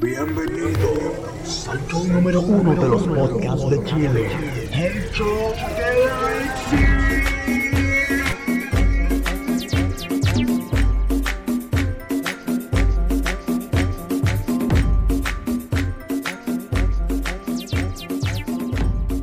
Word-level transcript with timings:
Bienvenidos 0.00 1.68
al 1.68 1.86
show 1.86 2.04
número 2.06 2.40
uno 2.40 2.74
de 2.74 2.88
los 2.88 3.02
podcasts 3.06 3.68
de 3.70 3.84
Chile. 3.84 4.26
El 4.72 5.10
show 5.12 5.52
de 5.76 7.12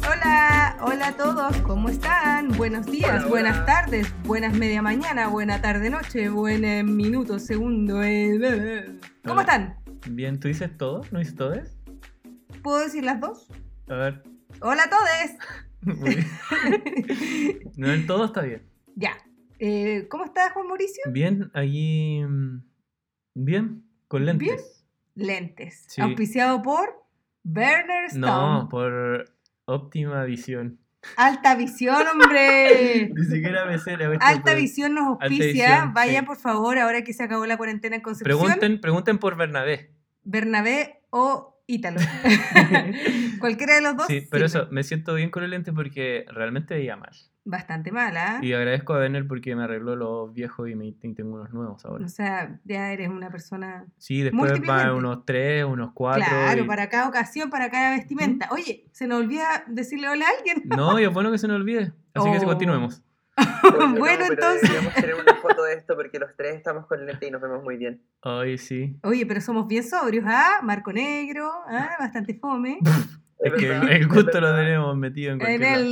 Hola, 0.07 0.77
hola 0.81 1.07
a 1.07 1.11
todos, 1.17 1.57
¿cómo 1.61 1.89
están? 1.89 2.49
Buenos 2.57 2.86
días, 2.86 3.09
Hola, 3.09 3.17
hola. 3.21 3.27
buenas 3.29 3.65
tardes, 3.65 4.13
buenas 4.23 4.54
media 4.54 4.81
mañana, 4.81 5.27
buena 5.27 5.61
tarde 5.61 5.89
noche, 5.89 6.29
buen 6.29 6.63
eh, 6.65 6.83
minuto, 6.83 7.39
segundo. 7.39 8.01
eh, 8.04 8.36
eh, 8.36 8.39
eh. 8.43 8.99
¿Cómo 9.23 9.41
Hola. 9.41 9.41
están? 9.41 9.79
Bien, 10.07 10.39
¿tú 10.39 10.47
dices 10.47 10.75
todo? 10.77 11.02
¿No 11.11 11.20
dices 11.20 11.36
todes? 11.36 11.77
¿Puedo 12.64 12.79
decir 12.79 13.04
las 13.04 13.19
dos? 13.19 13.47
A 13.87 13.96
ver. 13.96 14.24
Hola 14.61 14.83
a 14.83 14.89
bien. 15.82 16.25
No, 17.78 17.91
el 17.91 18.05
todo 18.07 18.25
está 18.25 18.41
bien. 18.41 18.64
ya. 18.96 19.14
Eh, 19.61 20.07
¿Cómo 20.10 20.24
estás, 20.24 20.54
Juan 20.54 20.68
Mauricio? 20.68 21.04
Bien, 21.11 21.51
allí. 21.54 22.24
mm, 22.24 22.64
Bien, 23.36 23.83
con 24.07 24.25
lentes. 24.25 24.86
Bien. 25.15 25.27
Lentes. 25.27 25.83
Sí. 25.89 26.02
Auspiciado 26.02 26.61
por 26.61 27.04
Werner 27.43 28.05
Stone. 28.05 28.21
No, 28.25 28.68
por 28.69 29.25
óptima 29.66 30.24
visión. 30.24 30.79
Alta 31.16 31.56
visión, 31.56 32.06
hombre. 32.08 33.09
Ni 33.16 33.26
siquiera 33.26 33.66
me 33.66 33.80
sé 33.80 33.98
la 33.98 34.17
Alta 34.20 34.53
visión 34.53 34.95
nos 34.95 35.08
auspicia. 35.08 35.92
Visión, 35.94 36.20
sí. 36.22 36.25
por 36.25 36.38
favor, 36.38 36.78
ahora 36.78 37.03
que 37.03 37.14
se 37.14 37.23
acabó 37.23 37.45
la 37.45 37.58
cuarentena 37.58 37.95
en 37.95 38.02
Concepción. 38.02 38.38
Pregunten, 38.38 38.81
pregunten 38.81 39.17
por 39.17 39.38
Bernabé. 39.38 39.94
Bernabé 40.23 41.02
o 41.09 41.59
Ítalo. 41.70 42.00
Cualquiera 43.39 43.75
de 43.75 43.81
los 43.81 43.95
dos. 43.95 44.08
Sí, 44.08 44.28
pero 44.31 44.50
sirve. 44.50 44.64
eso, 44.64 44.72
me 44.72 44.83
siento 44.83 45.14
bien 45.14 45.30
con 45.30 45.44
el 45.44 45.52
lente 45.52 45.72
porque 45.72 46.25
realmente 46.30 46.73
veía 46.73 46.95
mal. 46.95 47.16
Bastante 47.50 47.92
mala. 47.92 48.38
Y 48.44 48.53
agradezco 48.53 48.94
a 48.94 49.00
Werner 49.00 49.28
porque 49.28 49.55
me 49.55 49.64
arregló 49.64 49.95
los 49.95 50.31
viejos 50.33 50.69
y 50.69 50.75
me 50.75 50.86
y 50.86 50.92
tengo 50.94 51.33
unos 51.36 51.52
nuevos 51.52 51.83
ahora. 51.83 52.06
O 52.06 52.09
sea, 52.09 52.59
ya 52.64 52.91
eres 52.94 53.09
una 53.09 53.31
persona. 53.31 53.86
Sí, 53.97 54.22
después 54.22 54.61
van 54.67 54.91
unos 54.91 55.25
tres, 55.25 55.66
unos 55.66 55.91
cuatro. 55.94 56.23
claro, 56.23 56.61
y- 56.64 56.67
para 56.67 56.89
cada 56.89 57.08
ocasión, 57.09 57.50
para 57.50 57.72
cada 57.72 57.95
vestimenta. 57.97 58.47
Oye, 58.52 58.86
se 58.91 59.08
nos 59.08 59.19
olvida 59.22 59.64
decirle 59.67 60.09
hola 60.09 60.25
a 60.25 60.38
alguien. 60.38 60.69
No, 60.78 61.00
y 61.00 61.06
es 61.06 61.11
bueno 61.11 61.31
que 61.31 61.39
se 61.39 61.47
nos 61.47 61.56
olvide. 61.56 61.91
Así 62.14 62.31
que 62.31 62.38
Oh. 62.38 62.45
continuemos. 62.45 63.02
bueno, 63.97 63.97
pero 64.28 64.34
entonces. 64.34 64.61
Deberíamos 64.69 64.94
tener 64.94 65.16
una 65.16 65.34
foto 65.36 65.63
de 65.63 65.73
esto 65.73 65.95
porque 65.95 66.19
los 66.19 66.30
tres 66.38 66.56
estamos 66.56 66.86
con 66.86 67.03
lente 67.03 67.25
y 67.28 67.31
nos 67.31 67.41
vemos 67.41 67.63
muy 67.63 67.78
bien. 67.78 68.00
Ay, 68.22 68.59
sí. 68.59 68.95
Oye, 69.02 69.25
pero 69.25 69.41
somos 69.41 69.66
bien 69.67 69.84
sobrios, 69.84 70.25
¿ah? 70.28 70.59
Marco 70.61 70.94
negro, 70.94 71.50
¿ah? 71.67 71.95
Bastante 72.00 72.36
fome. 72.36 72.78
Es 73.41 73.53
que 73.53 73.72
el 73.72 74.06
gusto 74.09 74.41
lo 74.41 74.53
tenemos 74.53 74.97
metido 74.97 75.31
en 75.31 75.36
en 75.36 75.39
cualquier 75.39 75.72
lado. 75.72 75.86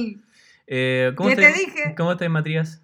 Eh, 0.68 1.14
¿cómo 1.16 1.30
¿Qué 1.30 1.36
te 1.38 1.42
estáis- 1.48 1.66
dije? 1.74 1.96
¿Cómo 1.98 2.12
estás, 2.12 2.30
Matías? 2.30 2.84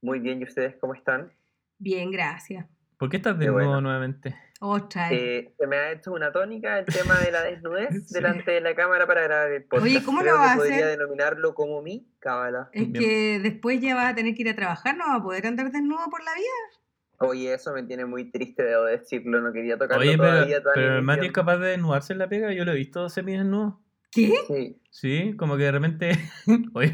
Muy 0.00 0.18
bien, 0.20 0.40
¿y 0.40 0.44
ustedes 0.44 0.76
cómo 0.80 0.94
están? 0.94 1.32
Bien, 1.78 2.10
gracias. 2.10 2.66
¿Por 2.96 3.10
qué 3.10 3.18
estás 3.18 3.38
de 3.38 3.46
nuevo 3.46 3.58
bueno. 3.68 3.80
nuevamente? 3.80 4.34
Otra. 4.60 5.08
vez. 5.10 5.20
Eh, 5.20 5.54
se 5.56 5.66
me 5.68 5.76
ha 5.76 5.92
hecho 5.92 6.12
una 6.12 6.32
tónica 6.32 6.80
el 6.80 6.86
tema 6.86 7.16
de 7.20 7.30
la 7.30 7.42
desnudez 7.42 7.90
Sí. 8.08 8.14
delante 8.14 8.50
de 8.50 8.60
la 8.60 8.74
cámara 8.74 9.06
para 9.06 9.22
grabar 9.22 9.52
el 9.52 9.62
podcast. 9.64 9.84
Oye, 9.84 10.02
¿cómo 10.02 10.18
lo 10.18 10.24
Creo 10.24 10.38
vas 10.38 10.48
a 10.50 10.52
que 10.54 10.58
podría 10.58 10.76
hacer? 10.78 10.98
denominarlo 10.98 11.54
como 11.54 11.80
mi 11.82 12.08
cábala. 12.18 12.68
es 12.72 12.90
bien. 12.90 13.04
que 13.04 13.38
después 13.40 13.80
ya 13.80 13.94
vas 13.94 14.12
a 14.12 14.14
tener 14.16 14.34
que 14.34 14.42
ir 14.42 14.48
a 14.48 14.56
trabajar, 14.56 14.96
no 14.96 15.06
vas 15.06 15.20
a 15.20 15.22
poder 15.22 15.46
andar 15.46 15.70
desnudo 15.70 16.06
por 16.10 16.24
la 16.24 16.34
vida. 16.34 16.80
Oye, 17.20 17.52
eso 17.54 17.72
me 17.72 17.82
tiene 17.82 18.04
muy 18.04 18.30
triste, 18.30 18.62
debo 18.64 18.84
decirlo. 18.84 19.40
No 19.40 19.52
quería 19.52 19.76
tocarlo 19.76 20.02
Oye, 20.02 20.16
pero, 20.16 20.30
todavía. 20.30 20.62
toda 20.62 20.74
pero 20.74 20.96
el 20.96 21.02
Mati 21.02 21.26
es 21.26 21.32
capaz 21.32 21.58
de 21.58 21.68
desnudarse 21.70 22.12
en 22.12 22.18
la 22.20 22.28
pega. 22.28 22.52
Yo 22.52 22.64
lo 22.64 22.72
he 22.72 22.76
visto 22.76 23.08
semidesnudo. 23.08 23.80
¿Qué? 24.26 24.36
Sí. 24.46 24.76
Sí, 24.90 25.36
como 25.36 25.56
que 25.56 25.62
de 25.64 25.72
repente. 25.72 26.12
Oye, 26.74 26.90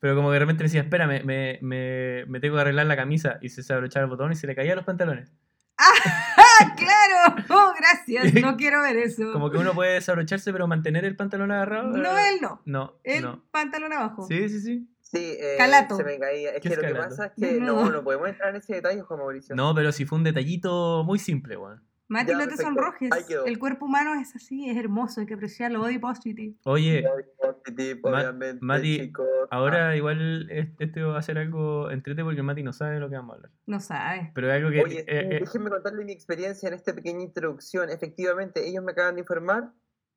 Pero 0.00 0.14
como 0.16 0.28
que 0.28 0.32
de 0.34 0.38
repente 0.40 0.64
decía, 0.64 0.80
espera, 0.80 1.06
me, 1.06 1.22
me, 1.22 1.58
me, 1.62 2.24
me 2.26 2.40
tengo 2.40 2.56
que 2.56 2.62
arreglar 2.62 2.86
la 2.86 2.96
camisa. 2.96 3.38
Y 3.40 3.48
se 3.50 3.72
abrochaba 3.72 4.04
el 4.04 4.10
botón 4.10 4.32
y 4.32 4.36
se 4.36 4.46
le 4.46 4.54
caían 4.56 4.76
los 4.76 4.84
pantalones. 4.84 5.32
¡Ah, 5.78 6.74
claro! 6.76 7.44
Oh, 7.48 7.72
gracias. 7.78 8.34
No 8.42 8.56
quiero 8.56 8.82
ver 8.82 8.96
eso. 8.96 9.32
Como 9.32 9.50
que 9.50 9.58
uno 9.58 9.72
puede 9.74 9.94
desabrocharse, 9.94 10.52
pero 10.52 10.66
mantener 10.66 11.04
el 11.04 11.16
pantalón 11.16 11.52
agarrado. 11.52 11.96
No, 11.96 12.18
eh, 12.18 12.22
él 12.34 12.38
no. 12.42 12.60
No, 12.64 12.98
El 13.04 13.22
no. 13.22 13.44
pantalón 13.50 13.92
abajo. 13.92 14.26
Sí, 14.26 14.48
sí, 14.48 14.60
sí. 14.60 14.86
Sí, 15.00 15.36
eh, 15.40 15.54
Calato. 15.58 15.96
se 15.96 16.04
me 16.04 16.18
caía. 16.18 16.50
Es 16.50 16.60
¿Qué 16.60 16.68
que 16.68 16.74
es 16.74 16.82
lo 16.82 16.86
que 16.86 16.94
pasa 16.94 17.26
es 17.26 17.32
que 17.36 17.60
No. 17.60 17.84
no, 17.84 17.90
no 17.90 18.04
podemos 18.04 18.28
entrar 18.28 18.50
en 18.50 18.56
ese 18.56 18.74
detalle, 18.74 19.00
Juan 19.02 19.18
Mauricio. 19.20 19.56
No, 19.56 19.74
pero 19.74 19.90
si 19.90 20.04
fue 20.04 20.18
un 20.18 20.24
detallito 20.24 21.02
muy 21.04 21.18
simple, 21.18 21.56
weón. 21.56 21.82
Mati, 22.10 22.32
Ya, 22.32 22.38
no 22.38 22.40
te 22.40 22.48
perfecto. 22.48 22.62
sonrojes. 22.70 23.10
El 23.46 23.58
cuerpo 23.60 23.84
humano 23.84 24.14
es 24.20 24.34
así, 24.34 24.68
es 24.68 24.76
hermoso, 24.76 25.20
hay 25.20 25.26
que 25.28 25.34
apreciarlo. 25.34 25.78
Body 25.78 25.98
positive. 26.00 26.54
Oye, 26.64 27.02
Body 27.08 27.22
positive, 27.40 28.00
Ma- 28.02 28.18
obviamente, 28.18 28.58
Mati, 28.64 28.98
chicos. 28.98 29.28
ahora 29.48 29.94
igual 29.94 30.50
es- 30.50 30.70
este 30.80 31.02
va 31.04 31.16
a 31.18 31.22
ser 31.22 31.38
algo 31.38 31.88
entrete 31.92 32.24
porque 32.24 32.42
Mati 32.42 32.64
no 32.64 32.72
sabe 32.72 32.94
de 32.94 33.00
lo 33.00 33.08
que 33.08 33.14
vamos 33.14 33.34
a 33.34 33.36
hablar. 33.36 33.52
No 33.66 33.78
sabes. 33.78 34.28
Pero 34.34 34.48
es 34.48 34.54
algo 34.54 34.70
que... 34.70 34.82
Oye, 34.82 34.90
sí, 34.96 34.98
eh, 34.98 35.04
eh, 35.06 35.38
déjenme 35.38 35.70
contarle 35.70 36.04
mi 36.04 36.10
experiencia 36.12 36.66
en 36.68 36.74
esta 36.74 36.92
pequeña 36.92 37.22
introducción. 37.22 37.90
Efectivamente, 37.90 38.68
ellos 38.68 38.82
me 38.82 38.90
acaban 38.90 39.14
de 39.14 39.20
informar, 39.20 39.70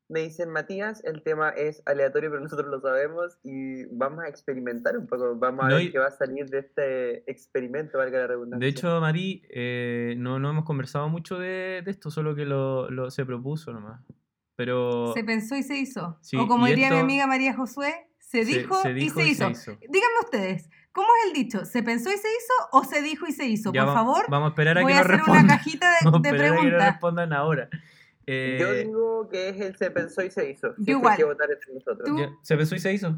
me 0.09 0.21
dicen, 0.21 0.49
Matías, 0.49 1.03
el 1.05 1.23
tema 1.23 1.49
es 1.49 1.81
aleatorio, 1.85 2.29
pero 2.29 2.41
nosotros 2.41 2.67
lo 2.69 2.79
sabemos 2.81 3.37
y 3.43 3.85
vamos 3.85 4.23
a 4.23 4.27
experimentar 4.27 4.97
un 4.97 5.07
poco. 5.07 5.35
Vamos 5.37 5.65
a 5.65 5.69
No, 5.69 5.75
ver 5.75 5.85
y- 5.85 5.91
qué 5.91 5.99
va 5.99 6.07
a 6.07 6.11
salir 6.11 6.45
de 6.49 6.59
este 6.59 7.31
experimento, 7.31 7.97
valga 7.97 8.19
la 8.19 8.27
redundancia. 8.27 8.63
de 8.63 8.69
hecho, 8.69 8.99
Mati, 9.01 9.43
eh, 9.49 10.15
no, 10.17 10.39
no 10.39 10.49
hemos 10.51 10.65
conversado 10.65 11.09
mucho 11.09 11.39
de, 11.39 11.81
de 11.83 11.91
esto, 11.91 12.11
solo 12.11 12.35
que 12.35 12.45
lo, 12.45 12.89
lo- 12.91 13.09
se 13.11 13.25
propuso 13.25 13.71
nomás. 13.73 14.01
Pero... 14.55 15.13
Se 15.13 15.23
pensó 15.23 15.55
y 15.55 15.63
se 15.63 15.77
hizo. 15.77 16.17
Sí, 16.21 16.37
o 16.37 16.47
como 16.47 16.67
y 16.67 16.71
diría 16.71 16.89
mi 16.89 16.95
esto- 16.97 17.03
amiga 17.05 17.25
María 17.27 17.55
Josué, 17.55 17.91
se 18.19 18.45
se- 18.45 18.59
dijo, 18.59 18.75
se 18.81 18.91
y 18.91 18.93
dijo 18.93 19.19
se 19.19 19.25
y 19.25 19.29
hizo. 19.31 19.45
se 19.45 19.51
hizo. 19.51 19.71
Díganme 19.81 20.19
ustedes, 20.23 20.69
¿cómo 20.91 21.07
es 21.21 21.27
el 21.29 21.33
dicho? 21.33 21.65
¿Se 21.65 21.81
pensó 21.81 22.09
y 22.09 22.17
se 22.17 22.27
hizo 22.27 22.53
o 22.71 22.83
se 22.83 23.01
dijo 23.01 23.25
y 23.25 23.31
se 23.31 23.45
hizo? 23.45 23.71
ya 23.73 23.85
Por 23.85 23.93
favor, 23.95 24.25
Vamos 24.29 24.47
a 24.47 24.49
esperar 24.49 24.77
a 24.77 24.81
voy 24.83 24.91
que 24.91 24.97
a 24.97 25.01
hacer 25.01 25.11
respondan. 25.11 25.45
una 25.45 25.57
cajita 25.57 25.89
de, 25.89 25.95
Vamos 26.05 26.19
a 26.19 26.21
de 26.21 26.29
esperar 26.29 26.45
a 26.45 26.49
que 26.49 26.55
nos 26.55 26.61
preguntas. 26.65 26.91
respondan 26.93 27.33
ahora. 27.33 27.69
Eh, 28.25 28.57
Yo 28.59 28.73
digo 28.73 29.29
que 29.29 29.49
es 29.49 29.59
el 29.59 29.75
se 29.75 29.91
pensó 29.91 30.21
y 30.23 30.31
se 30.31 30.49
hizo. 30.49 30.73
Si 30.75 30.85
Yo 30.85 30.97
es 30.97 31.01
que 31.03 31.09
hay 31.09 31.15
que 31.17 31.21
igual. 31.23 31.35
votar 31.35 31.51
entre 31.51 31.73
nosotros. 31.73 32.07
Tú- 32.09 32.37
¿Se 32.41 32.55
pensó 32.57 32.75
y 32.75 32.79
se 32.79 32.93
hizo? 32.93 33.17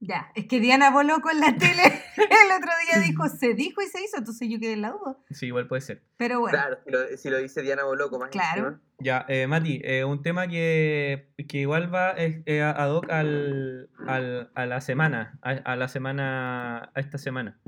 Ya, 0.00 0.30
es 0.36 0.46
que 0.46 0.60
Diana 0.60 0.90
Boloco 0.92 1.28
en 1.28 1.40
la 1.40 1.56
tele 1.56 1.82
el 2.16 2.52
otro 2.56 2.70
día 2.86 3.02
dijo, 3.04 3.28
se 3.28 3.54
dijo 3.54 3.82
y 3.82 3.86
se 3.86 4.00
hizo, 4.02 4.16
entonces 4.18 4.48
yo 4.48 4.60
quedé 4.60 4.74
en 4.74 4.82
la 4.82 4.90
duda. 4.92 5.16
Sí, 5.30 5.46
igual 5.46 5.66
puede 5.66 5.80
ser. 5.82 6.02
Pero 6.16 6.38
bueno, 6.40 6.56
Claro, 6.56 6.78
si 6.84 6.90
lo, 6.92 7.16
si 7.16 7.30
lo 7.30 7.38
dice 7.38 7.62
Diana 7.62 7.82
Boloco 7.84 8.18
más 8.18 8.30
Claro. 8.30 8.58
encima. 8.68 8.82
Ya, 9.00 9.24
eh, 9.28 9.46
Mati, 9.48 9.80
eh, 9.82 10.04
un 10.04 10.22
tema 10.22 10.46
que, 10.48 11.30
que 11.48 11.58
igual 11.58 11.92
va 11.92 12.12
eh, 12.16 12.42
eh, 12.46 12.62
ad 12.62 12.90
hoc 12.94 13.10
al, 13.10 13.90
al- 14.06 14.50
a 14.54 14.66
la 14.66 14.80
semana, 14.80 15.38
a, 15.42 15.50
a 15.50 15.74
la 15.76 15.88
semana, 15.88 16.90
a 16.94 17.00
esta 17.00 17.18
semana. 17.18 17.60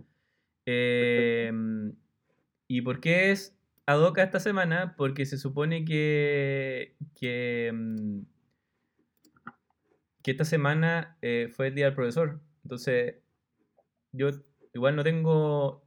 Eh, 0.66 1.50
¿Y 2.68 2.82
por 2.82 3.00
qué 3.00 3.32
es 3.32 3.56
ad 3.92 4.00
hoc 4.00 4.18
a 4.18 4.22
esta 4.24 4.40
semana? 4.40 4.94
Porque 4.96 5.26
se 5.26 5.38
supone 5.38 5.84
que, 5.84 6.96
que, 7.14 7.70
mm, 7.72 8.22
esta 10.24 10.44
semana 10.44 11.18
eh, 11.22 11.48
fue 11.54 11.68
el 11.68 11.74
día 11.74 11.86
del 11.86 11.94
profesor. 11.94 12.40
Entonces, 12.62 13.16
yo 14.12 14.30
igual 14.72 14.96
no 14.96 15.02
tengo, 15.02 15.84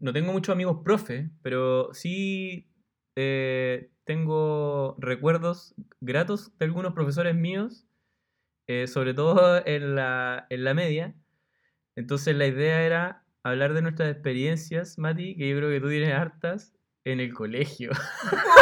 no 0.00 0.12
tengo 0.12 0.32
muchos 0.32 0.52
amigos 0.52 0.82
profe, 0.84 1.30
pero 1.42 1.92
sí 1.94 2.70
eh, 3.16 3.90
tengo 4.04 4.96
recuerdos 4.98 5.74
gratos 6.00 6.56
de 6.58 6.66
algunos 6.66 6.92
profesores 6.92 7.34
míos, 7.34 7.86
eh, 8.66 8.86
sobre 8.86 9.14
todo 9.14 9.62
en 9.66 9.94
la, 9.94 10.46
en 10.50 10.64
la 10.64 10.74
media. 10.74 11.14
Entonces 11.96 12.36
la 12.36 12.46
idea 12.46 12.82
era 12.82 13.24
hablar 13.42 13.74
de 13.74 13.82
nuestras 13.82 14.10
experiencias, 14.12 14.98
Mati, 14.98 15.36
que 15.36 15.48
yo 15.48 15.56
creo 15.56 15.70
que 15.70 15.80
tú 15.80 15.88
tienes 15.88 16.12
hartas, 16.14 16.74
en 17.04 17.20
el 17.20 17.32
colegio. 17.34 17.90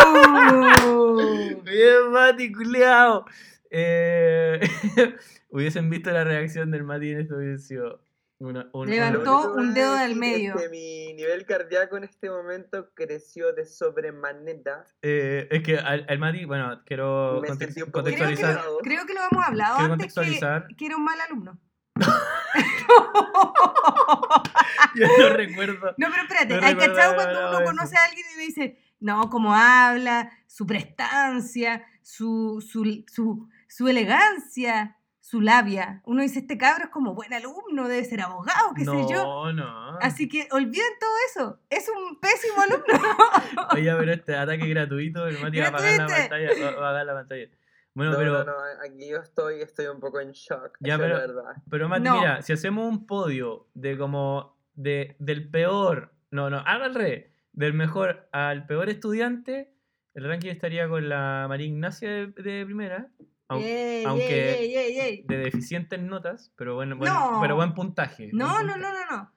¡Oh! 0.06 1.16
Bien, 1.64 2.10
Mati, 2.12 2.52
culeado. 2.52 3.24
Eh, 3.70 4.60
hubiesen 5.50 5.90
visto 5.90 6.10
la 6.10 6.24
reacción 6.24 6.70
del 6.70 6.84
Mati 6.84 7.10
en 7.10 7.20
esto, 7.20 7.36
hubiese 7.36 7.58
sido 7.64 8.02
una, 8.38 8.68
un- 8.72 8.88
una- 8.88 8.90
Levantó 8.90 9.48
Lo 9.48 9.54
que 9.54 9.60
un 9.60 9.74
dedo 9.74 9.94
del 9.96 10.16
medio. 10.16 10.56
que 10.56 10.68
mi 10.70 11.12
nivel 11.12 11.44
cardíaco 11.44 11.96
en 11.98 12.04
este 12.04 12.30
momento 12.30 12.88
creció 12.94 13.52
de 13.52 13.66
sobremanera. 13.66 14.84
Eh, 15.02 15.46
es 15.50 15.62
que 15.62 15.76
al, 15.78 16.06
al 16.08 16.18
Mati, 16.18 16.44
bueno, 16.46 16.82
quiero 16.86 17.40
Me 17.42 17.48
context- 17.48 17.58
sentí 17.58 17.82
un 17.82 17.90
poco 17.92 18.04
Creo 18.04 18.16
que, 18.16 18.20
contextualizar. 18.22 18.64
Cuidado. 18.64 18.78
creo 18.82 19.06
que 19.06 19.14
lo 19.14 19.20
hemos 19.30 19.46
hablado 19.46 19.76
Quiero 19.78 19.92
antes 19.92 20.06
que, 20.08 20.14
contextualizar. 20.14 20.66
que 20.76 20.86
era 20.86 20.96
un 20.96 21.04
mal 21.04 21.20
alumno. 21.20 21.60
Yo 24.94 25.06
no 25.18 25.28
recuerdo. 25.30 25.94
No, 25.96 26.08
pero 26.10 26.22
espérate, 26.22 26.60
No 26.60 26.66
¿hay 26.66 26.76
cachado 26.76 27.14
cuando 27.14 27.48
uno 27.48 27.64
conoce 27.64 27.96
a 27.96 28.04
alguien 28.04 28.26
y 28.34 28.38
le 28.38 28.46
dice, 28.46 28.78
no, 29.00 29.30
cómo 29.30 29.54
habla, 29.54 30.30
su 30.46 30.66
prestancia, 30.66 31.84
su, 32.02 32.64
su, 32.66 33.04
su, 33.06 33.48
su 33.68 33.88
elegancia, 33.88 34.96
su 35.20 35.40
labia. 35.40 36.02
Uno 36.04 36.22
dice, 36.22 36.40
este 36.40 36.58
cabro 36.58 36.84
es 36.84 36.90
como 36.90 37.14
buen 37.14 37.32
alumno, 37.32 37.86
debe 37.86 38.04
ser 38.04 38.20
abogado, 38.20 38.74
qué 38.74 38.82
no, 38.84 39.06
sé 39.06 39.14
yo. 39.14 39.52
no. 39.52 39.98
Así 40.00 40.28
que 40.28 40.48
olviden 40.50 40.92
todo 40.98 41.10
eso. 41.30 41.60
Es 41.70 41.88
un 41.88 42.18
pésimo 42.18 42.60
alumno. 42.62 43.66
Oye, 43.72 43.94
pero 43.96 44.12
este 44.12 44.36
ataque 44.36 44.66
gratuito, 44.66 45.28
el 45.28 45.38
Mati 45.38 45.60
va 45.60 45.66
a 45.66 45.68
apagar 45.68 45.96
la 45.96 46.06
pantalla. 46.06 46.50
Va 46.50 46.64
va 46.64 46.68
a 46.68 46.72
apagar 46.72 47.06
la 47.06 47.14
pantalla. 47.14 47.46
Bueno, 47.94 48.12
no, 48.12 48.18
pero, 48.18 48.32
no, 48.38 48.44
no, 48.44 48.52
aquí 48.86 49.08
yo 49.10 49.18
estoy, 49.18 49.60
estoy 49.62 49.86
un 49.86 49.98
poco 50.00 50.20
en 50.20 50.30
shock. 50.32 50.76
Ya, 50.80 50.96
pero- 50.96 51.14
la 51.14 51.20
verdad. 51.20 51.62
pero 51.68 51.88
Mati, 51.88 52.04
No. 52.04 52.18
mira, 52.20 52.42
si 52.42 52.52
hacemos 52.52 52.88
un 52.88 53.06
podio 53.06 53.68
de 53.74 53.98
como 53.98 54.56
de, 54.74 55.16
del 55.18 55.50
peor, 55.50 56.12
no, 56.30 56.48
no, 56.50 56.62
revés, 56.94 57.26
del 57.52 57.74
mejor 57.74 58.28
al 58.32 58.66
peor 58.66 58.88
estudiante, 58.88 59.74
el 60.14 60.24
ranking 60.24 60.50
estaría 60.50 60.88
con 60.88 61.08
la 61.08 61.46
María 61.48 61.66
Ignacia 61.66 62.08
de, 62.10 62.26
de 62.28 62.64
primera, 62.64 63.08
au- 63.48 63.60
Ey, 63.60 64.04
aunque 64.04 64.58
ey, 64.60 64.74
ey. 65.00 65.24
de 65.26 65.36
deficientes 65.38 66.00
notas, 66.00 66.52
pero 66.56 66.76
buen, 66.76 66.96
buen- 66.96 67.12
No. 67.12 67.38
pero 67.42 67.56
buen 67.56 67.74
puntaje. 67.74 68.30
No, 68.32 68.52
buen 68.54 68.66
no, 68.68 68.76
no, 68.76 68.92
no, 68.92 69.10
no. 69.10 69.32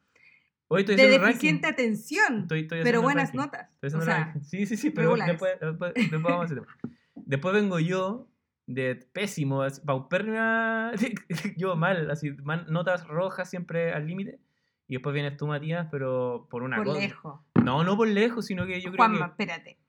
Hoy 0.68 0.82
estoy 0.82 0.96
De 0.96 1.02
haciendo 1.04 1.18
un 1.18 1.22
ranking. 1.24 1.34
deficiente 1.36 1.68
atención, 1.68 2.40
Estoy- 2.44 2.62
estoy 2.62 2.84
pero 2.84 3.02
buenas 3.02 3.26
ranking. 3.30 3.40
notas. 3.40 3.70
Estoy 3.74 3.88
O 3.88 3.88
haciendo 3.88 4.06
sea, 4.06 4.18
ranking. 4.26 4.42
Sí, 4.42 4.66
sí, 4.68 4.78
sí, 4.78 4.90
pero 4.92 5.16
después, 5.16 5.60
después, 5.60 5.94
después 5.96 6.22
vamos 6.24 6.52
a 6.52 6.56
tema. 6.56 6.68
Después 7.16 7.54
vengo 7.56 7.80
yo, 7.80 8.28
de 8.66 8.96
pésimo, 8.96 9.62
así, 9.62 9.82
paupérrima, 9.82 10.92
yo 11.58 11.76
mal, 11.76 12.10
así, 12.12 12.32
man- 12.44 12.66
notas 12.70 13.06
rojas 13.08 13.50
siempre 13.50 13.94
al 13.94 14.08
límite. 14.08 14.40
Y 14.88 14.96
después 14.96 15.14
vienes 15.14 15.38
tú, 15.38 15.48
Matías, 15.48 15.88
pero 15.92 16.48
por 16.50 16.62
una 16.64 16.78
por 16.78 16.88
cosa. 16.88 17.00
lejos. 17.00 17.40
No, 17.64 17.84
no 17.84 17.96
por 17.98 18.08
lejos, 18.08 18.46
sino 18.46 18.66
que 18.66 18.80
yo 18.82 18.92
creo 18.92 18.98
Juanma, 18.98 19.26
que. 19.36 19.44
espérate. 19.44 19.80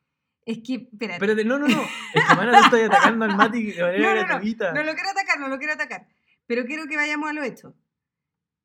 Es 0.46 0.58
que, 0.64 0.74
espérate. 0.92 1.14
Espérate, 1.14 1.44
no, 1.44 1.58
no, 1.58 1.66
no. 1.68 1.82
Es 2.14 2.24
que, 2.28 2.34
mano, 2.36 2.52
te 2.52 2.58
estoy 2.58 2.80
atacando 2.82 3.24
al 3.24 3.36
Mati 3.36 3.62
de 3.72 3.82
manera 3.82 3.98
No, 3.98 4.14
no, 4.14 4.20
no, 4.22 4.26
gratuita. 4.28 4.72
No 4.72 4.82
lo 4.82 4.94
quiero 4.94 5.10
atacar, 5.10 5.40
no 5.40 5.48
lo 5.48 5.58
quiero 5.58 5.72
atacar. 5.72 6.06
Pero 6.46 6.64
quiero 6.64 6.86
que 6.86 6.96
vayamos 6.96 7.30
a 7.30 7.32
lo 7.32 7.42
hecho. 7.42 7.74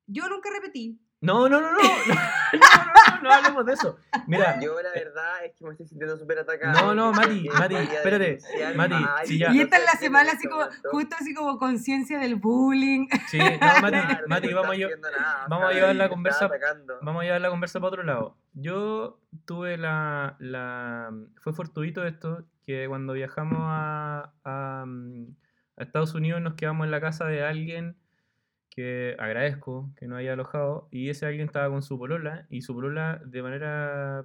Yo 0.06 0.28
nunca 0.28 0.50
repetí. 0.54 1.00
No, 1.20 1.48
no, 1.48 1.60
no, 1.60 1.72
no. 1.72 1.78
No, 2.52 2.58
no, 2.58 2.84
no, 2.84 3.09
no, 3.22 3.32
hablemos 3.32 3.66
de 3.66 3.72
eso. 3.72 3.98
Mira, 4.26 4.58
Yo 4.60 4.80
la 4.80 4.90
verdad 4.92 5.44
es 5.44 5.52
que 5.56 5.64
me 5.64 5.70
estoy 5.72 5.86
sintiendo 5.86 6.16
súper 6.16 6.38
atacado. 6.40 6.80
No, 6.80 6.94
no, 6.94 7.12
Mati, 7.12 7.42
que 7.42 7.48
Mati, 7.50 7.74
espérate, 7.76 8.38
Mati, 8.76 9.38
ya- 9.38 9.52
Y 9.52 9.60
esta 9.60 9.76
es 9.78 9.84
la 9.84 9.98
semana 9.98 10.32
así 10.32 10.48
como, 10.48 10.64
justo 10.90 11.16
así 11.18 11.34
como 11.34 11.58
conciencia 11.58 12.18
del 12.18 12.36
bullying. 12.36 13.08
sí, 13.28 13.38
no, 13.38 13.80
Mati, 13.80 13.90
Claro, 14.00 14.26
Mati, 14.28 14.48
no 14.48 14.56
vamos 14.56 14.72
a, 14.72 14.76
yo- 14.76 14.88
vamos 15.48 15.70
a 15.70 15.72
llevar 15.72 15.96
la 15.96 16.08
conversa-. 16.08 16.50
Vamos 17.02 17.22
a 17.22 17.24
llevar 17.24 17.40
la 17.40 17.50
conversa 17.50 17.80
para 17.80 17.88
otro 17.88 18.02
lado. 18.02 18.36
Yo 18.54 19.20
tuve 19.46 19.76
la, 19.76 20.36
la- 20.38 21.12
Fue 21.36 21.52
fortuito 21.52 22.04
esto, 22.04 22.44
que 22.66 22.86
cuando 22.88 23.12
viajamos 23.14 23.58
a, 23.62 24.32
a, 24.44 24.84
mm, 24.86 25.26
a 25.76 25.82
Estados 25.82 26.14
Unidos 26.14 26.40
nos 26.42 26.54
quedamos 26.54 26.84
en 26.84 26.90
la 26.90 27.00
casa 27.00 27.24
de 27.24 27.42
alguien 27.44 27.96
que 28.70 29.16
agradezco 29.18 29.90
que 29.96 30.06
nos 30.06 30.18
haya 30.18 30.32
alojado, 30.34 30.88
y 30.90 31.10
ese 31.10 31.26
alguien 31.26 31.46
estaba 31.46 31.68
con 31.68 31.82
su 31.82 31.98
polola, 31.98 32.46
y 32.48 32.62
su 32.62 32.74
polola 32.74 33.20
de 33.24 33.42
manera... 33.42 34.24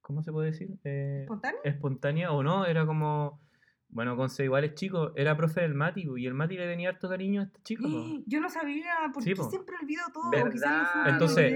¿Cómo 0.00 0.22
se 0.24 0.32
puede 0.32 0.50
decir? 0.50 0.70
Eh, 0.82 1.20
¿Espontáneo? 1.22 1.60
espontánea 1.64 2.32
o 2.32 2.42
no, 2.42 2.66
era 2.66 2.84
como... 2.86 3.40
Bueno, 3.88 4.16
con 4.16 4.30
ser 4.30 4.46
iguales 4.46 4.74
chicos, 4.74 5.12
era 5.16 5.36
profe 5.36 5.60
del 5.60 5.74
Mati, 5.74 6.08
y 6.16 6.26
el 6.26 6.32
Mati 6.32 6.56
le 6.56 6.66
tenía 6.66 6.88
harto 6.88 7.10
cariño 7.10 7.42
a 7.42 7.44
este 7.44 7.60
chico. 7.62 7.82
po. 7.84 8.22
Yo 8.26 8.40
no 8.40 8.48
sabía, 8.48 8.94
¿por 9.12 9.22
Sí, 9.22 9.30
qué 9.30 9.36
po. 9.36 9.50
siempre 9.50 9.76
olvido 9.80 10.02
todo? 10.14 10.30
No 10.30 10.38
Entonces- 10.38 11.54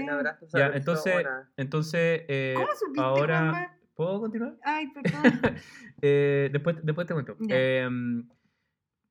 Ya, 0.53 0.67
entonces, 0.67 1.25
entonces 1.57 2.21
eh, 2.27 2.53
¿Cómo 2.55 2.67
supiste, 2.77 3.01
ahora... 3.01 3.39
Juanma? 3.39 3.73
¿Puedo 3.95 4.19
continuar? 4.21 4.55
Ay, 4.63 4.87
perdón. 4.91 5.21
Eh, 6.03 6.49
después, 6.53 6.75
después 6.83 7.07
te 7.07 7.15
cuento. 7.15 7.35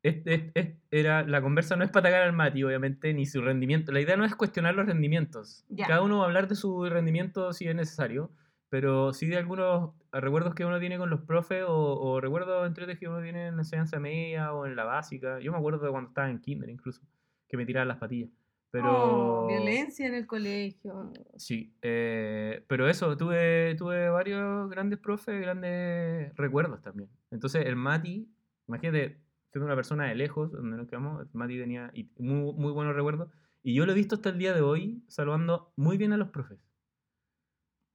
Em, 0.09 0.15
este- 0.19 0.35
este- 0.35 0.61
este 0.61 0.81
era, 0.91 1.23
la 1.25 1.41
conversa 1.43 1.77
no 1.77 1.85
es 1.85 1.91
para 1.91 2.09
atacar 2.09 2.23
al 2.27 2.33
Mati, 2.33 2.63
obviamente, 2.65 3.13
ni 3.15 3.27
su 3.27 3.41
rendimiento. 3.43 3.93
La 3.93 4.01
idea 4.01 4.17
no 4.17 4.25
es 4.25 4.35
cuestionar 4.35 4.75
los 4.75 4.87
rendimientos. 4.87 5.65
Ya. 5.69 5.87
Cada 5.87 6.03
uno 6.03 6.19
va 6.19 6.25
a 6.25 6.27
hablar 6.27 6.49
de 6.49 6.55
su 6.55 6.85
rendimiento 6.89 7.53
si 7.53 7.67
es 7.69 7.75
necesario, 7.75 8.31
pero 8.69 9.13
sí 9.13 9.27
de 9.27 9.37
algunos 9.37 9.93
recuerdos 10.13 10.55
que 10.55 10.65
uno 10.65 10.79
tiene 10.81 10.99
con 10.99 11.11
los 11.11 11.21
profes 11.23 11.65
o, 11.67 12.01
o 12.01 12.21
recuerdos 12.21 12.67
entre 12.67 12.99
que 12.99 13.09
uno 13.09 13.21
tiene 13.23 13.49
en 13.49 13.57
la 13.57 13.63
enseñanza 13.63 14.01
media 14.01 14.53
o 14.53 14.67
en 14.67 14.75
la 14.77 14.85
básica. 14.85 15.39
Yo 15.41 15.53
me 15.53 15.59
acuerdo 15.59 15.85
de 15.85 15.91
cuando 15.91 16.09
estaba 16.09 16.31
en 16.31 16.41
kinder 16.41 16.69
incluso, 16.71 17.03
que 17.49 17.57
me 17.57 17.65
tiraban 17.67 17.89
las 17.89 17.99
patillas. 17.99 18.31
Pero... 18.71 19.45
Oh, 19.45 19.47
violencia 19.47 20.07
en 20.07 20.15
el 20.15 20.27
colegio. 20.27 21.13
Sí, 21.37 21.73
eh, 21.81 22.63
pero 22.67 22.89
eso, 22.89 23.17
tuve, 23.17 23.75
tuve 23.77 24.11
varios 24.11 24.69
grandes 24.69 24.99
profes, 24.99 25.41
grandes 25.41 26.35
recuerdos 26.37 26.83
también. 26.83 27.09
Entonces, 27.31 27.65
el 27.65 27.77
Mati, 27.77 28.29
imagínate, 28.67 29.19
siendo 29.57 29.67
una 29.67 29.75
persona 29.77 30.05
de 30.07 30.15
lejos, 30.15 30.53
donde 30.53 30.77
nos 30.77 30.87
quedamos, 30.89 31.27
Mati 31.35 31.59
tenía 31.59 31.91
y 31.95 32.09
muy, 32.19 32.53
muy 32.55 32.73
buenos 32.73 32.95
recuerdos. 32.95 33.29
Y 33.63 33.75
yo 33.75 33.87
lo 33.87 33.93
he 33.93 33.95
visto 33.95 34.15
hasta 34.17 34.29
el 34.29 34.39
día 34.39 34.53
de 34.55 34.61
hoy 34.61 35.03
saludando 35.09 35.73
muy 35.77 35.97
bien 35.97 36.13
a 36.13 36.17
los 36.17 36.29
profes. 36.29 36.59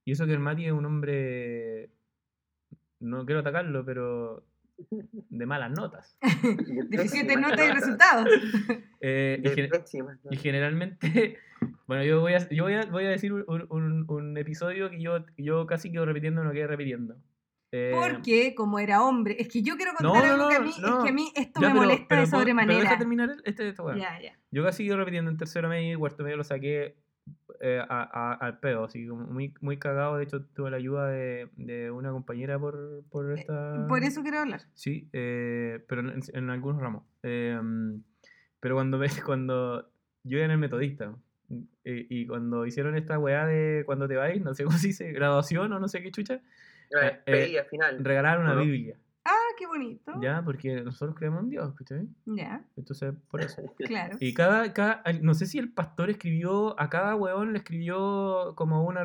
Y 0.04 0.12
eso 0.12 0.26
que 0.26 0.32
el 0.32 0.40
Mati 0.40 0.66
es 0.66 0.72
un 0.72 0.84
hombre, 0.84 1.90
no 3.00 3.24
quiero 3.24 3.40
atacarlo, 3.40 3.84
pero 3.84 4.44
de 4.90 5.46
malas 5.46 5.70
notas. 5.70 6.18
Deficiente 6.88 7.34
Pésimas 7.34 7.50
nota 7.50 7.64
y 7.64 7.68
notas. 7.68 7.80
resultados. 7.80 8.28
Eh, 9.04 9.42
y 9.44 9.48
gen- 9.48 9.70
Y 9.92 9.98
notas. 9.98 10.38
generalmente, 10.42 11.38
bueno, 11.88 12.04
yo 12.04 12.20
voy 12.20 12.34
a, 12.34 12.48
yo 12.50 12.62
voy 12.62 12.74
a, 12.74 12.84
voy 12.86 13.04
a 13.04 13.08
decir 13.10 13.32
un, 13.32 13.44
un- 13.68 14.04
un 14.08 14.36
episodio 14.38 14.90
que 14.90 15.00
yo, 15.02 15.24
yo 15.36 15.66
casi 15.66 15.90
quedo 15.90 16.06
repitiendo, 16.06 16.44
no 16.44 16.52
quedo 16.52 16.68
repitiendo. 16.68 17.16
Eh, 17.74 17.90
Porque 17.98 18.54
como 18.54 18.78
era 18.78 19.02
hombre, 19.02 19.34
es 19.38 19.48
que 19.48 19.62
yo 19.62 19.76
quiero 19.76 19.92
contar 19.94 20.24
no, 20.26 20.32
algo 20.34 20.48
que 20.50 20.56
a 20.56 20.60
mí, 20.60 20.72
no. 20.80 20.98
es 20.98 21.04
que 21.04 21.08
a 21.08 21.12
mí 21.12 21.32
esto 21.34 21.60
ya, 21.60 21.68
me 21.68 21.72
pero- 21.74 21.82
molesta 21.86 22.06
pero 22.08 22.20
de 22.20 22.26
puedo- 22.26 22.30
Pero 22.30 22.40
sobremanera. 22.40 22.80
deja 22.80 22.98
terminar 22.98 23.30
este. 23.44 23.74
Ya, 23.96 24.20
ya. 24.20 24.38
Yo 24.50 24.62
casi 24.62 24.84
quedo 24.84 24.98
repitiendo 24.98 25.30
en 25.30 25.38
tercero 25.38 25.68
medio 25.70 25.94
y 25.94 25.96
cuarto 25.96 26.22
medio 26.22 26.36
lo 26.36 26.44
saqué 26.44 26.96
eh, 27.60 27.80
a- 27.88 28.10
a- 28.12 28.34
al 28.34 28.58
pedo, 28.58 28.84
así 28.84 29.06
como 29.06 29.24
muy, 29.24 29.54
muy 29.60 29.78
cagado. 29.78 30.18
De 30.18 30.24
hecho, 30.24 30.44
tuve 30.54 30.70
la 30.70 30.76
ayuda 30.76 31.08
de, 31.08 31.48
de 31.56 31.90
una 31.90 32.10
compañera 32.10 32.58
por, 32.58 33.04
por 33.08 33.38
esta... 33.38 33.86
Por 33.88 34.02
eso 34.02 34.20
quiero 34.22 34.40
hablar. 34.40 34.62
Sí, 34.74 35.08
eh, 35.12 35.82
pero 35.88 36.00
en, 36.02 36.20
en 36.34 36.50
algunos 36.50 36.82
ramos. 36.82 37.04
Eh, 37.22 37.58
pero 38.60 38.74
cuando 38.74 38.98
ves, 38.98 39.22
cuando 39.24 39.88
yo 40.24 40.36
iba 40.38 40.44
en 40.44 40.50
el 40.50 40.58
metodista, 40.58 41.14
eh, 41.84 42.06
y 42.10 42.26
cuando 42.26 42.66
hicieron 42.66 42.96
esta 42.96 43.18
weá 43.18 43.46
de 43.46 43.84
cuando 43.86 44.08
te 44.08 44.16
vais, 44.16 44.42
no 44.42 44.54
sé 44.54 44.64
cómo 44.64 44.76
se 44.76 44.88
dice, 44.88 45.12
graduación 45.12 45.72
o 45.72 45.78
no 45.78 45.88
sé 45.88 46.02
qué 46.02 46.10
chucha, 46.10 46.40
Eh, 47.26 47.64
final. 47.70 48.04
regalaron 48.04 48.44
una 48.44 48.54
¿No? 48.54 48.60
Biblia, 48.62 48.96
qué 49.62 49.66
bonito. 49.68 50.12
¿ya? 50.20 50.42
Porque 50.44 50.82
nosotros 50.82 51.14
creemos 51.16 51.44
en 51.44 51.50
Dios, 51.50 51.72
¿cachai? 51.76 52.08
Ya, 52.26 52.64
Entonces, 52.76 53.14
por 53.30 53.40
eso. 53.42 53.62
claro. 53.78 54.16
Y 54.18 54.34
cada, 54.34 54.72
cada, 54.72 55.02
no 55.20 55.34
sé 55.34 55.46
si 55.46 55.58
el 55.58 55.72
pastor 55.72 56.10
escribió, 56.10 56.78
a 56.80 56.90
cada 56.90 57.14
weón 57.14 57.52
le 57.52 57.58
escribió 57.58 58.54
como 58.56 58.84
una, 58.84 59.02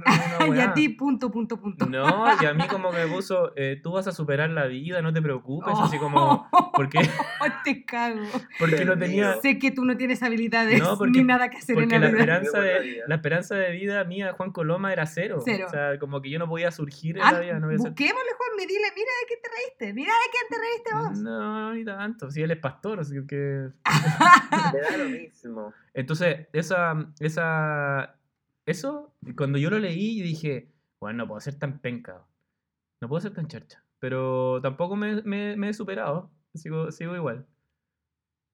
una 0.48 0.58
y 0.58 0.60
a 0.62 0.74
ti, 0.74 0.90
punto, 0.90 1.30
punto, 1.32 1.60
punto. 1.62 1.86
No, 1.86 2.26
y 2.42 2.46
a 2.46 2.54
mí 2.56 2.64
como 2.68 2.90
que 2.92 3.06
me 3.06 3.08
puso, 3.08 3.54
eh, 3.56 3.80
tú 3.82 3.92
vas 3.92 4.08
a 4.08 4.12
superar 4.12 4.50
la 4.50 4.66
vida, 4.66 5.02
no 5.04 5.14
te 5.14 5.22
preocupes, 5.22 5.74
Oh. 5.78 5.84
así 5.84 5.98
como, 6.00 6.48
porque, 6.74 7.00
Te 7.64 7.86
cago. 7.86 8.22
porque 8.60 8.86
no 8.86 8.98
tenía. 8.98 9.40
Sé 9.42 9.60
que 9.60 9.72
tú 9.72 9.84
no 9.86 9.96
tienes 9.98 10.24
habilidades 10.24 10.80
No, 10.82 10.98
porque- 10.98 11.20
ni 11.20 11.24
nada 11.24 11.50
que 11.50 11.58
hacer 11.58 11.78
en 11.78 11.84
porque 11.84 12.00
la 12.00 12.06
la 12.08 12.12
vida. 12.12 12.20
esperanza, 12.40 12.60
de, 12.62 12.80
vida. 12.82 13.04
la 13.08 13.16
esperanza 13.16 13.56
de 13.56 13.72
vida 13.72 14.04
mía, 14.06 14.34
Juan 14.34 14.52
Coloma, 14.52 14.92
era 14.94 15.06
cero. 15.06 15.40
Cero. 15.44 15.66
O 15.68 15.70
sea, 15.70 16.00
como 16.00 16.22
que 16.22 16.30
yo 16.30 16.40
no 16.40 16.48
podía 16.48 16.72
surgir 16.72 17.18
en 17.18 17.24
Ah, 17.24 17.34
la 17.34 17.40
vida. 17.40 17.60
No, 17.60 17.68
Juan, 17.68 17.94
me 18.58 18.66
dile, 18.66 18.88
mira 18.96 19.12
de 19.22 19.28
qué 19.28 19.36
te 19.42 19.50
reíste, 19.50 19.94
mira 19.94 20.12
de 20.14 20.32
qué 20.32 20.47
te 20.50 20.56
reíste 20.58 20.94
vos. 20.94 21.20
no, 21.20 21.74
ni 21.74 21.84
tanto. 21.86 22.30
Si 22.32 22.42
él 22.42 22.52
es 22.52 22.60
pastor, 22.60 23.00
así 23.00 23.16
que... 23.28 23.70
Me 24.74 24.80
da 24.82 24.98
lo 24.98 25.10
mismo. 25.10 25.74
Entonces, 25.94 26.48
esa, 26.54 26.94
esa, 27.20 28.16
eso, 28.66 29.14
cuando 29.36 29.58
yo 29.58 29.70
lo 29.70 29.80
leí, 29.80 30.18
yo 30.20 30.24
dije, 30.24 30.72
bueno, 31.00 31.20
no 31.20 31.28
puedo 31.28 31.40
ser 31.42 31.56
tan 31.60 31.80
penca. 31.80 32.26
No 33.02 33.08
puedo 33.10 33.22
ser 33.22 33.34
tan 33.34 33.48
charcha. 33.48 33.84
Pero 34.00 34.60
tampoco 34.62 34.96
me, 34.96 35.22
me- 35.24 35.56
me 35.58 35.70
he 35.70 35.74
superado. 35.74 36.32
Sigo, 36.54 36.92
sigo 36.92 37.16
igual. 37.16 37.46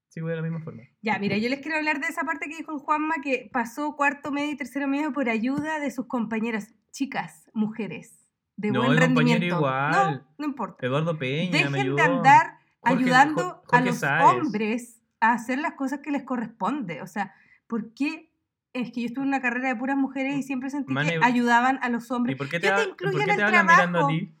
Sigo 0.08 0.28
de 0.28 0.36
la 0.36 0.42
misma 0.42 0.60
forma. 0.60 0.82
Ya, 1.02 1.18
mira, 1.18 1.36
yo 1.38 1.48
les 1.48 1.60
quiero 1.60 1.76
hablar 1.76 2.00
de 2.00 2.06
esa 2.06 2.22
parte 2.22 2.48
que 2.48 2.56
dijo 2.56 2.78
Juanma 2.78 3.16
que 3.22 3.50
pasó 3.52 3.96
cuarto 3.96 4.30
medio 4.30 4.52
y 4.52 4.56
tercero 4.56 4.86
medio 4.86 5.12
por 5.12 5.28
ayuda 5.28 5.80
de 5.80 5.90
sus 5.90 6.06
compañeras, 6.06 6.72
chicas, 6.92 7.50
mujeres, 7.52 8.23
de 8.56 8.70
No, 8.70 8.80
buen 8.80 8.92
el 8.92 8.98
rendimiento. 8.98 9.44
igual. 9.46 9.90
No, 9.92 10.26
no 10.38 10.44
importa. 10.46 10.86
Eduardo 10.86 11.18
Peña 11.18 11.50
me 11.50 11.58
Dejen 11.58 11.74
ayudó. 11.74 11.96
de 11.96 12.02
andar 12.02 12.58
Jorge- 12.80 12.94
ayudando 13.04 13.62
a 13.72 13.80
los 13.80 13.96
Sáez. 13.98 14.24
hombres 14.24 15.00
a 15.20 15.32
hacer 15.32 15.58
las 15.58 15.72
cosas 15.74 16.00
que 16.00 16.10
les 16.10 16.22
corresponde. 16.22 17.02
O 17.02 17.06
sea, 17.06 17.32
¿por 17.66 17.92
qué? 17.94 18.30
Es 18.72 18.90
que 18.92 19.02
yo 19.02 19.06
estuve 19.06 19.22
en 19.24 19.28
una 19.28 19.40
carrera 19.40 19.68
de 19.68 19.76
puras 19.76 19.96
mujeres 19.96 20.36
y 20.36 20.42
siempre 20.42 20.68
sentí 20.70 20.92
Mane, 20.92 21.18
que 21.18 21.24
ayudaban 21.24 21.78
a 21.82 21.88
los 21.88 22.10
¿Y 22.10 22.12
hombres. 22.12 22.36
por 22.36 22.48
qué 22.48 22.58
te, 22.58 22.66
¿Qué 22.68 22.74
te 22.74 22.80
ha- 22.80 22.84
incluye 22.84 23.12
por 23.12 23.20
en 23.20 23.26
qué 23.26 23.30
el 23.32 23.36
te 23.38 23.42
a 23.56 23.64
trabajo? 23.64 24.06
ti? 24.08 24.34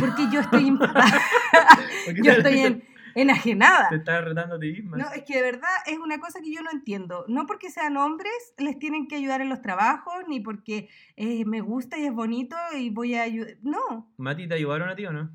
Porque 0.00 0.22
yo 0.32 0.40
estoy, 0.62 0.68
en- 0.68 0.78
¿Por 0.78 0.94
qué 2.14 2.20
yo 2.22 2.32
estoy 2.32 2.58
en- 2.60 2.84
enajenada. 3.54 3.88
Te 3.88 3.96
estás 3.96 4.24
retando 4.24 4.56
a 4.56 4.58
ti 4.58 4.72
misma. 4.72 4.96
No, 4.96 5.10
es 5.12 5.22
que 5.24 5.36
de 5.36 5.42
verdad 5.42 5.70
es 5.86 5.98
una 5.98 6.18
cosa 6.18 6.40
que 6.40 6.52
yo 6.52 6.62
no 6.62 6.70
entiendo. 6.70 7.24
No 7.28 7.46
porque 7.46 7.70
sean 7.70 7.96
hombres 7.96 8.32
les 8.58 8.78
tienen 8.78 9.06
que 9.08 9.16
ayudar 9.16 9.40
en 9.40 9.48
los 9.48 9.62
trabajos, 9.62 10.14
ni 10.28 10.40
porque 10.40 10.88
eh, 11.16 11.44
me 11.44 11.60
gusta 11.60 11.98
y 11.98 12.06
es 12.06 12.12
bonito 12.12 12.56
y 12.76 12.90
voy 12.90 13.14
a 13.14 13.22
ayudar. 13.22 13.56
No. 13.62 14.12
Mati, 14.16 14.48
¿te 14.48 14.54
ayudaron 14.54 14.88
a 14.88 14.96
ti 14.96 15.06
o 15.06 15.12
no? 15.12 15.30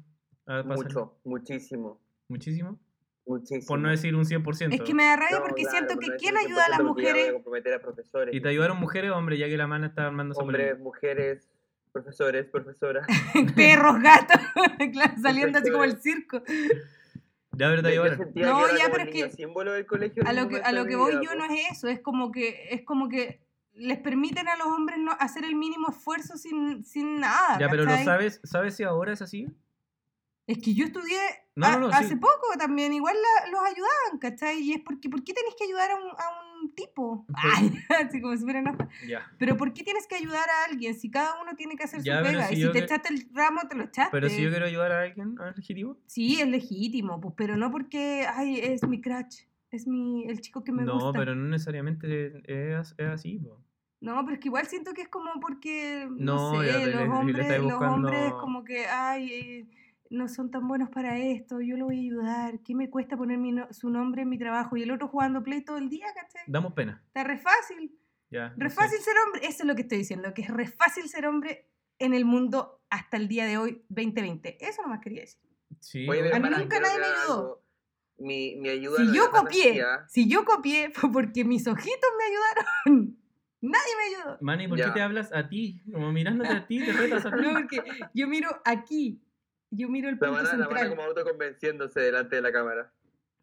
A 0.46 0.64
Mucho, 0.64 1.20
muchísimo. 1.24 2.02
Muchísimo. 2.28 2.80
Muchísimo. 3.26 3.68
por 3.68 3.80
no 3.80 3.90
decir 3.90 4.16
un 4.16 4.26
100%. 4.26 4.74
Es 4.74 4.82
que 4.82 4.94
me 4.96 5.04
da 5.04 5.16
rabia 5.16 5.38
No, 5.38 5.44
porque 5.44 5.62
claro, 5.62 5.78
siento 5.78 6.00
que 6.00 6.08
no 6.08 6.14
¿quién 6.18 6.36
ayuda 6.36 6.66
a 6.66 6.70
las 6.70 6.80
100% 6.80 6.88
porque 6.88 7.04
ya 7.04 7.12
voy 7.12 7.20
mujeres? 7.20 7.34
comprometer 7.34 7.74
a 7.76 7.80
profesores. 7.80 8.36
¿Y 8.36 8.42
te 8.42 8.50
ayudaron 8.50 8.80
mujeres 8.80 9.12
o 9.12 9.16
hombres, 9.16 9.38
ya 9.38 9.48
que 9.48 9.58
la 9.58 9.68
mana 9.68 9.86
está 9.86 10.08
armando? 10.08 10.34
Hombres, 10.36 10.80
mujeres, 10.80 11.48
profesores, 11.92 12.46
profesoras. 12.48 13.06
Perros, 13.56 14.02
gatos, 14.02 14.42
claro, 14.94 15.14
saliendo 15.22 15.60
así 15.60 15.72
como 15.72 15.84
el 15.84 16.02
circo. 16.02 16.42
Ya, 17.52 17.82
te 17.82 17.96
Yo- 17.96 18.04
No, 18.36 18.78
ya, 18.78 18.90
pero 18.92 19.04
es 19.04 19.10
que 19.10 19.32
símbolo 19.32 19.74
del 19.74 19.86
colegio. 19.86 20.24
A 20.26 20.34
lo 20.34 20.48
que, 20.48 20.62
a 20.62 20.72
lo 20.72 20.86
que 20.86 20.96
voy 20.96 21.12
vida, 21.12 21.22
yo 21.24 21.36
no 21.36 21.46
es 21.46 21.72
eso, 21.72 21.88
es 21.88 22.00
como 22.00 22.32
que, 22.32 22.68
es 22.72 22.84
como 22.84 23.10
que 23.10 23.42
les 23.74 23.98
permiten 24.00 24.48
a 24.48 24.56
los 24.58 24.68
hombres 24.68 25.00
no 25.00 25.12
hacer 25.20 25.46
el 25.46 25.56
mínimo 25.56 25.90
esfuerzo 25.90 26.38
sin, 26.38 26.84
sin 26.84 27.20
nada. 27.20 27.58
Ya, 27.60 27.70
pero 27.70 27.86
¿lo 27.86 27.92
sabes? 28.04 28.42
¿Sabes 28.44 28.76
si 28.76 28.84
ahora 28.84 29.14
es 29.14 29.22
así? 29.22 29.48
Es 30.50 30.58
que 30.58 30.74
yo 30.74 30.86
estudié 30.86 31.20
No, 31.56 31.68
a- 31.68 31.72
no, 31.74 31.80
no, 31.82 31.88
hace 31.90 32.10
sí. 32.10 32.16
poco 32.16 32.58
también, 32.58 32.92
igual 32.92 33.16
la- 33.16 33.52
los 33.52 33.62
ayudaban, 33.62 34.18
¿cachai? 34.20 34.60
Y 34.62 34.74
es 34.74 34.82
porque, 34.82 35.08
¿por 35.08 35.24
qué 35.24 35.32
tenés 35.34 35.54
que 35.56 35.66
ayudar 35.66 35.92
a 35.92 35.96
un, 35.96 36.08
a 36.10 36.60
un 36.64 36.74
tipo? 36.74 37.28
Ay, 37.36 37.72
así 38.08 38.20
como 38.20 38.36
si 38.36 38.44
fuera. 38.44 38.64
Ya. 39.08 39.32
Pero 39.38 39.56
¿por 39.58 39.74
qué 39.74 39.84
tienes 39.84 40.08
que 40.08 40.16
ayudar 40.16 40.50
a 40.50 40.72
alguien 40.72 40.96
si 40.96 41.12
cada 41.12 41.40
uno 41.40 41.56
tiene 41.56 41.76
que 41.76 41.84
hacer 41.84 42.02
Ya, 42.02 42.18
su 42.20 42.24
pega? 42.26 42.48
si 42.48 42.54
y 42.56 42.58
si 42.58 42.64
te 42.68 42.72
que- 42.72 42.80
echaste 42.80 43.14
el 43.14 43.30
ramo, 43.32 43.62
te 43.70 43.76
lo 43.76 43.84
echaste. 43.84 44.10
Pero 44.12 44.28
si 44.28 44.42
yo 44.42 44.50
quiero 44.50 44.66
ayudar 44.66 44.92
a 44.92 45.02
alguien, 45.04 45.36
¿a 45.40 45.52
legítimo? 45.52 45.98
Sí, 46.08 46.42
es 46.42 46.48
legítimo, 46.48 47.22
pues, 47.22 47.36
pero 47.38 47.56
no 47.56 47.70
porque, 47.70 48.26
ay, 48.28 48.60
es 48.60 48.82
mi 48.88 49.02
crush, 49.02 49.42
es 49.70 49.86
mi, 49.86 50.26
el 50.28 50.42
chico 50.42 50.64
que 50.64 50.72
me 50.72 50.82
no, 50.84 50.96
gusta. 50.96 51.20
pero 51.20 51.36
no 51.36 51.48
necesariamente 51.48 52.42
es, 52.48 52.96
es 52.98 53.08
así. 53.08 53.38
po. 53.38 53.62
No, 54.02 54.16
pero 54.24 54.34
es 54.36 54.40
que 54.40 54.48
igual 54.48 54.66
siento 54.66 54.94
que 54.94 55.02
es 55.04 55.10
como 55.10 55.30
porque, 55.40 56.08
No, 56.10 56.54
no, 56.54 56.64
ya 56.64 56.74
sé, 56.80 56.86
los 56.88 56.96
le 56.96 57.10
hombres, 57.10 57.62
los 57.62 57.74
hombres 57.82 58.34
como 58.40 58.64
que, 58.64 58.88
ay, 58.88 59.32
eh, 59.32 59.66
no 60.10 60.28
son 60.28 60.50
tan 60.52 60.68
buenos 60.68 60.90
para 60.90 61.18
esto, 61.20 61.62
yo 61.62 61.78
lo 61.78 61.86
voy 61.86 61.98
a 61.98 62.02
ayudar, 62.02 62.60
¿qué 62.62 62.74
me 62.76 62.90
cuesta 62.90 63.16
poner 63.18 63.38
mi 63.38 63.52
no- 63.52 63.72
su 63.72 63.90
nombre 63.90 64.24
en 64.24 64.30
mi 64.30 64.38
trabajo? 64.40 64.76
Y 64.78 64.84
el 64.84 64.92
otro 64.92 65.08
jugando 65.08 65.44
play 65.44 65.64
todo 65.64 65.78
el 65.78 65.90
día, 65.90 66.08
¿cachai? 66.16 66.42
Damos 66.48 66.74
pena. 66.74 67.02
Está 67.08 67.24
re 67.24 67.38
fácil, 67.38 67.96
Ya. 68.32 68.50
re 68.50 68.64
no 68.66 68.70
sé. 68.70 68.76
fácil 68.76 69.00
ser 69.00 69.14
hombre, 69.26 69.42
eso 69.48 69.64
es 69.64 69.66
lo 69.68 69.76
que 69.76 69.84
estoy 69.84 70.00
diciendo, 70.00 70.34
que 70.34 70.42
es 70.42 70.48
re 70.50 70.68
fácil 70.68 71.08
ser 71.10 71.26
hombre 71.28 71.68
en 72.00 72.14
el 72.14 72.26
mundo 72.26 72.82
hasta 72.90 73.18
el 73.18 73.28
día 73.28 73.46
de 73.46 73.58
hoy, 73.58 73.84
2020. 73.90 74.58
Eso 74.66 74.82
nomás 74.82 75.00
quería 75.02 75.22
decir. 75.22 75.40
Sí. 75.80 76.08
Oye. 76.10 76.20
A 76.22 76.24
mí 76.24 76.30
hermana, 76.30 76.58
nunca 76.60 76.80
nadie 76.80 77.00
me 77.00 77.06
ayudó. 77.06 77.64
Mi, 78.18 78.56
mi 78.58 78.68
ayuda 78.70 78.98
Si 78.98 79.04
no 79.06 79.14
yo 79.14 79.32
copié, 79.32 79.68
vacía. 79.70 80.06
si 80.10 80.28
yo 80.30 80.44
copié 80.44 80.90
fue 80.94 81.12
porque 81.12 81.46
mis 81.46 81.68
ojitos 81.68 82.10
me 82.18 82.26
ayudaron. 82.26 83.16
Nadie 83.62 83.92
me 83.98 84.16
ayudó. 84.16 84.38
Manny, 84.40 84.68
¿por 84.70 84.78
qué 84.78 84.84
Ya. 84.86 84.94
te 84.94 85.02
hablas 85.02 85.34
a 85.34 85.50
ti? 85.50 85.82
Como 85.92 86.14
mirándote 86.14 86.50
a 86.50 86.66
ti, 86.66 86.80
te 86.80 86.94
retas 86.94 87.26
a 87.26 87.32
ti. 87.36 87.42
No, 87.42 87.52
porque 87.54 87.84
yo 88.14 88.26
miro 88.30 88.50
aquí, 88.64 89.22
yo 89.72 89.90
miro 89.90 90.10
el 90.10 90.16
La 90.16 90.20
punto 90.28 90.34
la 90.44 90.44
mana 90.44 90.64
central. 90.66 90.90
como 90.90 91.02
autoconvenciéndose 91.04 92.00
delante 92.00 92.36
de 92.38 92.42
la 92.42 92.52
cámara. 92.52 92.92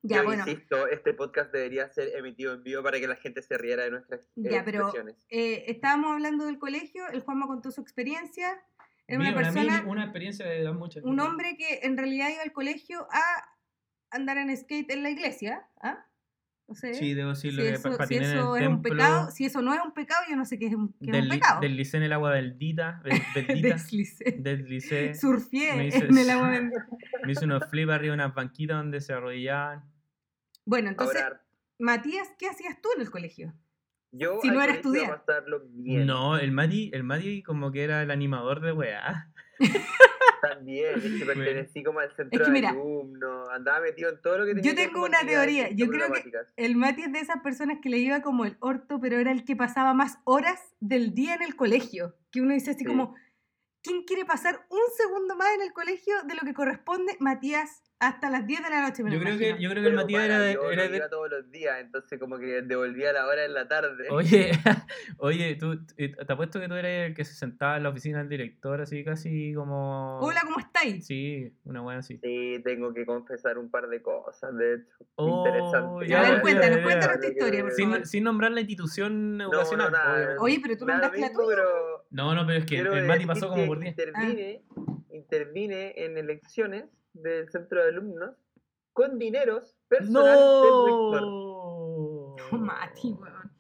Ya, 0.03 0.19
Yo 0.19 0.25
bueno, 0.25 0.45
insisto, 0.47 0.87
este 0.89 1.15
podcast 1.15 1.53
debería 1.53 1.89
ser 1.89 2.15
emitido 2.17 2.53
en 2.55 2.63
vivo 2.63 2.83
para 2.83 3.01
que 3.01 3.09
la 3.09 3.17
gente 3.17 3.43
se 3.43 3.59
riera 3.59 3.83
de 3.85 3.91
nuestras 3.91 4.21
eh, 4.37 4.51
Ya, 4.51 4.65
pero- 4.65 4.93
eh, 5.31 5.65
estábamos 5.67 6.13
hablando 6.13 6.47
del 6.47 6.59
colegio, 6.59 7.09
el 7.09 7.21
Juanma 7.23 7.47
contó 7.49 7.71
su 7.73 7.81
experiencia. 7.81 8.63
Era 9.09 9.19
una 9.19 9.29
Mira, 9.31 9.41
una 9.41 9.53
persona, 9.53 9.79
mini- 9.81 9.91
una 9.91 10.03
experiencia 10.05 10.47
de 10.47 10.73
muchas. 10.73 11.03
un 11.05 11.19
hombre 11.21 11.57
que 11.57 11.81
en 11.83 11.97
realidad 11.97 12.29
iba 12.33 12.43
al 12.43 12.53
colegio 12.53 13.07
a 13.11 13.23
andar 14.11 14.39
en 14.39 14.57
skate 14.57 14.91
en 14.93 15.03
la 15.03 15.11
iglesia. 15.11 15.67
¿ah? 15.81 16.06
No 16.69 16.75
sé. 16.75 16.95
Sí, 16.95 17.15
debo 17.15 17.31
decirlo 17.31 17.63
si 17.63 17.69
que 17.69 17.75
eso, 17.75 17.97
si 18.07 18.15
eso 18.17 18.57
es 18.57 18.67
un 18.67 18.83
pecado, 18.83 19.31
si 19.31 19.45
eso 19.45 19.63
no 19.63 19.73
es 19.73 19.81
un 19.85 19.93
pecado, 19.93 20.25
yo 20.29 20.35
no 20.35 20.45
sé 20.45 20.59
qué 20.59 20.67
es 20.67 20.75
un, 20.75 20.93
qué 21.01 21.11
es 21.11 21.17
un 21.17 21.21
desli- 21.23 21.31
pecado. 21.31 21.61
Deslicé 21.61 21.97
en 21.99 22.03
el 22.03 22.13
agua 22.13 22.33
bendita. 22.33 23.01
be- 23.05 23.23
Bendita. 23.37 23.69
Deslicé. 23.77 24.37
Deslicé. 24.41 25.15
Surfié 25.15 25.75
me 25.77 25.87
hice- 25.87 26.07
en 26.07 26.19
el 26.19 26.31
agua 26.31 26.51
bendita. 26.51 26.87
Me 27.25 27.33
hice 27.33 27.45
unos 27.45 27.65
flips 27.71 27.93
arriba 27.93 28.09
de 28.11 28.15
unas 28.15 28.35
banquitas 28.35 28.77
donde 28.79 29.01
se 29.01 29.13
arrodillaban. 29.13 29.85
Bueno, 30.65 30.89
entonces, 30.91 31.23
Ahora, 31.23 31.43
Matías, 31.79 32.29
¿qué 32.39 32.49
hacías 32.49 32.81
tú 32.83 32.89
en 32.97 33.03
el 33.03 33.11
colegio? 33.11 33.53
yo 34.13 34.39
si 34.43 34.49
no 34.49 34.61
era 34.63 34.73
estudiar. 34.75 35.23
No, 35.77 36.37
el 36.39 36.51
Mati, 36.51 36.91
el 36.95 37.05
Mati 37.05 37.43
como 37.43 37.71
que 37.71 37.85
era 37.85 38.03
el 38.03 38.11
animador 38.11 38.61
de 38.61 38.73
weá. 38.73 39.31
También, 40.43 40.97
es 40.97 41.19
que 41.19 41.25
pertenecí 41.25 41.83
como 41.83 42.01
al 42.01 42.15
centro 42.15 42.45
que 42.45 42.51
de 42.51 42.67
alumnos, 42.67 43.49
andaba 43.51 43.81
metido 43.81 44.11
en 44.11 44.21
todo 44.21 44.39
lo 44.39 44.45
que 44.45 44.55
tenía 44.55 44.71
yo 44.71 44.75
que 44.77 44.83
ver 44.83 44.87
tengo 44.89 45.01
con 45.01 45.11
una 45.11 45.21
teoría, 45.27 45.71
yo 45.71 45.89
creo 45.89 46.13
que-. 46.13 46.31
El 46.57 46.77
Mati 46.77 47.03
es 47.03 47.13
de 47.13 47.21
esas 47.21 47.41
personas 47.43 47.79
que 47.83 47.89
le 47.89 47.99
iba 47.99 48.21
como 48.23 48.45
el 48.45 48.57
orto, 48.61 49.01
pero 49.01 49.19
era 49.19 49.33
el 49.33 49.45
que 49.45 49.57
pasaba 49.57 49.95
más 49.95 50.19
horas 50.25 50.61
del 50.81 51.15
día 51.15 51.35
en 51.35 51.43
el 51.43 51.57
colegio. 51.57 52.15
Que 52.31 52.41
uno 52.41 52.55
dice 52.55 52.73
así 52.73 52.81
Sí. 52.81 52.85
como, 52.87 53.15
¿quién 53.83 54.05
quiere 54.05 54.25
pasar 54.25 54.67
un 54.69 54.81
segundo 54.97 55.37
más 55.37 55.49
en 55.55 55.63
el 55.63 55.73
colegio 55.73 56.15
de 56.25 56.35
lo 56.35 56.43
que 56.43 56.55
corresponde? 56.55 57.17
Matías, 57.19 57.83
hasta 57.99 58.29
las 58.29 58.47
10 58.47 58.63
de 58.63 58.69
la 58.71 58.83
noche. 58.89 59.03
me 59.03 59.11
lo 59.11 59.17
Yo 59.17 59.23
creo 59.23 59.39
que, 59.39 59.63
yo 59.63 59.71
creo 59.71 59.83
que 59.83 59.89
el 59.89 59.95
Matías 59.95 60.25
era 60.25 60.39
de, 60.39 60.53
yo 60.55 60.71
era 60.71 60.85
no 60.85 60.91
de- 60.91 60.97
iba 60.99 61.09
todos 61.09 61.31
los 61.31 61.51
días, 61.51 61.79
entonces 61.81 62.19
como 62.21 62.39
que 62.39 62.61
devolvía 62.63 63.13
la 63.13 63.27
hora 63.27 63.45
en 63.45 63.55
la 63.55 63.69
tarde. 63.69 64.09
Oye, 64.11 64.51
oye, 65.19 65.57
tú, 65.57 65.81
eh, 65.97 66.13
te 66.15 66.33
apuesto 66.33 66.61
que 66.61 66.69
tú 66.69 66.75
eres 66.75 67.09
el 67.09 67.15
que 67.15 67.25
se 67.25 67.35
sentaba 67.35 67.79
en 67.79 67.85
la 67.85 67.89
oficina 67.89 68.19
del 68.19 68.29
director, 68.29 68.81
así 68.83 69.03
casi 69.03 69.55
como... 69.55 70.19
Hola, 70.21 70.41
¿cómo 70.45 70.59
estáis? 70.59 71.07
Sí, 71.07 71.51
una 71.65 71.81
buena 71.81 72.01
así. 72.01 72.19
Sí, 72.23 72.61
tengo 72.65 72.93
que 72.93 73.07
confesar 73.07 73.57
un 73.57 73.71
par 73.71 73.89
de 73.89 74.03
cosas, 74.03 74.55
de 74.57 74.75
hecho. 74.75 75.07
Oh, 75.15 75.39
Interesante. 75.47 76.07
ya, 76.09 76.19
a 76.21 76.31
ver, 76.33 76.41
cuéntanos, 76.43 76.77
ya, 76.79 76.83
cuéntanos 76.85 77.17
ya. 77.17 77.21
tu 77.23 77.27
historia, 77.29 77.63
por 77.63 77.73
Sin, 77.73 77.91
favor. 77.91 78.07
sin 78.07 78.25
nombrar 78.25 78.51
la 78.53 78.61
institución 78.61 79.41
educacional. 79.41 79.93
nada. 79.93 80.37
Oye, 80.41 80.61
pero 80.63 80.77
tú 80.77 80.85
mandaste 80.85 81.19
la 81.19 81.33
tuya. 81.33 81.47
pero 81.49 82.07
No, 82.11 82.35
no, 82.35 82.45
pero 82.47 82.59
es 82.59 82.65
que 82.67 82.75
quiero 82.75 82.95
el 82.95 83.07
Mati 83.07 83.25
pasó 83.25 83.49
como 83.49 83.67
por 83.67 83.79
10. 83.81 83.91
Intervine, 83.93 84.63
intervine 85.11 85.95
en 86.05 86.19
elecciones 86.19 86.85
del 87.23 87.51
centro 87.51 87.83
de 87.83 87.89
alumnos 87.91 88.37
con 88.93 89.19
dineros 89.19 89.77
personales 89.89 90.39
del 90.39 90.85
rector. 90.87 91.23
¡No! 91.23 92.37
Oh, 92.53 92.59
Mati, 92.59 93.13
weón. 93.13 93.53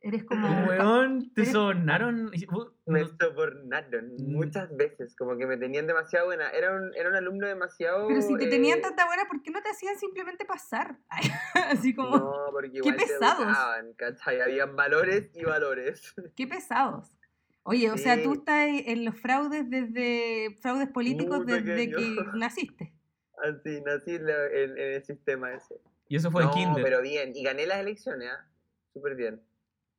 Eres 0.00 0.24
como... 0.28 0.46
Weón, 0.66 1.32
te 1.32 1.42
eres- 1.42 1.52
sobornaron. 1.52 2.26
uh, 2.26 2.70
Me 2.86 3.00
no- 3.02 3.08
sobornaron 3.18 4.14
Mm. 4.18 4.32
muchas 4.32 4.74
veces, 4.76 5.14
como 5.16 5.36
que 5.38 5.46
me 5.46 5.56
tenían 5.56 5.86
demasiado 5.86 6.26
buena. 6.26 6.50
Era 6.50 6.74
un, 6.74 6.94
era 6.94 7.08
un 7.08 7.16
alumno 7.16 7.46
demasiado... 7.46 8.06
Pero 8.08 8.20
si 8.20 8.36
te 8.36 8.48
tenían 8.48 8.78
eh, 8.78 8.82
tanta 8.82 9.06
buena, 9.06 9.24
¿por 9.26 9.40
qué 9.42 9.50
no 9.50 9.62
te 9.62 9.70
hacían 9.70 9.96
simplemente 9.98 10.44
pasar? 10.44 10.98
así 11.70 11.94
como... 11.94 12.16
No, 12.18 12.32
porque 12.52 12.76
igual 12.78 12.96
te 12.96 13.04
pesados. 13.06 13.38
educaban, 13.46 13.92
¿cachai? 13.94 14.40
Habían 14.42 14.76
valores 14.76 15.30
y 15.34 15.44
valores. 15.44 16.14
Qué 16.36 16.46
pesados. 16.46 17.16
Oye, 17.64 17.90
o 17.90 17.96
sea, 17.96 18.22
tú 18.22 18.34
estás 18.34 18.68
en 18.68 19.04
los 19.06 19.18
fraudes 19.18 19.68
desde 19.70 20.58
fraudes 20.60 20.88
políticos 20.90 21.44
Muy 21.44 21.52
desde 21.52 21.90
que 21.90 22.16
naciste. 22.34 22.92
Así, 23.42 23.80
nací 23.80 24.14
en, 24.14 24.78
el 24.78 25.02
sistema 25.02 25.52
ese. 25.52 25.80
Y 26.08 26.16
eso 26.16 26.30
fue 26.30 26.44
no, 26.44 26.50
Kinder. 26.52 26.84
pero 26.84 27.02
bien. 27.02 27.32
Y 27.34 27.42
gané 27.42 27.66
las 27.66 27.80
elecciones, 27.80 28.28
¿ah? 28.30 28.46
Súper 28.92 29.16
bien. 29.16 29.42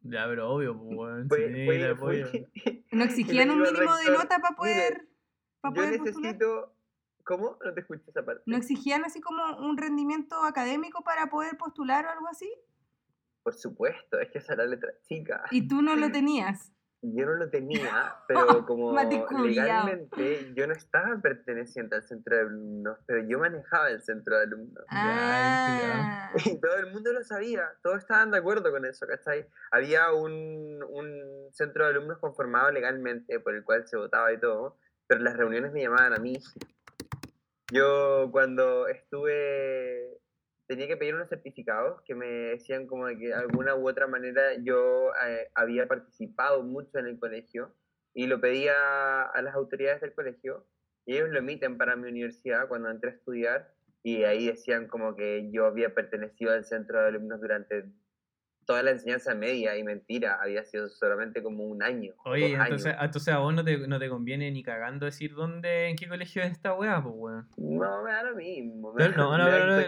Ya, 0.01 0.25
pero 0.27 0.49
obvio, 0.51 0.79
pues, 0.79 1.27
Fue, 1.27 1.45
el 1.45 2.77
¿No 2.91 3.03
exigían 3.03 3.49
un 3.49 3.61
mínimo 3.61 3.95
de 3.95 4.11
nota 4.11 4.39
para 4.39 4.51
"Mire, 4.51 4.55
poder, 4.55 5.07
para 5.61 5.73
Yo 5.75 5.81
poder 5.81 5.97
postular? 5.99 6.21
necesito... 6.21 6.71
¿Cómo? 7.23 7.57
No 7.65 7.73
te 7.73 7.79
escuché 7.79 8.03
esa 8.07 8.23
parte. 8.23 8.43
¿No 8.45 8.55
exigían 8.55 9.03
así 9.03 9.19
como 9.19 9.57
un 9.57 9.77
rendimiento 9.77 10.43
académico 10.43 11.03
para 11.03 11.27
poder 11.27 11.57
postular 11.57 12.05
o 12.05 12.11
algo 12.11 12.27
así? 12.27 12.47
Por 13.41 13.55
supuesto, 13.55 14.19
es 14.19 14.29
que 14.29 14.37
esa 14.37 14.53
es 14.53 14.57
la 14.59 14.65
letra 14.65 14.91
chica. 15.07 15.43
Y 15.49 15.67
tú 15.67 15.81
no 15.81 15.95
lo 15.95 16.11
tenías. 16.11 16.74
Yo 17.13 17.25
no 17.25 17.33
lo 17.35 17.49
tenía, 17.49 18.15
pero 18.27 18.65
como 18.65 18.93
legalmente 19.45 20.53
yo 20.55 20.65
no 20.67 20.73
estaba 20.73 21.17
perteneciente 21.21 21.95
al 21.95 22.03
centro 22.03 22.35
de 22.35 22.41
alumnos, 22.43 22.97
pero 23.05 23.23
yo 23.27 23.39
manejaba 23.39 23.89
el 23.89 24.01
centro 24.01 24.37
de 24.37 24.43
alumnos. 24.43 24.85
Ah, 24.89 26.31
Y 26.45 26.59
todo 26.59 26.75
el 26.77 26.91
mundo 26.91 27.13
lo 27.13 27.23
sabía, 27.23 27.71
todos 27.83 27.97
estaban 27.99 28.31
de 28.31 28.37
acuerdo 28.37 28.71
con 28.71 28.85
eso, 28.85 29.05
¿cachai? 29.07 29.47
Había 29.71 30.11
un, 30.11 30.83
un 30.89 31.49
centro 31.51 31.85
de 31.85 31.91
alumnos 31.91 32.17
conformado 32.19 32.71
legalmente 32.71 33.39
por 33.39 33.55
el 33.55 33.63
cual 33.63 33.87
se 33.87 33.97
votaba 33.97 34.31
y 34.33 34.39
todo, 34.39 34.77
pero 35.07 35.21
las 35.21 35.35
reuniones 35.37 35.71
me 35.71 35.81
llamaban 35.81 36.13
a 36.13 36.17
mí. 36.17 36.39
Yo 37.71 38.29
cuando 38.31 38.87
estuve, 38.87 40.14
tenía 40.67 40.87
que 40.87 40.97
pedir 40.97 41.15
unos 41.15 41.29
certificados 41.29 42.01
que 42.01 42.15
me 42.15 42.27
decían 42.27 42.87
como 42.87 43.07
de 43.07 43.17
que 43.17 43.33
alguna 43.33 43.75
u 43.75 43.87
otra 43.87 44.07
manera 44.07 44.55
yo 44.61 45.11
eh, 45.25 45.49
había 45.53 45.87
participado 45.87 46.63
mucho 46.63 46.97
en 46.97 47.07
el 47.07 47.19
colegio 47.19 47.73
y 48.13 48.27
lo 48.27 48.39
pedía 48.39 49.23
a 49.23 49.41
las 49.41 49.55
autoridades 49.55 50.01
del 50.01 50.13
colegio 50.13 50.65
y 51.05 51.15
ellos 51.15 51.29
lo 51.29 51.39
emiten 51.39 51.77
para 51.77 51.95
mi 51.95 52.09
universidad 52.09 52.67
cuando 52.67 52.89
entré 52.89 53.11
a 53.11 53.13
estudiar 53.13 53.73
y 54.01 54.23
ahí 54.23 54.47
decían 54.47 54.87
como 54.87 55.15
que 55.15 55.49
yo 55.51 55.65
había 55.65 55.93
pertenecido 55.93 56.53
al 56.53 56.65
centro 56.65 57.01
de 57.01 57.07
alumnos 57.07 57.41
durante 57.41 57.85
toda 58.65 58.83
la 58.83 58.91
enseñanza 58.91 59.35
media 59.35 59.77
y 59.77 59.83
mentira, 59.83 60.39
había 60.41 60.63
sido 60.63 60.89
solamente 60.89 61.41
como 61.43 61.63
un 61.65 61.83
año. 61.83 62.13
Oye, 62.25 62.53
entonces, 62.53 62.87
años. 62.87 63.03
entonces 63.03 63.33
a 63.33 63.37
vos 63.37 63.53
no 63.53 63.63
te, 63.63 63.87
no 63.87 63.99
te 63.99 64.09
conviene 64.09 64.49
ni 64.51 64.63
cagando 64.63 65.05
decir 65.05 65.33
dónde, 65.35 65.89
en 65.89 65.95
qué 65.95 66.07
colegio 66.07 66.41
es 66.43 66.51
esta 66.51 66.73
weá, 66.73 67.01
pues 67.01 67.15
weón. 67.15 67.47
No, 67.57 68.03
me 68.03 68.11
da 68.11 68.23
lo 68.23 68.35
mismo. 68.35 68.93
No, 68.97 69.09
no, 69.09 69.37
no, 69.37 69.47
no. 69.47 69.81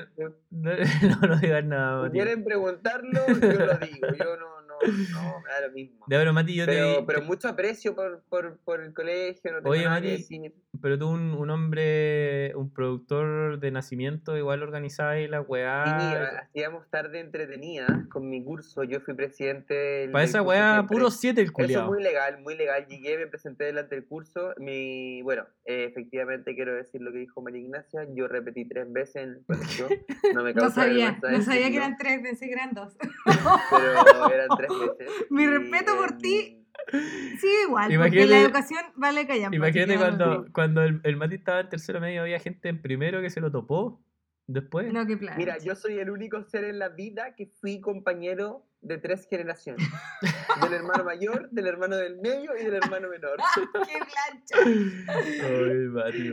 No, 0.52 0.72
no, 0.72 1.28
no 1.28 1.36
digas 1.38 1.64
nada, 1.66 1.98
Si 1.98 2.04
Mati. 2.04 2.12
quieren 2.14 2.44
preguntarlo, 2.44 3.20
yo 3.28 3.66
lo 3.66 3.78
digo. 3.78 4.08
Yo 4.18 4.38
no, 4.38 4.57
no, 4.57 4.57
no, 5.12 5.42
me 5.42 5.50
da 5.52 5.68
lo 5.68 5.74
mismo. 5.74 6.06
Ya, 6.10 6.18
pero 6.20 6.34
Mati, 6.34 6.56
yo 6.56 6.66
te 6.66 6.72
Pero, 6.72 7.00
vi- 7.00 7.06
pero 7.08 7.20
te- 7.22 7.26
mucho 7.26 7.48
aprecio 7.48 7.96
por, 7.96 8.24
por, 8.30 8.58
por 8.60 8.82
el 8.82 8.94
colegio, 8.94 9.52
no 9.52 9.58
tengo 9.60 9.70
Oye, 9.72 9.86
nada 9.86 10.02
que 10.02 10.08
Mati, 10.12 10.18
decir. 10.18 10.54
pero 10.82 10.98
tú, 11.00 11.08
un, 11.10 11.32
un 11.34 11.50
hombre, 11.50 12.54
un 12.56 12.72
productor 12.74 13.60
de 13.60 13.72
nacimiento, 13.72 14.38
igual 14.38 14.64
organizaba 14.64 15.12
ahí 15.12 15.28
la 15.28 15.40
Sí, 15.40 15.46
weá. 15.48 16.40
hacíamos 16.40 16.90
tarde 16.90 17.20
entretenida 17.20 18.06
con 18.12 18.30
mi 18.30 18.44
curso. 18.44 18.84
Yo 18.84 19.00
fui 19.02 19.14
presidente. 19.14 19.74
del- 19.74 20.12
Para 20.12 20.22
del 20.22 20.30
esa 20.30 20.42
weá, 20.42 20.74
siempre. 20.76 20.96
puro 20.98 21.12
7 21.12 21.42
el 21.42 21.46
Eso 21.48 21.52
es 21.52 21.54
culiao. 21.66 21.88
muy 21.88 22.02
legal, 22.04 22.40
muy 22.42 22.56
legal. 22.56 22.86
Llegué, 22.88 23.18
me 23.18 23.28
presenté 23.28 23.66
delante 23.66 23.96
del 23.96 24.06
curso. 24.06 24.54
Mi, 24.58 25.22
bueno, 25.24 25.46
eh, 25.66 25.86
efectivamente 25.90 26.56
quiero 26.56 26.76
decir 26.76 27.02
lo 27.02 27.12
que 27.12 27.20
dijo 27.20 27.42
María 27.42 27.62
Ignacia. 27.62 28.08
Yo 28.14 28.28
repetí 28.28 28.68
tres 28.68 28.92
veces 28.92 29.16
en 29.24 29.30
el 29.30 29.46
colegio. 29.46 29.88
No 30.34 30.44
me 30.44 30.54
No 30.54 30.70
sabía, 30.70 31.18
no 31.22 31.42
sabía 31.42 31.70
que 31.70 31.78
eran 31.78 31.98
tres, 31.98 32.20
pensé 32.22 32.48
que 32.48 32.54
eran 32.54 32.74
dos. 32.74 32.96
Pero 33.26 34.30
eran 34.34 34.48
tres 34.58 34.67
veces. 34.70 35.26
Mi 35.30 35.44
Y, 35.44 35.48
respeto 35.48 35.96
por 35.98 36.18
ti. 36.18 36.66
Sí, 36.92 37.48
igual, 37.66 37.84
porque 37.86 37.96
Imagínate- 37.96 38.28
la 38.28 38.42
educación 38.42 38.80
vale 38.96 39.28
callar. 39.28 39.54
Imagínate 39.54 39.98
cuando, 39.98 40.46
cuando 40.54 40.84
el, 40.84 41.02
el 41.04 41.16
Mati 41.18 41.36
estaba 41.36 41.60
en 41.62 41.70
tercero 41.70 42.00
medio, 42.00 42.22
había 42.22 42.40
gente 42.40 42.70
en 42.70 42.82
primero 42.82 43.22
que 43.22 43.30
se 43.30 43.42
lo 43.42 43.52
topó. 43.52 44.02
Después. 44.50 44.94
No, 44.94 45.06
qué 45.06 45.18
plan. 45.18 45.38
Mira, 45.38 45.58
yo 45.58 45.76
soy 45.76 46.00
el 46.00 46.10
único 46.10 46.42
ser 46.46 46.64
en 46.64 46.80
la 46.80 46.88
vida 46.88 47.36
que 47.36 47.48
fui 47.60 47.82
compañero 47.82 48.66
de 48.80 48.98
tres 48.98 49.28
generaciones. 49.30 49.86
Del 50.62 50.74
hermano 50.74 51.04
mayor, 51.04 51.50
del 51.52 51.68
hermano 51.68 51.98
del 51.98 52.18
medio 52.22 52.52
y 52.58 52.64
del 52.64 52.76
hermano 52.76 53.10
menor. 53.10 53.38
qué 53.74 54.00
plancha. 54.00 55.44
Ay, 55.46 55.76
Mati. 55.90 56.32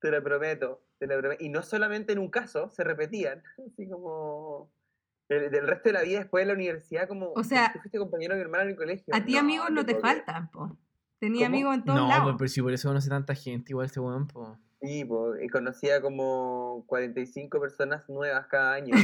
Te 0.00 0.10
lo 0.12 0.22
prometo, 0.22 0.84
te 0.98 1.06
lo 1.08 1.18
prometo. 1.18 1.42
Y 1.44 1.48
no 1.48 1.62
solamente 1.62 2.12
en 2.12 2.20
un 2.20 2.30
caso, 2.30 2.70
se 2.70 2.84
repetían. 2.84 3.42
Así 3.66 3.88
como... 3.88 4.70
el- 5.28 5.50
del 5.50 5.66
resto 5.66 5.88
de 5.90 5.92
la 5.94 6.02
vida 6.02 6.18
después 6.20 6.42
de 6.42 6.46
la 6.46 6.54
universidad, 6.54 7.06
como... 7.08 7.32
O 7.32 7.44
sea, 7.44 7.70
tú 7.72 7.80
fuiste 7.80 7.98
compañero 7.98 8.34
de 8.34 8.38
mi 8.40 8.44
hermano 8.44 8.64
en 8.64 8.70
el 8.70 8.76
colegio. 8.76 9.14
A 9.14 9.24
ti 9.24 9.36
amigos 9.36 9.70
no 9.70 9.84
te 9.84 9.94
faltan, 9.96 10.50
po. 10.50 10.76
Tenía 11.20 11.46
¿Cómo? 11.46 11.56
amigos 11.56 11.74
en 11.74 11.84
todos 11.84 11.98
No, 12.00 12.08
lados. 12.08 12.24
pues, 12.24 12.36
pero 12.38 12.48
si 12.48 12.62
por 12.62 12.72
eso 12.72 12.88
conoce 12.88 13.08
tanta 13.08 13.34
gente, 13.34 13.72
igual 13.72 13.86
este 13.86 14.00
weón, 14.00 14.26
po. 14.28 14.56
Sí, 14.80 15.04
po, 15.04 15.36
y 15.36 15.48
conocía 15.48 16.00
como 16.00 16.84
45 16.86 17.60
personas 17.60 18.08
nuevas 18.08 18.46
cada 18.46 18.74
año. 18.74 18.94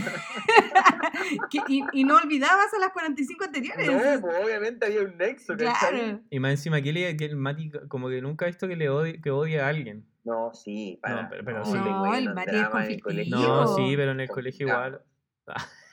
Y, 1.69 1.83
y 1.93 2.04
no 2.04 2.16
olvidabas 2.16 2.73
a 2.75 2.78
las 2.78 2.90
45 2.90 3.45
anteriores. 3.45 3.87
no, 3.87 4.21
pues 4.21 4.45
obviamente 4.45 4.85
había 4.87 5.02
un 5.02 5.16
nexo, 5.16 5.57
claro. 5.57 6.21
Y 6.28 6.38
más 6.40 6.50
encima 6.50 6.83
que, 6.83 6.93
le- 6.93 7.16
que 7.16 7.25
el 7.25 7.37
Mati 7.37 7.71
como 7.88 8.09
que 8.09 8.21
nunca 8.21 8.45
ha 8.45 8.49
visto 8.49 8.69
que 8.69 8.76
le 8.76 8.88
odie, 8.90 9.21
que 9.23 9.31
odie 9.31 9.61
a 9.61 9.69
alguien. 9.69 10.07
No, 10.25 10.52
sí, 10.52 10.99
para. 11.02 11.28
pero- 11.31 11.45
pero 11.45 11.59
no, 11.61 11.64
sí. 11.64 11.73
No, 11.78 12.14
el 12.14 12.35
Mati 12.35 12.50
es 12.50 12.57
dramas 12.61 12.85
en 12.87 12.93
el 12.93 13.00
conflictivo. 13.02 13.04
colegio. 13.04 13.37
No, 13.38 13.76
sí, 13.76 13.93
pero 13.97 14.11
en 14.12 14.21
el 14.21 14.28
colegio 14.28 14.66
igual. 14.69 15.02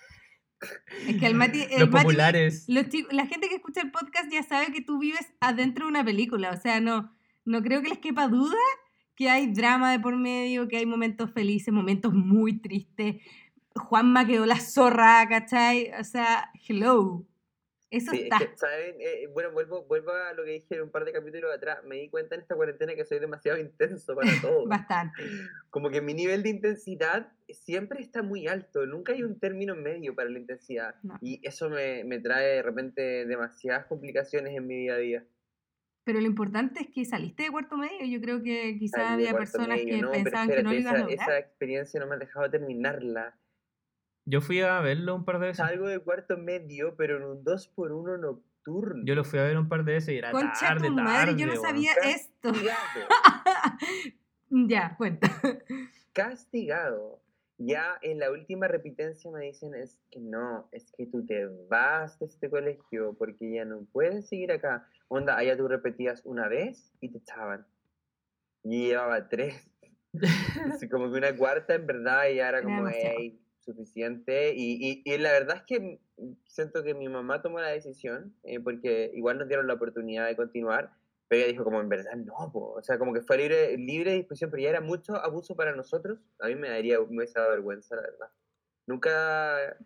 Es 1.07 1.17
que 1.17 1.25
el 1.25 1.35
Mati. 1.35 1.61
El 1.71 1.79
Los 1.81 1.89
Mati- 1.89 2.03
populares. 2.03 2.65
los 2.67 2.87
chi- 2.89 3.05
la 3.11 3.25
gente 3.25 3.49
que 3.49 3.55
escucha 3.55 3.81
el 3.81 3.91
podcast 3.91 4.31
ya 4.31 4.43
sabe 4.43 4.71
que 4.71 4.81
tú 4.81 4.99
vives 4.99 5.33
adentro 5.39 5.85
de 5.85 5.89
una 5.91 6.03
película. 6.05 6.51
O 6.51 6.57
sea, 6.57 6.79
no, 6.79 7.11
no 7.45 7.61
creo 7.63 7.81
que 7.81 7.89
les 7.89 7.99
quepa 7.99 8.27
duda 8.27 8.57
que 9.15 9.29
hay 9.29 9.47
drama 9.53 9.91
de 9.91 9.99
por 9.99 10.15
medio, 10.17 10.67
que 10.67 10.77
hay 10.77 10.85
momentos 10.85 11.31
felices, 11.31 11.73
momentos 11.73 12.13
muy 12.13 12.59
tristes. 12.59 13.17
Juanma 13.75 14.25
quedó 14.25 14.45
la 14.45 14.59
zorra, 14.59 15.25
¿cachai? 15.29 15.91
O 15.99 16.03
sea, 16.03 16.51
hello. 16.67 17.25
Eso 17.91 18.11
Sí, 18.11 18.17
es 18.19 18.23
está. 18.23 18.39
que, 18.39 18.57
¿saben? 18.57 18.95
Eh, 18.99 19.27
bueno, 19.33 19.51
vuelvo, 19.51 19.83
vuelvo 19.85 20.11
a 20.13 20.31
lo 20.33 20.43
que 20.45 20.51
dije 20.51 20.81
un 20.81 20.89
par 20.91 21.03
de 21.05 21.11
capítulos 21.11 21.53
atrás. 21.53 21.83
Me 21.83 21.97
di 21.97 22.09
cuenta 22.09 22.35
en 22.35 22.41
esta 22.41 22.55
cuarentena 22.55 22.95
que 22.95 23.03
soy 23.05 23.19
demasiado 23.19 23.59
intenso 23.59 24.15
para 24.15 24.31
todo. 24.41 24.65
Bastante. 24.65 25.21
Como 25.69 25.89
que 25.89 26.01
mi 26.01 26.13
nivel 26.13 26.41
de 26.41 26.49
intensidad 26.49 27.31
siempre 27.49 28.01
está 28.01 28.23
muy 28.23 28.47
alto. 28.47 28.85
Nunca 28.85 29.11
hay 29.13 29.23
un 29.23 29.39
término 29.39 29.75
medio 29.75 30.15
para 30.15 30.29
la 30.29 30.39
intensidad. 30.39 30.95
No. 31.03 31.17
Y 31.21 31.41
eso 31.45 31.69
me, 31.69 32.03
me 32.05 32.19
trae 32.19 32.55
de 32.55 32.61
repente 32.63 33.25
demasiadas 33.25 33.85
complicaciones 33.87 34.55
en 34.55 34.65
mi 34.65 34.77
día 34.77 34.93
a 34.93 34.97
día. 34.97 35.25
Pero 36.03 36.19
lo 36.19 36.25
importante 36.25 36.79
es 36.81 36.87
que 36.87 37.05
saliste 37.05 37.43
de 37.43 37.51
cuarto 37.51 37.77
medio. 37.77 38.05
Yo 38.05 38.19
creo 38.21 38.41
que 38.41 38.79
Salí 38.87 39.21
de 39.23 39.27
había 39.29 39.37
personas 39.37 39.77
medio. 39.77 39.95
que 39.97 40.01
No, 40.01 40.11
pensaban 40.11 40.49
que 40.49 40.63
no 40.63 40.71
lo 40.71 40.77
espérate, 40.77 40.97
a 40.97 41.01
lograr. 41.07 41.21
esa 41.21 41.37
experiencia 41.39 41.99
no 41.99 42.07
me 42.07 42.15
ha 42.15 42.17
dejado 42.17 42.49
terminarla. 42.49 43.37
Yo 44.25 44.41
fui 44.41 44.61
a 44.61 44.79
verlo 44.81 45.15
un 45.15 45.25
par 45.25 45.39
de 45.39 45.47
veces. 45.47 45.57
Salgo 45.65 45.87
de 45.87 45.99
cuarto 45.99 46.37
medio, 46.37 46.95
pero 46.95 47.17
en 47.17 47.23
un 47.23 47.43
2x1 47.43 48.19
nocturno. 48.19 49.03
Yo 49.05 49.15
lo 49.15 49.23
fui 49.23 49.39
a 49.39 49.43
ver 49.43 49.57
un 49.57 49.67
par 49.67 49.83
de 49.83 49.93
veces 49.93 50.13
y 50.13 50.17
era 50.17 50.31
Concha 50.31 50.67
tarde, 50.67 50.87
tu 50.87 50.95
tarde. 50.95 51.09
madre, 51.11 51.35
yo 51.35 51.47
no 51.47 51.55
sabía 51.55 51.91
esto. 52.03 52.51
Ya, 54.49 54.95
cuenta. 54.97 55.29
castigado. 56.13 57.21
Ya 57.57 57.97
en 58.01 58.19
la 58.19 58.31
última 58.31 58.67
repitencia 58.67 59.29
me 59.31 59.45
dicen 59.45 59.75
es 59.75 59.99
que 60.09 60.19
no, 60.19 60.67
es 60.71 60.91
que 60.91 61.05
tú 61.05 61.25
te 61.25 61.45
vas 61.69 62.17
de 62.19 62.25
este 62.25 62.49
colegio 62.49 63.13
porque 63.17 63.53
ya 63.53 63.65
no 63.65 63.85
puedes 63.93 64.27
seguir 64.27 64.51
acá. 64.51 64.87
Onda, 65.07 65.37
allá 65.37 65.55
tú 65.55 65.67
repetías 65.67 66.21
una 66.25 66.47
vez 66.47 66.91
y 67.01 67.09
te 67.09 67.19
echaban. 67.19 67.65
Y 68.63 68.87
llevaba 68.87 69.29
tres. 69.29 69.69
Así 70.73 70.89
como 70.89 71.11
que 71.11 71.17
una 71.19 71.35
cuarta 71.37 71.75
en 71.75 71.85
verdad 71.87 72.23
ya 72.35 72.49
era 72.49 72.57
Era 72.57 72.63
como, 72.63 72.77
demasiado. 72.77 73.15
hey, 73.19 73.39
suficiente. 73.61 74.53
Y, 74.55 75.01
y, 75.05 75.13
y 75.13 75.17
la 75.17 75.31
verdad 75.31 75.57
es 75.57 75.63
que 75.63 75.99
siento 76.45 76.83
que 76.83 76.93
mi 76.93 77.09
mamá 77.09 77.41
tomó 77.41 77.59
la 77.59 77.69
decisión, 77.69 78.35
eh, 78.43 78.59
porque 78.59 79.11
igual 79.13 79.37
nos 79.37 79.47
dieron 79.47 79.67
la 79.67 79.75
oportunidad 79.75 80.27
de 80.27 80.35
continuar, 80.35 80.93
pero 81.27 81.43
ella 81.43 81.51
dijo 81.51 81.63
como, 81.63 81.79
en 81.79 81.89
verdad 81.89 82.15
no, 82.15 82.51
po". 82.51 82.73
o 82.73 82.83
sea, 82.83 82.97
como 82.99 83.13
que 83.13 83.21
fue 83.21 83.37
libre, 83.37 83.77
libre 83.77 84.13
disposición, 84.13 84.51
pero 84.51 84.63
ya 84.63 84.69
era 84.69 84.81
mucho 84.81 85.15
abuso 85.15 85.55
para 85.55 85.75
nosotros. 85.75 86.19
A 86.39 86.47
mí 86.47 86.55
me 86.55 86.69
daría, 86.69 86.99
me 86.99 87.17
hubiese 87.17 87.39
dado 87.39 87.51
vergüenza, 87.51 87.95
la 87.95 88.01
verdad. 88.01 88.27
Nunca 88.87 89.77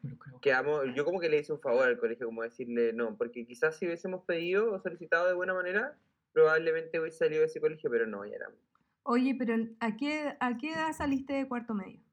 quedamos, 0.42 0.86
yo 0.96 1.06
como 1.06 1.20
que 1.20 1.30
le 1.30 1.38
hice 1.40 1.54
un 1.54 1.60
favor 1.60 1.88
al 1.88 2.00
colegio, 2.00 2.26
como 2.26 2.44
decirle 2.44 2.94
no, 2.94 3.18
porque 3.18 3.46
quizás 3.46 3.78
si 3.78 3.86
hubiésemos 3.86 4.24
pedido 4.26 4.72
o 4.72 4.80
solicitado 4.80 5.28
de 5.28 5.34
buena 5.34 5.54
manera, 5.54 5.98
probablemente 6.34 7.00
hubiese 7.00 7.20
salido 7.20 7.42
de 7.42 7.48
ese 7.48 7.62
colegio, 7.62 7.90
pero 7.92 8.08
no, 8.08 8.26
ya 8.26 8.36
era 8.36 8.50
Oye, 9.04 9.36
pero 9.38 9.54
¿a 9.82 9.96
qué, 9.98 10.36
¿a 10.40 10.58
qué 10.58 10.74
edad 10.74 10.92
saliste 10.94 11.34
de 11.34 11.48
cuarto 11.48 11.76
medio? 11.76 12.05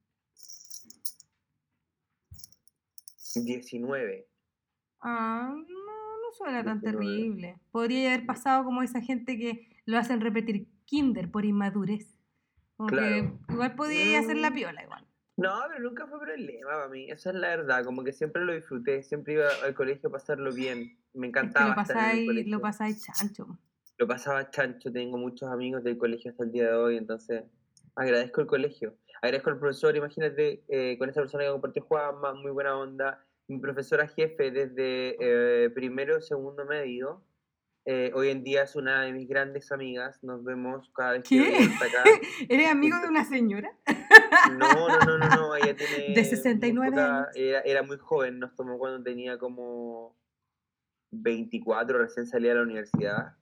19. 3.34 4.26
Ah, 5.00 5.52
no, 5.54 5.64
no 5.64 6.32
suena 6.32 6.62
tan 6.64 6.80
19. 6.80 7.04
terrible. 7.04 7.58
Podría 7.70 8.14
haber 8.14 8.26
pasado 8.26 8.64
como 8.64 8.82
esa 8.82 9.00
gente 9.00 9.36
que 9.38 9.76
lo 9.86 9.98
hacen 9.98 10.20
repetir 10.20 10.68
kinder 10.84 11.30
por 11.30 11.44
inmadurez. 11.44 12.16
Como 12.76 12.88
Claro. 12.88 13.38
que 13.48 13.52
igual 13.54 13.74
podía 13.74 14.18
hacer 14.20 14.36
la 14.36 14.50
Mm. 14.50 14.54
piola 14.54 14.82
igual. 14.82 15.06
No, 15.36 15.60
pero 15.68 15.80
nunca 15.88 16.06
fue 16.06 16.20
problema 16.20 16.70
para 16.70 16.88
mí, 16.88 17.10
esa 17.10 17.30
es 17.30 17.36
la 17.36 17.48
verdad, 17.48 17.84
como 17.84 18.04
que 18.04 18.12
siempre 18.12 18.44
lo 18.44 18.52
disfruté, 18.52 19.02
siempre 19.02 19.34
iba 19.34 19.46
al 19.64 19.74
colegio 19.74 20.08
a 20.10 20.12
pasarlo 20.12 20.52
bien, 20.52 20.78
me 20.78 21.26
Es 21.28 21.32
que 21.32 21.38
encantaba 21.40 21.74
lo 21.74 21.80
estar 21.80 21.96
en 21.96 22.02
el 22.02 22.06
pasáis, 22.10 22.26
colegio. 22.26 22.50
lo 22.56 22.60
pasáis 22.60 23.02
chancho. 23.04 23.58
Lo 23.98 24.06
pasaba 24.06 24.50
chancho, 24.50 24.92
tengo 24.92 25.16
muchos 25.16 25.48
amigos 25.50 25.84
del 25.84 25.96
colegio 25.96 26.30
hasta 26.32 26.44
el 26.44 26.52
día 26.52 26.64
de 26.68 26.74
hoy, 26.74 26.96
entonces 26.98 27.44
agradezco 27.96 28.40
el 28.40 28.46
colegio, 28.46 28.96
agradezco 29.20 29.50
al 29.50 29.58
profesor, 29.58 29.96
imagínate, 29.96 30.62
eh, 30.68 30.96
con 30.98 31.08
esa 31.10 31.20
persona 31.20 31.44
que 31.44 31.50
compartió 31.50 31.82
Juanma, 31.82 32.34
muy 32.34 32.50
buena 32.50 32.76
onda, 32.76 33.24
mi 33.48 33.58
profesora 33.58 34.08
jefe 34.08 34.50
desde 34.50 35.16
eh, 35.20 35.70
primero, 35.70 36.20
segundo 36.20 36.64
medio, 36.64 37.22
eh, 37.84 38.12
hoy 38.14 38.28
en 38.30 38.44
día 38.44 38.62
es 38.62 38.76
una 38.76 39.02
de 39.02 39.12
mis 39.12 39.28
grandes 39.28 39.72
amigas, 39.72 40.22
nos 40.22 40.44
vemos 40.44 40.88
cada 40.94 41.12
vez 41.12 41.24
que 41.28 41.36
¿Qué? 41.36 41.56
hasta 41.56 41.84
acá. 41.86 42.04
¿Eres 42.48 42.70
amigo 42.70 42.96
de 43.00 43.08
una 43.08 43.24
señora? 43.24 43.70
No, 44.58 44.88
no, 44.88 44.98
no, 45.04 45.18
no, 45.18 45.28
no, 45.28 45.54
ella 45.54 45.76
tiene... 45.76 46.08
De 46.14 46.20
muy 46.20 46.24
69 46.24 46.90
poca- 46.90 47.16
años. 47.18 47.28
Era, 47.36 47.60
era 47.60 47.82
muy 47.84 47.96
joven, 47.98 48.40
nos 48.40 48.54
tomó 48.56 48.76
cuando 48.76 49.00
tenía 49.02 49.38
como 49.38 50.16
24, 51.12 51.98
recién 51.98 52.26
salía 52.26 52.50
de 52.50 52.56
la 52.56 52.62
universidad. 52.62 53.36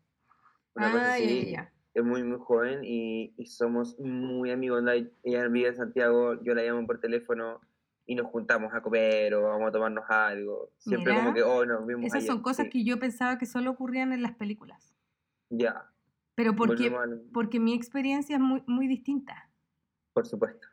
Una 0.74 0.86
Ah, 0.88 0.92
ya, 0.92 1.10
así. 1.14 1.44
ya, 1.46 1.50
ya. 1.52 1.72
Es 1.92 2.04
muy, 2.04 2.22
muy 2.22 2.38
joven 2.38 2.80
y, 2.84 3.34
y 3.36 3.46
somos 3.46 3.98
muy 3.98 4.50
amigos. 4.50 4.82
Ella 5.22 5.48
vive 5.48 5.68
en 5.68 5.76
Santiago, 5.76 6.40
yo 6.42 6.54
la 6.54 6.62
llamo 6.62 6.86
por 6.86 7.00
teléfono 7.00 7.60
y 8.06 8.14
nos 8.14 8.26
juntamos 8.26 8.72
a 8.74 8.80
comer 8.80 9.34
o 9.34 9.42
vamos 9.42 9.68
a 9.68 9.72
tomarnos 9.72 10.04
algo. 10.08 10.70
Siempre 10.78 11.14
como 11.14 11.32
que, 11.32 11.42
oh, 11.42 11.64
nos 11.64 11.86
vimos 11.86 12.06
Esas 12.06 12.18
ayer", 12.18 12.26
son 12.26 12.42
cosas 12.42 12.66
sí, 12.66 12.70
que 12.70 12.84
yo 12.84 12.98
pensaba 12.98 13.38
que 13.38 13.46
solo 13.46 13.70
ocurrían 13.70 14.12
en 14.12 14.22
las 14.22 14.34
películas. 14.34 14.96
Ya, 15.48 15.90
Pero 16.34 16.54
porque, 16.54 16.92
porque 17.32 17.60
mi 17.60 17.74
experiencia 17.74 18.36
es 18.36 18.42
muy, 18.42 18.62
muy 18.66 18.86
distinta. 18.86 19.50
por 20.12 20.26
supuesto. 20.26 20.68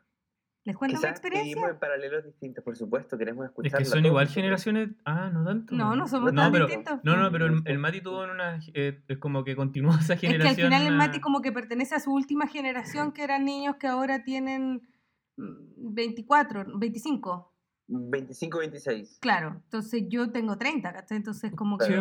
¿Les 0.68 0.76
cuento 0.76 0.96
mi 0.96 1.00
Quizás 1.00 1.10
experiencia? 1.12 1.48
vivimos 1.54 1.70
en 1.70 1.78
paralelos 1.78 2.24
distintos, 2.26 2.62
por 2.62 2.76
supuesto, 2.76 3.16
queremos 3.16 3.46
Es 3.46 3.50
escucharla. 3.52 3.78
que 3.78 3.84
son 3.86 4.04
igual 4.04 4.28
generaciones. 4.28 4.90
Ah, 5.06 5.30
no 5.32 5.42
tanto. 5.42 5.74
No, 5.74 5.96
no 5.96 6.06
somos 6.06 6.30
No, 6.34 6.42
tan 6.42 6.52
pero- 6.52 6.66
distintos. 6.66 7.00
No, 7.04 7.16
no, 7.16 7.32
pero 7.32 7.46
el, 7.46 7.62
el 7.64 7.78
Mati 7.78 8.02
tuvo 8.02 8.22
en 8.24 8.30
una. 8.30 8.60
eh, 8.74 9.00
es 9.08 9.16
como 9.16 9.44
que 9.44 9.56
continuó 9.56 9.92
esa 9.98 10.12
Es 10.12 10.20
que 10.20 10.26
generación. 10.26 10.66
al 10.70 10.78
final 10.80 10.92
el 10.92 10.98
Mati 10.98 11.20
como 11.20 11.40
que 11.40 11.52
pertenece 11.52 11.94
a 11.94 12.00
su 12.00 12.12
última 12.12 12.46
generación, 12.48 13.12
que 13.12 13.24
eran 13.24 13.46
niños 13.46 13.76
que 13.76 13.86
ahora 13.86 14.24
tienen 14.24 14.82
mm, 15.38 15.94
24, 15.94 16.66
25. 16.78 17.54
25, 17.86 18.58
26. 18.58 19.18
Claro, 19.22 19.62
entonces 19.64 20.04
yo 20.10 20.30
tengo 20.32 20.58
30, 20.58 20.92
¿cachai? 20.92 21.16
Entonces 21.16 21.50
como 21.54 21.78
que 21.78 21.86
Sí. 21.86 21.94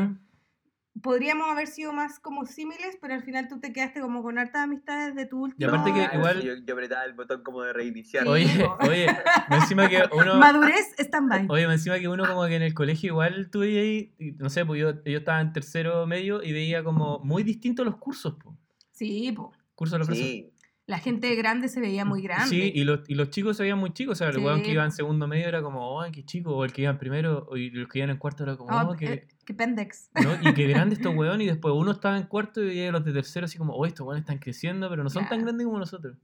Podríamos 1.01 1.47
haber 1.49 1.67
sido 1.67 1.93
más 1.93 2.19
como 2.19 2.45
símiles, 2.45 2.97
pero 3.01 3.13
al 3.13 3.23
final 3.23 3.47
tú 3.47 3.59
te 3.59 3.71
quedaste 3.73 3.99
como 4.01 4.23
con 4.23 4.37
hartas 4.37 4.63
amistades 4.63 5.15
de 5.15 5.25
tu 5.25 5.43
último... 5.43 5.69
aparte 5.69 5.93
que 5.93 6.01
Ah, 6.01 6.11
igual- 6.15 6.41
Yo, 6.41 6.53
yo 6.65 6.73
apretaba 6.73 7.03
el 7.05 7.13
botón 7.13 7.43
como 7.43 7.61
de 7.63 7.73
reiniciar. 7.73 8.23
Sí. 8.23 8.29
Oye, 8.29 8.47
po. 8.63 8.77
oye, 8.87 9.07
encima 9.51 9.89
que 9.89 10.01
uno... 10.11 10.35
Madurez, 10.37 10.93
stand-by. 10.97 11.47
Oye, 11.49 11.63
encima 11.63 11.99
que 11.99 12.07
uno 12.07 12.25
como 12.27 12.45
que 12.47 12.55
en 12.55 12.61
el 12.63 12.73
colegio 12.73 13.07
igual 13.09 13.49
tuve 13.51 13.79
ahí, 13.79 14.13
y 14.19 14.31
no 14.33 14.49
sé, 14.49 14.65
pues 14.65 14.79
yo, 14.81 15.03
yo 15.03 15.17
estaba 15.19 15.41
en 15.41 15.53
tercero 15.53 16.05
medio 16.07 16.41
y 16.43 16.51
veía 16.53 16.83
como 16.83 17.19
muy 17.19 17.43
distintos 17.43 17.85
los 17.85 17.97
cursos, 17.97 18.35
pues. 18.43 18.55
Sí, 18.91 19.31
po. 19.31 19.51
Cursos 19.75 19.93
de 19.93 19.99
los 19.99 20.07
profesores. 20.07 20.45
Sí, 20.87 20.91
La 20.91 20.99
gente 20.99 21.35
grande 21.35 21.67
se 21.67 21.81
veía 21.81 22.05
muy 22.05 22.21
grande. 22.21 22.47
Sí, 22.47 22.71
y 22.73 22.83
los, 22.85 23.01
y 23.09 23.15
los 23.15 23.29
chicos 23.29 23.57
se 23.57 23.63
veían 23.63 23.77
muy 23.77 23.91
chicos, 23.91 24.13
o 24.13 24.15
sea, 24.15 24.29
el 24.29 24.37
weón 24.39 24.59
que 24.61 24.67
Sí, 24.67 24.71
iba 24.71 24.85
en 24.85 24.91
segundo 24.93 25.27
medio 25.27 25.47
era 25.47 25.61
como, 25.61 25.99
oh, 25.99 26.05
qué 26.11 26.23
chico, 26.23 26.55
o 26.55 26.63
el 26.63 26.71
que 26.71 26.83
iba 26.83 26.91
en 26.91 26.97
primero, 26.97 27.49
y 27.57 27.69
los 27.71 27.89
que 27.89 27.99
iban 27.99 28.09
en 28.09 28.17
cuarto 28.17 28.43
era 28.43 28.55
como, 28.55 28.73
Oh, 28.75 28.91
oh, 28.91 28.95
qué, 28.95 29.05
eh, 29.13 29.27
qué 29.45 29.53
pendex. 29.53 30.09
¿no? 30.15 30.49
y 30.49 30.53
qué 30.53 30.65
grande 30.67 30.95
estos 30.95 31.13
weón, 31.15 31.41
y 31.41 31.45
después 31.45 31.73
uno 31.75 31.91
estaba 31.91 32.17
en 32.17 32.23
cuarto 32.23 32.63
y 32.63 32.67
veía 32.67 32.91
los 32.91 33.03
de 33.03 33.11
tercero 33.11 33.45
así 33.45 33.57
como, 33.57 33.73
oh, 33.73 33.85
estos 33.85 34.05
weones 34.07 34.21
están 34.21 34.39
creciendo, 34.39 34.89
pero 34.89 35.03
no 35.03 35.09
son 35.09 35.27
tan 35.27 35.41
grandes 35.43 35.65
como 35.67 35.77
nosotros. 35.79 36.17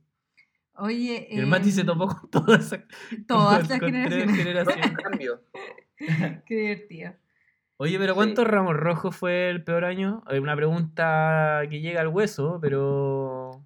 Oye, 0.76 1.28
Y 1.30 1.38
el 1.40 1.46
Mati 1.48 1.70
se 1.72 1.82
em, 1.82 1.88
topó 1.88 2.08
con 2.08 2.30
todas 2.32 2.66
esas 2.74 2.80
todas 3.28 3.70
las 3.70 3.80
generaciones. 3.80 4.36
generaciones. 4.36 4.92
cambio. 4.98 5.42
Qué 6.46 6.56
divertido. 6.56 7.14
Oye, 7.78 7.98
pero 8.00 8.14
Sí. 8.14 8.16
¿cuántos 8.16 8.48
ramos 8.48 8.76
rojos 8.78 9.16
fue 9.16 9.50
el 9.50 9.64
peor 9.64 9.84
año? 9.86 10.24
Eh, 10.32 10.40
Una 10.40 10.56
pregunta 10.56 11.62
que 11.70 11.82
llega 11.82 12.02
al 12.02 12.08
hueso, 12.08 12.60
pero... 12.62 13.64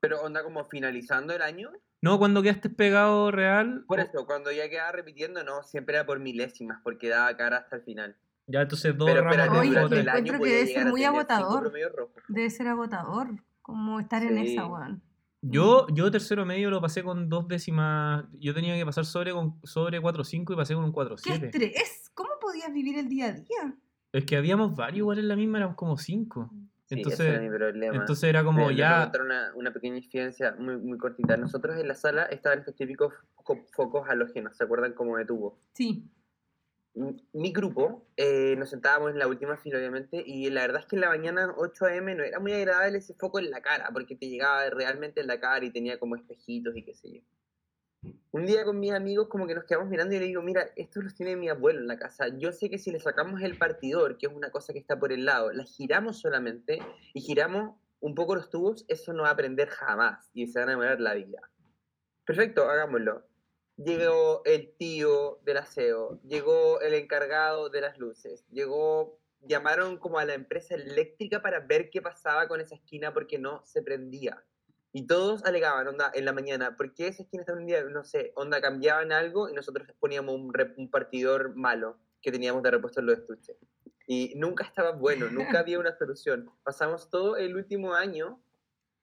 Pero 0.00 0.20
onda 0.22 0.42
como 0.42 0.64
finalizando 0.64 1.34
el 1.34 1.42
año. 1.42 1.70
No, 2.02 2.18
cuando 2.18 2.42
quedaste 2.42 2.70
pegado 2.70 3.30
real. 3.30 3.84
Por 3.86 4.00
o- 4.00 4.02
eso, 4.02 4.26
cuando 4.26 4.50
ya 4.50 4.68
quedaba 4.70 4.92
repitiendo, 4.92 5.44
no, 5.44 5.62
siempre 5.62 5.96
era 5.96 6.06
por 6.06 6.18
milésimas, 6.20 6.80
porque 6.82 7.08
daba 7.08 7.36
cara 7.36 7.58
hasta 7.58 7.76
el 7.76 7.82
final. 7.82 8.16
Ya, 8.46 8.62
entonces 8.62 8.96
dos 8.96 9.06
Pero 9.08 9.20
espérate, 9.20 9.50
Oye, 9.58 9.74
rojos. 9.74 9.90
durante 9.90 9.94
yo 9.94 10.00
el 10.00 10.08
encuentro 10.08 10.34
año 10.34 10.42
que 10.42 10.50
debe 10.50 10.66
ser 10.66 10.86
muy 10.86 11.00
cinco 11.02 11.14
agotador. 11.14 11.72
Debe 12.28 12.50
ser 12.50 12.66
agotador 12.68 13.28
como 13.62 14.00
estar 14.00 14.22
en 14.22 14.38
esa, 14.38 14.66
weón. 14.66 15.02
Yo, 15.42 15.86
yo 15.94 16.10
tercero 16.10 16.44
medio 16.44 16.68
lo 16.70 16.80
pasé 16.80 17.02
con 17.02 17.28
dos 17.28 17.46
décimas. 17.48 18.24
Yo 18.38 18.52
tenía 18.52 18.76
que 18.76 18.84
pasar 18.84 19.04
sobre, 19.06 19.32
con, 19.32 19.58
sobre 19.64 20.00
4.5 20.00 20.52
y 20.52 20.56
pasé 20.56 20.74
con 20.74 20.84
un 20.84 20.92
¡Qué 20.92 20.98
4.7. 21.00 21.44
estrés! 21.44 22.10
¿Cómo 22.14 22.30
podías 22.40 22.72
vivir 22.72 22.98
el 22.98 23.08
día 23.08 23.26
a 23.26 23.32
día? 23.32 23.74
Es 24.12 24.24
que 24.24 24.36
habíamos 24.36 24.74
varios 24.74 24.98
igual 24.98 25.18
en 25.18 25.28
la 25.28 25.36
misma, 25.36 25.58
éramos 25.58 25.76
como 25.76 25.96
5. 26.90 27.10
Sí, 27.10 27.12
Entonces- 27.14 27.20
ese 27.20 27.28
era 27.30 27.40
mi 27.40 27.48
problema. 27.56 27.94
Entonces 27.96 28.24
era 28.28 28.42
como 28.44 28.58
Me- 28.58 28.66
me 28.66 28.72
voy 28.72 28.82
a 28.82 28.88
ya. 28.90 29.02
contar 29.04 29.22
una, 29.22 29.52
una 29.54 29.72
pequeña 29.72 29.96
incidencia 29.96 30.54
muy, 30.58 30.76
muy 30.76 30.98
cortita. 30.98 31.36
Nosotros 31.36 31.76
en 31.78 31.86
la 31.88 31.94
sala 31.94 32.24
estaban 32.24 32.58
estos 32.58 32.74
típicos 32.74 33.14
fo- 33.44 33.64
focos 33.72 34.08
halógenos, 34.08 34.56
¿se 34.56 34.64
acuerdan? 34.64 34.92
Como 34.94 35.16
de 35.16 35.24
tubo. 35.24 35.58
Sí. 35.72 36.04
Mi, 36.94 37.16
mi 37.32 37.52
grupo, 37.52 38.08
eh, 38.16 38.56
nos 38.58 38.68
sentábamos 38.70 39.12
en 39.12 39.18
la 39.20 39.28
última 39.28 39.56
fila, 39.56 39.78
obviamente, 39.78 40.22
y 40.26 40.50
la 40.50 40.62
verdad 40.62 40.80
es 40.80 40.86
que 40.86 40.96
en 40.96 41.02
la 41.02 41.08
mañana 41.08 41.54
8 41.56 41.84
a.m. 41.86 42.16
no 42.16 42.24
era 42.24 42.40
muy 42.40 42.52
agradable 42.52 42.98
ese 42.98 43.14
foco 43.14 43.38
en 43.38 43.48
la 43.50 43.62
cara, 43.62 43.90
porque 43.92 44.16
te 44.16 44.28
llegaba 44.28 44.68
realmente 44.70 45.20
en 45.20 45.28
la 45.28 45.38
cara 45.38 45.64
y 45.64 45.70
tenía 45.70 46.00
como 46.00 46.16
espejitos 46.16 46.76
y 46.76 46.82
qué 46.82 46.94
sé 46.94 47.12
yo. 47.12 47.20
Un 48.32 48.46
día 48.46 48.64
con 48.64 48.78
mis 48.78 48.92
amigos 48.92 49.26
como 49.26 49.48
que 49.48 49.56
nos 49.56 49.64
quedamos 49.64 49.88
mirando 49.88 50.14
y 50.14 50.20
le 50.20 50.26
digo, 50.26 50.40
mira, 50.40 50.70
estos 50.76 51.02
los 51.02 51.16
tiene 51.16 51.34
mi 51.34 51.48
abuelo 51.48 51.80
en 51.80 51.88
la 51.88 51.98
casa. 51.98 52.28
Yo 52.38 52.52
sé 52.52 52.70
que 52.70 52.78
si 52.78 52.92
le 52.92 53.00
sacamos 53.00 53.42
el 53.42 53.58
partidor, 53.58 54.18
que 54.18 54.26
es 54.26 54.32
una 54.32 54.52
cosa 54.52 54.72
que 54.72 54.78
está 54.78 55.00
por 55.00 55.10
el 55.10 55.24
lado, 55.24 55.52
la 55.52 55.64
giramos 55.64 56.20
solamente 56.20 56.78
y 57.12 57.20
giramos 57.22 57.74
un 57.98 58.14
poco 58.14 58.36
los 58.36 58.48
tubos, 58.48 58.84
eso 58.86 59.12
no 59.12 59.24
va 59.24 59.30
a 59.30 59.36
prender 59.36 59.68
jamás 59.68 60.30
y 60.32 60.46
se 60.46 60.60
van 60.60 60.68
a 60.68 60.72
demorar 60.72 61.00
la 61.00 61.14
vida. 61.14 61.40
Perfecto, 62.24 62.70
hagámoslo. 62.70 63.26
Llegó 63.76 64.42
el 64.44 64.76
tío 64.76 65.40
del 65.42 65.56
aseo, 65.56 66.20
llegó 66.22 66.80
el 66.82 66.94
encargado 66.94 67.68
de 67.68 67.80
las 67.80 67.98
luces, 67.98 68.46
llegó, 68.52 69.18
llamaron 69.40 69.98
como 69.98 70.20
a 70.20 70.24
la 70.24 70.34
empresa 70.34 70.76
eléctrica 70.76 71.42
para 71.42 71.58
ver 71.58 71.90
qué 71.90 72.00
pasaba 72.00 72.46
con 72.46 72.60
esa 72.60 72.76
esquina 72.76 73.12
porque 73.12 73.40
no 73.40 73.64
se 73.64 73.82
prendía. 73.82 74.44
Y 74.92 75.06
todos 75.06 75.44
alegaban, 75.44 75.86
onda, 75.86 76.10
en 76.14 76.24
la 76.24 76.32
mañana, 76.32 76.76
¿por 76.76 76.92
qué 76.94 77.06
esa 77.06 77.22
esquina 77.22 77.42
está 77.42 77.54
prendida? 77.54 77.82
No 77.84 78.02
sé, 78.04 78.32
onda, 78.34 78.60
cambiaban 78.60 79.12
algo 79.12 79.48
y 79.48 79.52
nosotros 79.52 79.86
poníamos 80.00 80.34
un, 80.34 80.52
rep- 80.52 80.74
un 80.76 80.90
partidor 80.90 81.54
malo 81.54 81.98
que 82.20 82.32
teníamos 82.32 82.62
de 82.62 82.72
repuesto 82.72 83.00
en 83.00 83.06
los 83.06 83.18
estuches. 83.18 83.56
Y 84.06 84.32
nunca 84.36 84.64
estaba 84.64 84.90
bueno, 84.90 85.30
nunca 85.30 85.60
había 85.60 85.78
una 85.78 85.96
solución. 85.96 86.50
Pasamos 86.64 87.08
todo 87.08 87.36
el 87.36 87.54
último 87.54 87.94
año 87.94 88.42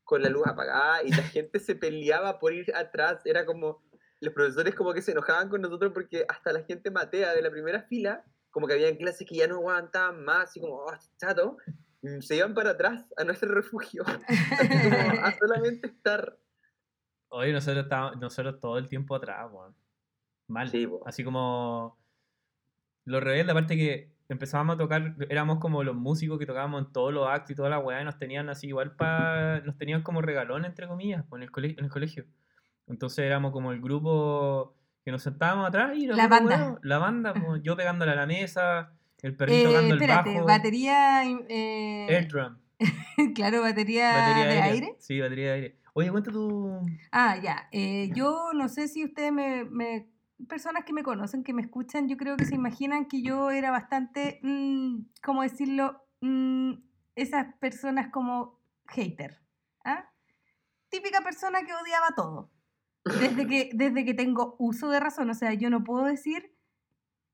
con 0.04 0.22
la 0.22 0.30
luz 0.30 0.46
apagada 0.46 1.04
y 1.04 1.12
la 1.12 1.24
gente 1.24 1.60
se 1.60 1.76
peleaba 1.76 2.40
por 2.40 2.54
ir 2.54 2.76
atrás. 2.76 3.22
Era 3.26 3.46
como, 3.46 3.82
los 4.20 4.34
profesores 4.34 4.76
como 4.76 4.94
que 4.94 5.02
se 5.02 5.14
enojaban 5.14 5.48
con 5.48 5.62
nosotros 5.62 5.94
porque 5.94 6.26
hasta 6.28 6.52
la 6.52 6.64
gente 6.64 6.92
matea 6.92 7.34
de 7.34 7.42
la 7.42 7.50
primera 7.50 7.84
fila, 7.84 8.26
como 8.50 8.68
que 8.68 8.74
habían 8.74 8.98
clases 8.98 9.26
que 9.26 9.36
ya 9.36 9.48
no 9.48 9.56
aguantaban 9.56 10.24
más 10.26 10.56
y 10.58 10.60
como, 10.60 10.76
oh, 10.76 10.94
chato, 11.18 11.58
se 12.22 12.36
iban 12.36 12.54
para 12.54 12.72
atrás 12.72 13.06
a 13.18 13.24
nuestro 13.24 13.54
refugio, 13.54 14.04
a 15.22 15.32
solamente 15.40 15.88
estar. 15.88 16.38
Oye, 17.30 17.52
nosotros 17.52 17.84
estábamos, 17.84 18.18
nosotros 18.20 18.60
todo 18.60 18.78
el 18.78 18.88
tiempo 18.88 19.16
atrás, 19.16 19.48
weón. 19.52 19.76
Mal. 20.48 20.70
Sí. 20.70 20.88
Así 21.06 21.24
como. 21.24 21.98
Los 23.06 23.24
rebeldes, 23.24 23.52
aparte 23.52 23.76
que 23.78 24.12
empezábamos 24.30 24.76
a 24.76 24.78
tocar, 24.78 25.16
éramos 25.30 25.60
como 25.60 25.82
los 25.84 25.96
músicos 25.96 26.38
que 26.38 26.46
tocábamos 26.46 26.86
en 26.86 26.92
todos 26.92 27.14
los 27.14 27.28
actos 27.28 27.52
y 27.52 27.56
toda 27.56 27.70
la 27.70 27.80
weá, 27.80 28.02
y 28.02 28.06
nos 28.06 28.18
tenían 28.18 28.50
así 28.50 28.68
igual 28.68 28.96
para. 28.96 29.62
Nos 29.62 29.78
tenían 29.78 30.04
como 30.04 30.22
regalón, 30.22 30.66
entre 30.66 30.88
comillas, 30.88 31.26
en 31.34 31.44
el, 31.44 31.52
cole- 31.52 31.76
en 31.78 31.86
el 31.86 31.92
colegio. 31.92 32.26
Entonces 32.88 33.20
éramos 33.26 33.52
como 33.52 33.72
el 33.72 33.82
grupo 33.82 34.74
que 35.04 35.12
nos 35.12 35.24
sentábamos 35.24 35.68
atrás 35.70 35.98
y 35.98 36.08
La 36.08 36.28
banda. 36.28 36.58
weón, 36.58 36.80
la 36.84 36.98
banda, 36.98 37.34
yo 37.62 37.76
pegándole 37.78 38.12
a 38.12 38.16
la 38.16 38.26
mesa, 38.26 38.92
el 39.22 39.36
perrito 39.36 39.58
Eh, 39.60 39.64
tocando 39.64 39.96
el 39.96 40.02
espérate, 40.02 40.34
bajo. 40.36 40.46
batería. 40.46 41.24
eh, 41.26 42.06
Air 42.10 42.28
drum. 42.28 42.58
claro, 43.36 43.62
batería, 43.62 44.14
Batería 44.14 44.46
de 44.48 44.62
aire. 44.62 44.96
Sí, 45.00 45.20
batería 45.20 45.46
de 45.48 45.52
aire. 45.54 45.80
Oye, 45.94 46.12
cuenta 46.12 46.32
tu. 46.32 46.80
Ah, 47.12 47.38
ya. 47.42 47.68
eh, 47.72 48.12
yo 48.14 48.52
no 48.54 48.68
sé 48.70 48.88
si 48.88 49.04
ustedes 49.04 49.32
me, 49.32 49.64
me- 49.66 50.08
Personas 50.48 50.84
que 50.86 50.94
me 50.94 51.02
conocen, 51.02 51.44
que 51.44 51.52
me 51.52 51.64
escuchan, 51.64 52.08
yo 52.08 52.16
creo 52.16 52.38
que 52.38 52.46
se 52.46 52.54
imaginan 52.54 53.08
que 53.08 53.24
yo 53.24 53.50
era 53.50 53.72
bastante. 53.72 54.40
mm, 54.44 55.00
¿Cómo 55.24 55.42
decirlo? 55.42 56.00
Mm, 56.22 56.74
esas 57.16 57.56
personas 57.56 58.10
como 58.12 58.60
hater. 58.86 59.42
¿ah? 59.84 60.08
Típica 60.90 61.22
persona 61.22 61.64
que 61.64 61.74
odiaba 61.74 62.10
todo. 62.16 62.52
Desde 63.20 63.48
que, 63.48 63.70
desde 63.74 64.06
que 64.06 64.14
tengo 64.14 64.56
uso 64.60 64.90
de 64.90 65.00
razón. 65.00 65.32
O 65.32 65.34
sea, 65.34 65.54
yo 65.56 65.72
no 65.72 65.84
puedo 65.84 66.06
decir 66.06 66.54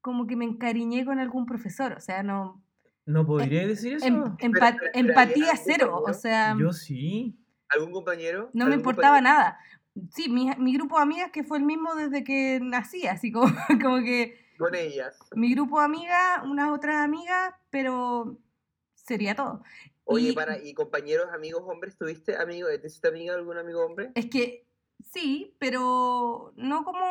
como 0.03 0.27
que 0.27 0.35
me 0.35 0.43
encariñé 0.45 1.05
con 1.05 1.17
algún 1.17 1.45
profesor. 1.47 1.93
O 1.93 1.99
sea, 2.01 2.21
no. 2.21 2.61
¿No 3.05 3.25
podría 3.25 3.65
decir 3.65 3.93
eso? 3.93 4.05
em- 4.05 4.35
espera, 4.37 4.77
empatía 4.93 5.45
¿había 5.51 5.55
cero. 5.55 6.03
O 6.05 6.13
sea. 6.13 6.55
Yo 6.59 6.71
sí. 6.73 7.39
¿Algún 7.69 7.91
compañero? 7.93 8.49
No 8.53 8.65
me 8.65 8.73
¿Algún 8.73 8.79
importaba 8.81 9.17
compañero? 9.17 9.39
nada. 9.39 9.59
Sí, 10.11 10.27
mi, 10.29 10.49
mi 10.57 10.73
grupo 10.73 10.97
de 10.97 11.03
amigas 11.03 11.31
que 11.31 11.43
fue 11.43 11.57
el 11.57 11.63
mismo 11.63 11.95
desde 11.95 12.23
que 12.23 12.59
nací, 12.61 13.07
así 13.07 13.31
como, 13.31 13.45
como 13.81 14.03
que 14.03 14.37
Con 14.57 14.75
ellas. 14.75 15.17
mi 15.35 15.53
grupo 15.55 15.79
de 15.79 15.85
amigas, 15.85 16.41
unas 16.43 16.69
otras 16.71 16.97
amigas, 16.97 17.53
pero 17.69 18.37
sería 18.93 19.35
todo. 19.35 19.63
Oye, 20.03 20.29
Y- 20.29 20.33
para, 20.33 20.57
¿y 20.61 20.73
compañeros, 20.73 21.27
amigos, 21.33 21.63
hombres? 21.65 21.97
¿Tuviste 21.97 22.35
amigo, 22.35 22.67
¿te 22.67 22.87
hiciste 22.87 23.07
amiga 23.07 23.33
de 23.33 23.39
algún 23.39 23.57
amigo 23.57 23.85
hombre? 23.85 24.11
Es 24.15 24.25
que 24.29 24.67
sí, 25.11 25.55
pero 25.59 26.53
no 26.57 26.83
como 26.83 27.05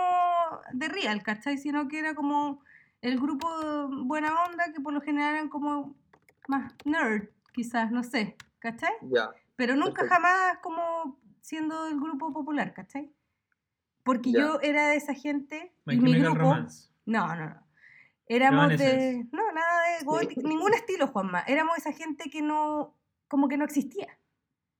de 0.74 0.88
real, 0.88 1.22
¿cachai? 1.22 1.57
Sino 1.57 1.88
que 1.88 1.98
era 2.00 2.14
como 2.14 2.62
el 3.03 3.21
grupo 3.21 3.47
de 3.61 4.03
buena 4.05 4.45
onda 4.45 4.73
que 4.73 4.81
por 4.81 4.93
lo 4.93 5.01
general 5.01 5.35
eran 5.35 5.49
como 5.49 5.95
más 6.49 6.73
nerd, 6.85 7.29
quizás, 7.53 7.91
no 7.91 8.03
sé, 8.03 8.37
¿cachai? 8.59 8.93
Ya. 9.03 9.31
Pero 9.57 9.75
nunca 9.77 10.03
Perfecto. 10.03 10.15
jamás 10.15 10.59
como 10.62 11.19
siendo 11.41 11.85
del 11.85 12.01
grupo 12.01 12.33
popular, 12.33 12.73
¿cachai? 12.73 13.12
Porque 14.05 14.33
Ya. 14.33 14.41
yo 14.41 14.61
era 14.62 14.88
de 14.88 14.97
esa 14.97 15.15
gente 15.15 15.75
My 15.85 15.95
y 15.95 16.01
mi 16.01 16.15
grupo... 16.19 16.38
Romance. 16.38 16.88
No, 17.05 17.27
no, 17.37 17.47
no. 17.51 17.67
Éramos 18.27 18.69
de... 18.69 18.75
Evanescence. 18.75 19.29
No, 19.37 19.53
nada 19.53 19.99
de 19.99 20.05
gótico, 20.05 20.49
ningún 20.49 20.73
estilo, 20.75 21.09
Juanma. 21.09 21.41
Éramos 21.41 21.77
esa 21.79 21.93
gente 21.93 22.31
que 22.31 22.41
no... 22.41 22.97
como 23.29 23.49
que 23.49 23.57
no 23.57 23.65
existía. 23.65 24.07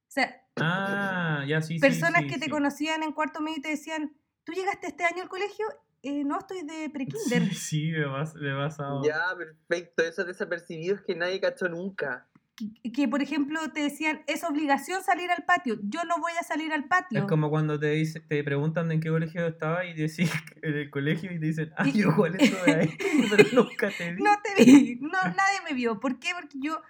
O 0.09 0.11
sea, 0.15 0.39
Ah, 0.61 1.45
ya 1.47 1.61
sí, 1.63 1.75
sí, 1.75 1.81
personas 1.81 2.23
sí, 2.23 2.29
que 2.29 2.39
te 2.39 2.45
sí. 2.45 2.51
conocían 2.51 3.03
en 3.03 3.13
cuarto 3.13 3.41
medio 3.41 3.59
y 3.59 3.63
te 3.63 3.69
decían, 3.71 4.13
¿tú 4.45 4.53
llegaste 4.53 4.87
este 4.89 5.05
año 5.05 5.23
al 5.23 5.29
colegio? 5.29 5.67
"Eh, 6.03 6.25
no, 6.25 6.39
estoy 6.39 6.63
de 6.63 6.91
prekinder. 6.91 7.49
Sí, 7.51 7.55
sí, 7.55 7.93
me 7.93 8.07
vas, 8.07 8.35
me 8.35 8.53
vas 8.53 8.79
a... 8.81 9.01
Ya, 9.05 9.23
perfecto. 9.37 10.03
Esos 10.03 10.27
desapercibidos 10.27 11.01
que 11.03 11.15
nadie 11.15 11.41
cachó 11.41 11.69
nunca. 11.69 12.27
Que, 12.57 12.93
que, 12.93 13.09
por 13.09 13.23
ejemplo, 13.23 13.61
te 13.73 13.81
decían, 13.81 14.23
es 14.27 14.45
obligación 14.45 15.03
salir 15.03 15.31
al 15.31 15.45
patio. 15.45 15.79
Yo 15.83 16.05
no 16.05 16.19
voy 16.21 16.33
a 16.39 16.43
salir 16.45 16.73
al 16.73 16.87
patio. 16.87 17.21
Es 17.21 17.25
como 17.27 17.51
cuando 17.51 17.79
te 17.79 17.91
dice, 17.91 18.21
te 18.21 18.43
preguntan 18.45 18.91
en 18.93 19.01
qué 19.01 19.09
colegio 19.11 19.47
estaba 19.47 19.85
y 19.85 19.95
decís 19.95 20.31
en 20.63 20.75
el 20.75 20.91
colegio 20.91 21.33
y 21.33 21.39
te 21.39 21.47
dicen, 21.47 21.73
ah, 21.77 21.89
yo 21.89 22.11
eso 22.27 22.65
de 22.65 22.75
ahí, 22.75 22.99
pero 23.31 23.45
nunca 23.53 23.91
te 23.97 24.13
vi. 24.13 24.23
No 24.23 24.31
te 24.43 24.65
vi, 24.65 24.99
no, 25.01 25.09
nadie 25.09 25.61
me 25.69 25.75
vio. 25.75 25.99
¿Por 26.01 26.19
qué? 26.19 26.31
Porque 26.39 26.59
yo, 26.61 26.83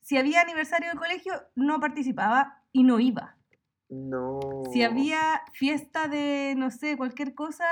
si 0.00 0.16
había 0.18 0.42
aniversario 0.42 0.88
del 0.88 0.98
colegio, 0.98 1.32
no 1.56 1.80
participaba 1.80 2.62
y 2.72 2.84
no 2.84 3.00
iba. 3.00 3.36
No. 3.88 4.40
Si 4.72 4.82
había 4.82 5.42
fiesta 5.52 6.08
de, 6.08 6.54
no 6.56 6.70
sé, 6.70 6.96
cualquier 6.96 7.34
cosa, 7.34 7.64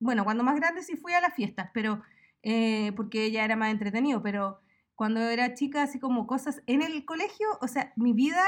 bueno, 0.00 0.24
cuando 0.24 0.44
más 0.44 0.56
grande 0.56 0.82
sí 0.82 0.96
fui 0.96 1.12
a 1.12 1.20
las 1.20 1.34
fiestas, 1.34 1.70
pero, 1.74 2.02
eh, 2.42 2.92
porque 2.96 3.30
ya 3.30 3.44
era 3.44 3.56
más 3.56 3.70
entretenido, 3.70 4.22
pero 4.22 4.60
cuando 4.94 5.20
era 5.20 5.54
chica, 5.54 5.82
así 5.82 5.98
como 5.98 6.26
cosas 6.26 6.62
en 6.66 6.82
el 6.82 7.04
colegio, 7.04 7.46
o 7.60 7.68
sea, 7.68 7.92
mi 7.96 8.12
vida 8.12 8.42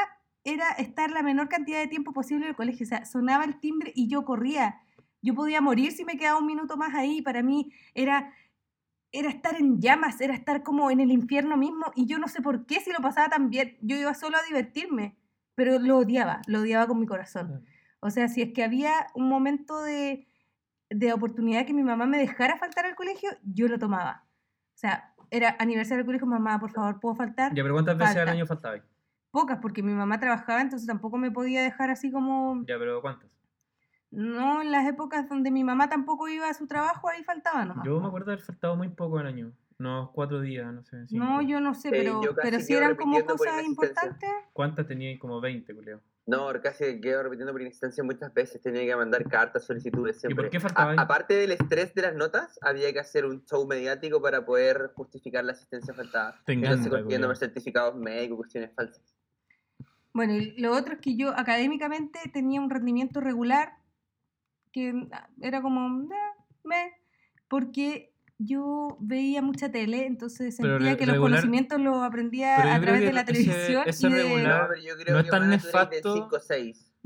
era 0.45 0.71
estar 0.73 1.11
la 1.11 1.23
menor 1.23 1.49
cantidad 1.49 1.81
de 1.81 1.89
tiempo 1.89 2.13
posible 2.13 2.45
en 2.45 2.51
el 2.51 2.57
colegio, 2.57 2.85
o 2.85 2.89
sea, 2.89 3.05
sonaba 3.05 3.45
el 3.45 3.59
timbre 3.59 3.93
y 3.95 4.09
yo 4.09 4.25
corría. 4.25 4.81
Yo 5.23 5.35
podía 5.35 5.61
morir 5.61 5.93
si 5.93 6.05
me 6.05 6.17
quedaba 6.17 6.39
un 6.39 6.47
minuto 6.47 6.77
más 6.77 6.95
ahí, 6.95 7.21
para 7.23 7.43
mí 7.43 7.73
era 7.95 8.33
era 9.13 9.31
estar 9.31 9.57
en 9.57 9.81
llamas, 9.81 10.21
era 10.21 10.35
estar 10.35 10.63
como 10.63 10.91
en 10.91 11.01
el 11.01 11.11
infierno 11.11 11.57
mismo 11.57 11.87
y 11.95 12.07
yo 12.07 12.19
no 12.19 12.29
sé 12.29 12.43
por 12.43 12.67
qué 12.67 12.81
si 12.81 12.93
lo 12.93 12.99
pasaba 12.99 13.29
tan 13.29 13.51
bien, 13.51 13.79
yo 13.81 13.97
iba 13.97 14.15
solo 14.15 14.37
a 14.37 14.43
divertirme, 14.43 15.17
pero 15.55 15.79
lo 15.79 15.99
odiaba, 15.99 16.43
lo 16.47 16.61
odiaba 16.61 16.87
con 16.87 17.01
mi 17.01 17.07
corazón. 17.07 17.65
O 18.01 18.11
sea, 18.11 18.29
si 18.29 18.43
es 18.43 18.53
que 18.53 18.63
había 18.63 19.07
un 19.15 19.29
momento 19.29 19.81
de, 19.83 20.29
de 20.91 21.13
oportunidad 21.13 21.67
que 21.67 21.75
mi 21.75 21.83
mamá 21.83 22.07
me 22.07 22.19
dejara 22.19 22.57
faltar 22.59 22.87
al 22.87 22.95
colegio, 22.95 23.31
yo 23.45 23.69
lo 23.69 23.79
tomaba. 23.79 24.25
O 24.75 24.79
sea, 24.79 25.15
era 25.31 25.57
aniversario 25.59 25.99
del 25.99 26.07
colegio, 26.07 26.27
mamá, 26.27 26.59
por 26.61 26.71
favor, 26.71 27.01
¿puedo 27.01 27.15
faltar? 27.15 27.55
Ya, 27.55 27.63
pero 27.63 27.75
¿cuántas 27.75 27.99
veces 27.99 28.17
al 28.17 28.29
año 28.29 28.47
faltaba? 28.47 28.77
Pocas, 29.31 29.59
porque 29.61 29.83
mi 29.83 29.93
mamá 29.93 30.19
trabajaba, 30.21 30.61
entonces 30.61 30.87
tampoco 30.87 31.19
me 31.19 31.31
podía 31.31 31.63
dejar 31.63 31.91
así 31.91 32.11
como... 32.11 32.65
Ya, 32.67 32.79
pero 32.79 33.01
¿cuántas? 33.01 33.29
No, 34.11 34.63
en 34.63 34.71
las 34.71 34.87
épocas 34.87 35.29
donde 35.29 35.51
mi 35.51 35.65
mamá 35.65 35.89
tampoco 35.89 36.29
iba 36.29 36.49
a 36.49 36.55
su 36.55 36.67
trabajo, 36.67 37.09
ahí 37.09 37.23
faltaba 37.25 37.65
nomás. 37.65 37.85
Yo 37.85 38.01
me 38.01 38.07
acuerdo 38.07 38.27
de 38.27 38.33
haber 38.35 38.45
faltado 38.45 38.77
muy 38.77 38.89
poco 38.89 39.19
al 39.19 39.27
año. 39.27 39.53
Unos 39.79 40.11
cuatro 40.11 40.41
días, 40.41 40.73
no 40.73 40.83
sé. 40.85 40.97
No, 40.97 41.07
cinco. 41.07 41.43
yo 41.43 41.61
no 41.61 41.75
sé, 41.75 41.91
pero, 41.91 42.23
pero 42.41 42.61
si 42.61 42.73
eran 42.73 42.97
como 42.97 43.23
cosas 43.27 43.63
importantes. 43.65 44.31
¿Cuántas 44.55 44.87
tenía? 44.87 45.19
Como 45.19 45.41
20, 45.41 45.75
culeo. 45.75 46.01
No, 46.27 46.49
casi 46.61 47.01
quedo 47.01 47.23
repitiendo 47.23 47.53
por 47.53 47.63
insistencia 47.63 48.03
muchas 48.03 48.35
veces. 48.35 48.61
Tenía 48.61 48.85
que 48.85 48.97
mandar 48.97 49.23
cartas, 49.29 49.65
solicitudes 49.65 50.19
siempre. 50.19 50.43
por 50.45 50.51
qué 50.51 50.59
faltaba 50.59 50.93
A- 50.93 51.03
aparte 51.03 51.35
del 51.35 51.53
estrés 51.53 51.95
de 51.95 52.03
las 52.03 52.15
notas, 52.17 52.59
había 52.63 52.93
que 52.93 52.99
hacer 52.99 53.25
un 53.25 53.45
show 53.45 53.65
mediático 53.67 54.21
para 54.21 54.45
poder 54.45 54.91
justificar 54.97 55.45
la 55.45 55.53
asistencia 55.53 55.95
faltada. 55.95 56.43
Entonces, 56.49 56.89
consiguiendo 56.91 57.33
certificados 57.37 57.95
médicos, 57.95 58.39
cuestiones 58.39 58.75
falsas. 58.75 59.15
Bueno, 60.13 60.35
y 60.35 60.59
lo 60.61 60.73
otro 60.75 60.95
es 60.95 61.01
que 61.01 61.15
yo 61.17 61.31
académicamente 61.31 62.19
tenía 62.33 62.61
un 62.61 62.71
rendimiento 62.71 63.21
regular 63.21 63.75
que 64.73 64.93
era 65.41 65.63
como, 65.63 66.09
"Ah, 66.13 66.45
me, 66.65 66.93
porque 67.49 68.13
yo 68.39 68.97
veía 69.01 69.41
mucha 69.43 69.71
tele, 69.71 70.07
entonces 70.07 70.57
sentía 70.57 70.79
re- 70.93 70.97
que 70.97 71.07
los 71.07 71.17
conocimientos 71.19 71.81
los 71.81 72.03
aprendía 72.03 72.75
a 72.75 72.81
través 72.81 73.01
de 73.01 73.13
la 73.13 73.21
ese- 73.23 73.33
televisión. 73.33 73.83
ese 73.87 74.07
y 74.07 74.11
de- 74.13 74.23
regular- 74.23 74.63
No, 74.63 74.69
pero 74.69 74.81
yo 74.83 74.95
creo 74.97 75.15
no 75.15 75.19
es 75.21 75.25
que 75.25 75.31
tan 75.31 75.41
van 75.41 75.53
a 75.53 75.59
tener 75.59 75.73
del 75.73 75.73
nefasto. 76.03 76.29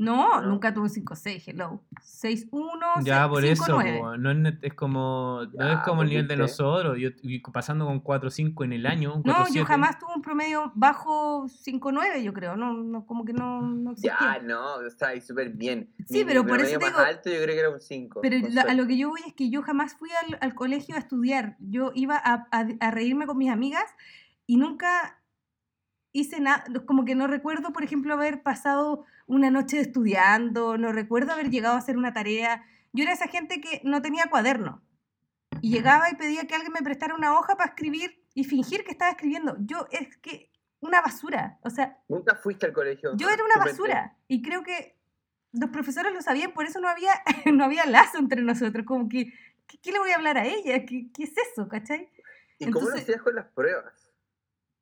No, 0.00 0.32
5-6. 0.40 0.42
¿no? 0.42 0.42
nunca 0.42 0.72
tuve 0.74 0.88
5-6, 0.88 1.42
hello. 1.46 1.82
6-1, 2.02 3.04
Ya, 3.04 3.28
por 3.28 3.44
eso, 3.44 3.64
5-9. 3.78 3.98
po, 4.00 4.16
no 4.16 4.30
es, 4.30 4.54
es 4.62 4.74
como, 4.74 5.40
no 5.54 5.68
es 5.72 5.78
como 5.80 6.02
el 6.02 6.08
pues, 6.08 6.10
nivel 6.10 6.28
de 6.28 6.36
nosotros. 6.36 6.96
Yo 6.98 7.10
pasando 7.52 7.86
con 7.86 8.02
4-5 8.02 8.64
en 8.64 8.72
el 8.72 8.86
año. 8.86 9.14
un 9.14 9.22
No, 9.24 9.34
4-7. 9.46 9.52
yo 9.54 9.64
jamás 9.64 9.98
tuve 9.98 10.10
un 10.16 10.22
promedio 10.22 10.72
bajo 10.74 11.46
5-9, 11.48 12.22
yo 12.22 12.32
creo. 12.32 12.56
No, 12.56 12.72
no, 12.72 13.04
como 13.06 13.24
que 13.24 13.32
no, 13.32 13.60
no 13.62 13.92
existía. 13.92 14.16
Ya, 14.20 14.42
no, 14.42 14.80
está 14.86 15.08
ahí 15.08 15.20
súper 15.20 15.50
bien. 15.50 15.90
Sí, 16.08 16.24
pero 16.26 16.46
por 16.46 16.60
eso 16.60 16.78
te 16.78 16.84
más 16.86 16.88
digo- 16.94 17.00
alto 17.04 17.30
yo 17.30 17.36
creo 17.42 17.54
que 17.54 17.58
era 17.60 17.70
un 17.70 17.80
5. 17.80 18.20
Pero 18.22 18.36
lo- 18.48 18.62
a 18.70 18.74
lo 18.74 18.86
que 18.86 18.96
yo 18.96 19.10
voy 19.10 19.20
es 19.26 19.34
que 19.34 19.50
yo 19.50 19.62
jamás 19.62 19.94
fui 19.94 20.10
al, 20.26 20.38
al 20.40 20.54
colegio 20.54 20.94
a 20.96 20.98
estudiar. 20.98 21.56
Yo 21.60 21.92
iba 21.94 22.16
a, 22.16 22.46
a- 22.50 22.68
a 22.80 22.90
reírme 22.90 23.26
con 23.26 23.36
mis 23.38 23.50
amigas 23.50 23.84
y 24.46 24.56
nunca 24.56 25.19
hice 26.12 26.40
nada. 26.40 26.64
Como 26.86 27.04
que 27.04 27.14
no 27.14 27.26
recuerdo, 27.26 27.72
por 27.72 27.82
ejemplo, 27.84 28.14
haber 28.14 28.42
pasado 28.42 29.04
una 29.26 29.50
noche 29.50 29.80
estudiando, 29.80 30.76
no 30.78 30.92
recuerdo 30.92 31.32
haber 31.32 31.50
llegado 31.50 31.74
a 31.74 31.78
hacer 31.78 31.96
una 31.96 32.12
tarea. 32.12 32.64
Yo 32.92 33.04
era 33.04 33.12
esa 33.12 33.28
gente 33.28 33.60
que 33.60 33.80
no 33.84 34.02
tenía 34.02 34.26
cuaderno. 34.30 34.82
Y 35.60 35.70
llegaba 35.72 36.10
y 36.10 36.16
pedía 36.16 36.46
que 36.46 36.54
alguien 36.54 36.72
me 36.72 36.82
prestara 36.82 37.14
una 37.14 37.38
hoja 37.38 37.56
para 37.56 37.70
escribir 37.70 38.24
y 38.34 38.44
fingir 38.44 38.84
que 38.84 38.92
estaba 38.92 39.10
escribiendo. 39.10 39.56
Yo 39.60 39.86
es 39.90 40.16
que 40.18 40.50
una 40.80 41.00
basura. 41.02 41.58
O 41.62 41.70
sea, 41.70 41.98
Nunca 42.08 42.36
fuiste 42.36 42.66
al 42.66 42.72
colegio. 42.72 43.16
yo 43.16 43.28
era 43.28 43.44
una 43.44 43.64
basura 43.64 44.16
y 44.28 44.40
creo 44.42 44.62
que 44.62 44.96
los 45.52 45.70
profesores 45.70 46.12
lo 46.14 46.22
sabían, 46.22 46.52
por 46.52 46.64
eso 46.64 46.80
no 46.80 46.88
había, 46.88 47.12
no 47.52 47.64
había 47.64 47.84
lazo 47.86 48.18
entre 48.18 48.40
nosotros, 48.42 48.86
como 48.86 49.08
que, 49.08 49.32
¿qué, 49.66 49.78
qué 49.82 49.90
le 49.92 49.98
voy 49.98 50.10
a 50.12 50.16
hablar 50.16 50.38
a 50.38 50.46
ella? 50.46 50.84
¿Qué, 50.86 51.10
qué 51.12 51.24
es 51.24 51.32
eso? 51.50 51.68
¿Cachai? 51.68 52.08
¿Y 52.58 52.66
cómo 52.66 52.74
lo 52.74 52.86
Entonces- 52.86 53.02
hacías 53.02 53.22
con 53.22 53.34
las 53.34 53.46
pruebas? 53.48 53.92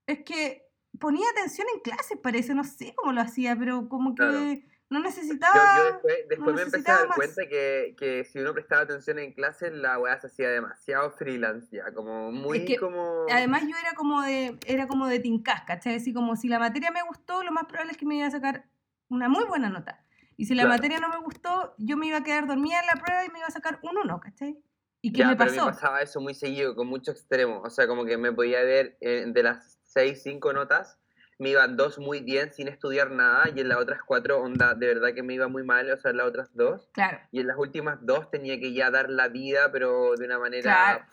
Es 0.06 0.20
que 0.24 0.67
ponía 1.00 1.26
atención 1.30 1.66
en 1.74 1.80
clases, 1.80 2.18
parece, 2.22 2.54
no 2.54 2.64
sé 2.64 2.94
cómo 2.96 3.12
lo 3.12 3.20
hacía, 3.20 3.56
pero 3.56 3.88
como 3.88 4.14
que 4.14 4.16
Claro. 4.16 4.44
no 4.90 4.98
Yo, 4.98 5.04
necesitaba... 5.04 5.54
yo 5.76 5.84
después, 5.92 6.14
después 6.28 6.56
me 6.56 6.62
empecé 6.62 6.90
a 6.90 6.94
dar 6.94 7.08
más. 7.08 7.16
cuenta 7.16 7.46
que, 7.48 7.94
que 7.98 8.24
si 8.24 8.38
uno 8.38 8.52
prestaba 8.54 8.82
atención 8.82 9.18
en 9.18 9.32
clases, 9.32 9.72
la 9.72 9.98
weá 9.98 10.18
se 10.20 10.28
hacía 10.28 10.48
demasiado 10.50 11.10
freelance 11.12 11.76
ya, 11.76 11.92
como 11.92 12.32
muy 12.32 12.64
que, 12.64 12.76
como... 12.78 13.26
Además 13.30 13.62
yo 13.62 13.76
era 13.80 13.94
como 13.96 14.22
de, 14.22 14.58
era 14.66 14.86
como 14.86 15.06
de 15.06 15.20
tincas, 15.20 15.62
¿cachai? 15.66 15.96
Así 15.96 16.12
como 16.12 16.36
si 16.36 16.48
la 16.48 16.58
materia 16.58 16.90
me 16.90 17.02
gustó, 17.02 17.42
lo 17.42 17.52
más 17.52 17.64
probable 17.66 17.92
es 17.92 17.98
que 17.98 18.06
me 18.06 18.16
iba 18.16 18.26
a 18.26 18.30
sacar 18.30 18.66
una 19.08 19.28
muy 19.28 19.44
buena 19.44 19.68
nota. 19.70 20.04
Y 20.36 20.44
si 20.46 20.54
la 20.54 20.62
Claro. 20.62 20.76
materia 20.76 21.00
no 21.00 21.08
me 21.08 21.18
gustó, 21.18 21.74
yo 21.78 21.96
me 21.96 22.06
iba 22.06 22.18
a 22.18 22.22
quedar 22.22 22.46
dormida 22.46 22.80
en 22.80 22.86
la 22.86 23.02
prueba 23.02 23.24
y 23.24 23.28
me 23.30 23.38
iba 23.38 23.48
a 23.48 23.50
sacar 23.50 23.80
un 23.82 23.96
1, 23.98 24.20
¿cachai? 24.20 24.56
¿Y 25.02 25.12
qué 25.12 25.18
Ya, 25.20 25.28
me 25.28 25.36
pero 25.36 25.50
pasó? 25.50 25.66
me 25.66 25.72
pasaba 25.72 26.00
eso 26.02 26.20
muy 26.20 26.34
seguido, 26.34 26.74
con 26.76 26.86
mucho 26.88 27.10
extremo. 27.10 27.60
O 27.62 27.70
sea, 27.70 27.86
como 27.86 28.04
que 28.04 28.16
me 28.18 28.32
podía 28.32 28.62
ver 28.62 28.96
eh, 29.00 29.24
de 29.26 29.42
las 29.42 29.77
seis, 29.88 30.22
cinco 30.22 30.52
notas, 30.52 30.98
me 31.40 31.50
iban 31.50 31.76
dos 31.76 31.98
muy 31.98 32.20
bien 32.20 32.52
sin 32.52 32.68
estudiar 32.68 33.10
nada, 33.10 33.44
y 33.54 33.60
en 33.60 33.68
las 33.68 33.78
otras 33.78 34.00
cuatro, 34.06 34.40
onda, 34.40 34.74
de 34.74 34.86
verdad 34.88 35.14
que 35.14 35.22
me 35.22 35.34
iba 35.34 35.48
muy 35.48 35.62
mal, 35.64 35.90
o 35.90 35.96
sea, 35.96 36.10
en 36.10 36.16
las 36.18 36.26
otras 36.26 36.50
dos. 36.54 36.88
Claro. 36.92 37.18
Y 37.30 37.40
en 37.40 37.46
las 37.46 37.56
últimas 37.56 37.98
dos 38.02 38.30
tenía 38.30 38.58
que 38.58 38.72
ya 38.72 38.90
dar 38.90 39.08
la 39.10 39.28
vida, 39.28 39.70
pero 39.72 40.14
de 40.16 40.24
una 40.26 40.38
manera... 40.38 40.62
Claro. 40.62 41.04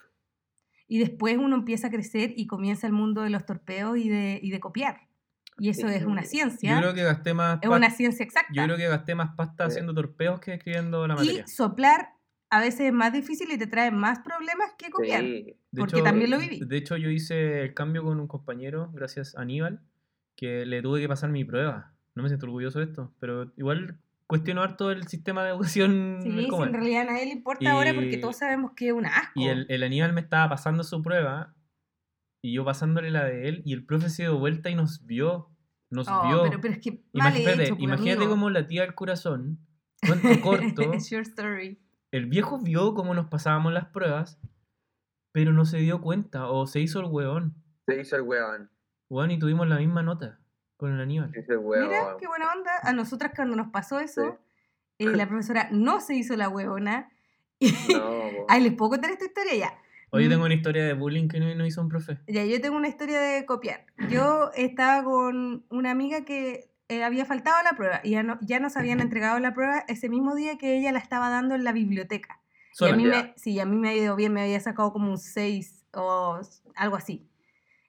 Y 0.87 0.99
después 0.99 1.37
uno 1.37 1.55
empieza 1.55 1.87
a 1.87 1.89
crecer 1.89 2.33
y 2.35 2.45
comienza 2.47 2.85
el 2.85 2.93
mundo 2.93 3.21
de 3.23 3.29
los 3.31 3.45
torpeos 3.45 3.97
y 3.97 4.09
de, 4.09 4.39
y 4.41 4.51
de 4.51 4.59
copiar. 4.59 5.01
Y 5.57 5.69
eso 5.69 5.87
Sí. 5.87 5.93
es 5.95 6.03
una 6.03 6.23
Yo 6.23 6.27
ciencia. 6.29 6.77
creo 6.79 6.93
que 6.93 7.03
gasté 7.03 7.33
más 7.33 7.59
Es 7.61 7.69
una 7.69 7.89
ciencia 7.89 8.23
exacta. 8.25 8.49
yo 8.53 8.63
creo 8.65 8.77
que 8.77 8.87
gasté 8.87 9.15
más 9.15 9.35
pasta 9.35 9.65
Sí. 9.65 9.71
haciendo 9.71 9.93
torpeos 9.93 10.39
que 10.39 10.53
escribiendo 10.55 11.07
la 11.07 11.15
materia. 11.15 11.43
y 11.45 11.49
soplar 11.49 12.09
a 12.55 12.59
veces 12.61 12.81
es 12.81 12.93
más 12.93 13.11
difícil 13.13 13.51
y 13.51 13.57
te 13.57 13.67
trae 13.67 13.91
más 13.91 14.19
problemas 14.19 14.73
que 14.77 14.89
copiar. 14.89 15.21
Sí. 15.21 15.55
Porque 15.77 16.01
también 16.01 16.31
lo 16.31 16.37
viví. 16.39 16.59
De 16.65 16.77
hecho, 16.77 16.95
yo 16.97 17.09
hice 17.09 17.61
el 17.63 17.73
cambio 17.73 18.03
con 18.03 18.19
un 18.19 18.27
compañero, 18.27 18.91
gracias 18.93 19.35
a 19.35 19.41
Aníbal, 19.41 19.81
que 20.35 20.65
le 20.65 20.81
tuve 20.81 21.01
que 21.01 21.07
pasar 21.07 21.29
mi 21.31 21.43
prueba. 21.43 21.93
No 22.15 22.23
me 22.23 22.29
siento 22.29 22.45
orgulloso 22.45 22.79
de 22.79 22.85
esto, 22.85 23.13
pero 23.19 23.51
igual 23.57 23.97
cuestiono 24.27 24.61
harto 24.63 24.89
el 24.91 25.07
sistema 25.07 25.43
de 25.43 25.49
educación. 25.51 26.19
Sí, 26.23 26.31
si 26.31 26.45
en 26.45 26.73
realidad 26.73 27.01
a 27.01 27.11
nadie 27.11 27.25
le 27.25 27.31
importa 27.31 27.71
ahora 27.71 27.93
porque 27.93 28.17
todos 28.17 28.37
sabemos 28.37 28.71
que 28.75 28.87
es 28.87 28.93
un 28.93 29.05
asco. 29.05 29.31
Y 29.35 29.47
el, 29.47 29.65
el 29.69 29.83
Aníbal 29.83 30.13
me 30.13 30.21
estaba 30.21 30.49
pasando 30.49 30.83
su 30.83 31.01
prueba 31.01 31.53
y 32.41 32.53
yo 32.53 32.63
pasándole 32.63 33.11
la 33.11 33.25
de 33.25 33.49
él 33.49 33.61
y 33.65 33.73
el 33.73 33.85
profe 33.85 34.09
se 34.09 34.23
dio 34.23 34.37
vuelta 34.37 34.69
y 34.69 34.75
nos 34.75 35.05
vio. 35.05 35.49
Nos 35.89 36.07
Oh, 36.07 36.27
vio. 36.27 36.43
pero, 36.43 36.61
pero 36.61 36.73
es 36.73 36.79
que 36.79 37.03
Imagínate, 37.13 37.63
hecho, 37.63 37.75
imagínate 37.79 38.27
como 38.27 38.49
la 38.49 38.65
tía 38.67 38.81
del 38.81 38.95
corazón, 38.95 39.59
cuento 40.05 40.27
corto, 40.41 40.93
Short 40.99 41.27
story. 41.27 41.79
El 42.15 42.25
viejo 42.27 42.59
vio 42.59 42.93
cómo 42.93 43.13
nos 43.13 43.27
pasábamos 43.27 43.73
las 43.73 43.85
pruebas, 43.87 44.39
pero 45.33 45.51
no 45.53 45.65
se 45.65 45.77
dio 45.77 46.01
cuenta 46.01 46.47
o 46.49 46.65
se 46.67 46.79
hizo 46.79 46.99
el 46.99 47.07
hueón. 47.07 47.55
Se 47.87 47.99
hizo 47.99 48.15
el 48.15 48.21
weón. 48.23 48.71
Hueón, 49.09 49.31
y 49.31 49.39
tuvimos 49.39 49.67
la 49.67 49.77
misma 49.77 50.01
nota 50.01 50.39
con 50.77 50.93
el 50.93 51.01
Aníbal. 51.01 51.31
Se 51.31 51.41
hizo 51.41 51.51
el 51.53 51.59
weón. 51.59 51.87
Mira, 51.87 52.15
qué 52.19 52.27
buena 52.27 52.51
onda. 52.53 52.71
A 52.83 52.93
nosotras 52.93 53.31
cuando 53.35 53.55
nos 53.55 53.69
pasó 53.71 53.99
eso, 53.99 54.39
Sí. 54.97 55.05
eh, 55.05 55.15
la 55.15 55.27
profesora 55.29 55.67
no 55.71 55.99
se 55.99 56.15
hizo 56.15 56.35
la 56.35 56.49
huevona. 56.49 57.09
No. 57.59 57.65
Ay, 58.47 58.61
¿les 58.63 58.73
puedo 58.73 58.91
contar 58.91 59.11
esta 59.11 59.25
historia? 59.25 59.55
Ya. 59.55 59.77
Hoy 60.11 60.25
Mm. 60.27 60.29
tengo 60.29 60.45
una 60.45 60.53
historia 60.53 60.85
de 60.85 60.93
bullying 60.93 61.27
que 61.27 61.39
no, 61.39 61.53
no 61.55 61.65
hizo 61.65 61.81
un 61.81 61.89
profe. 61.89 62.19
Ya, 62.27 62.45
yo 62.45 62.59
tengo 62.61 62.77
una 62.77 62.87
historia 62.87 63.19
de 63.19 63.45
copiar. 63.45 63.85
Yo 64.09 64.51
estaba 64.55 65.03
con 65.03 65.65
una 65.69 65.91
amiga 65.91 66.23
que 66.23 66.71
eh, 66.89 67.03
había 67.03 67.25
faltado 67.25 67.61
la 67.63 67.73
prueba 67.73 68.01
y 68.03 68.11
ya, 68.11 68.23
no, 68.23 68.37
ya 68.41 68.59
nos 68.59 68.77
habían 68.77 68.99
entregado 68.99 69.39
la 69.39 69.53
prueba 69.53 69.83
ese 69.87 70.09
mismo 70.09 70.35
día 70.35 70.57
que 70.57 70.77
ella 70.77 70.91
la 70.91 70.99
estaba 70.99 71.29
dando 71.29 71.55
en 71.55 71.63
la 71.63 71.71
biblioteca. 71.71 72.41
Y 72.79 72.85
a 72.89 72.95
mí 72.95 73.05
me, 73.05 73.33
sí, 73.37 73.59
a 73.59 73.65
mí 73.65 73.77
me 73.77 73.89
ha 73.89 73.95
ido 73.95 74.15
bien, 74.15 74.33
me 74.33 74.41
había 74.41 74.59
sacado 74.59 74.91
como 74.91 75.09
un 75.09 75.17
6 75.17 75.85
o 75.93 76.39
algo 76.75 76.95
así. 76.97 77.29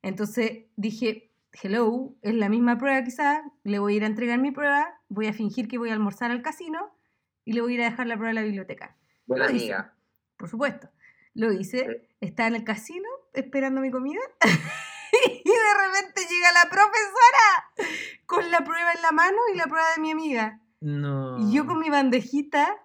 Entonces 0.02 0.66
dije, 0.76 1.32
hello, 1.62 2.14
es 2.22 2.34
la 2.34 2.48
misma 2.48 2.78
prueba 2.78 3.02
quizás, 3.02 3.40
le 3.64 3.80
voy 3.80 3.94
a 3.94 3.96
ir 3.96 4.04
a 4.04 4.06
entregar 4.06 4.38
mi 4.38 4.52
prueba, 4.52 5.00
voy 5.08 5.26
a 5.26 5.32
fingir 5.32 5.66
que 5.66 5.78
voy 5.78 5.90
a 5.90 5.94
almorzar 5.94 6.30
al 6.30 6.40
casino 6.42 6.96
y 7.44 7.52
le 7.52 7.62
voy 7.62 7.72
a 7.72 7.74
ir 7.74 7.82
a 7.82 7.90
dejar 7.90 8.06
la 8.06 8.14
prueba 8.14 8.30
en 8.30 8.36
la 8.36 8.42
biblioteca. 8.42 8.96
Buena 9.26 9.46
amiga. 9.46 9.94
Por 10.36 10.48
supuesto. 10.48 10.88
Lo 11.34 11.52
hice, 11.52 11.84
Sí. 11.84 12.08
estaba 12.20 12.48
en 12.48 12.54
el 12.54 12.64
casino 12.64 13.08
esperando 13.34 13.80
mi 13.80 13.90
comida 13.90 14.20
y 14.42 15.48
de 15.48 15.74
repente 15.84 16.22
llega 16.30 16.52
la 16.52 16.70
profesora 16.70 17.92
con 18.26 18.50
la 18.50 18.64
prueba 18.64 18.92
en 18.92 19.02
la 19.02 19.12
mano 19.12 19.38
y 19.52 19.56
la 19.56 19.64
prueba 19.64 19.86
de 19.94 20.02
mi 20.02 20.10
amiga. 20.10 20.60
No. 20.80 21.38
Y 21.38 21.52
yo 21.52 21.66
con 21.66 21.78
mi 21.78 21.88
bandejita 21.88 22.76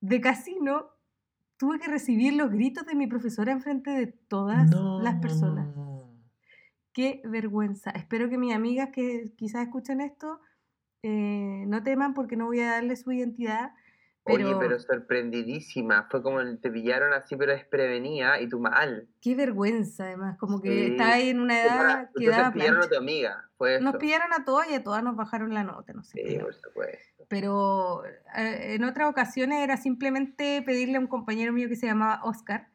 de 0.00 0.20
casino 0.20 0.90
tuve 1.56 1.78
que 1.78 1.88
recibir 1.88 2.34
los 2.34 2.50
gritos 2.50 2.84
de 2.86 2.94
mi 2.94 3.06
profesora 3.06 3.52
enfrente 3.52 3.90
de 3.90 4.06
todas 4.08 4.68
las 5.00 5.20
personas. 5.20 5.68
Qué 6.92 7.22
vergüenza. 7.24 7.90
Espero 7.90 8.28
que 8.28 8.36
mis 8.36 8.54
amigas 8.54 8.90
que 8.92 9.32
quizás 9.36 9.62
escuchen 9.62 10.00
esto 10.00 10.40
eh, 11.02 11.64
no 11.66 11.82
teman 11.82 12.14
porque 12.14 12.36
no 12.36 12.46
voy 12.46 12.60
a 12.60 12.72
darle 12.72 12.96
su 12.96 13.10
identidad, 13.12 13.72
Pero, 14.24 14.46
Oye, 14.50 14.56
pero 14.60 14.78
sorprendidísima. 14.78 16.06
Fue 16.08 16.22
como 16.22 16.38
te 16.58 16.70
pillaron 16.70 17.12
así, 17.12 17.34
pero 17.36 17.52
desprevenida 17.52 18.40
y 18.40 18.48
tú 18.48 18.60
mal. 18.60 19.08
qué 19.20 19.34
vergüenza, 19.34 20.04
además, 20.04 20.38
como 20.38 20.60
que 20.62 20.68
Sí. 20.70 20.90
estaba 20.92 21.12
ahí 21.14 21.30
en 21.30 21.40
una 21.40 21.60
edad 21.62 22.10
que 22.16 22.28
daba 22.28 22.52
pillaron 22.52 22.82
a 22.84 22.88
tu 22.88 22.96
amiga. 22.96 23.50
Fue. 23.58 23.80
Nos 23.80 23.96
pillaron 23.96 24.32
a 24.32 24.44
todas 24.44 24.68
y 24.70 24.74
a 24.74 24.82
todas 24.84 25.02
nos 25.02 25.16
bajaron 25.16 25.52
la 25.52 25.64
nota, 25.64 25.92
no 25.92 26.04
sé. 26.04 26.22
Sí, 26.26 26.38
por 26.38 26.54
supuesto. 26.54 27.24
pero 27.28 28.04
eh, 28.36 28.74
en 28.74 28.84
otras 28.84 29.08
ocasiones 29.08 29.60
era 29.60 29.76
simplemente 29.76 30.62
pedirle 30.66 30.96
a 30.98 31.00
un 31.00 31.06
compañero 31.06 31.52
mío 31.52 31.68
que 31.68 31.76
se 31.76 31.86
llamaba 31.86 32.20
Oscar 32.24 32.68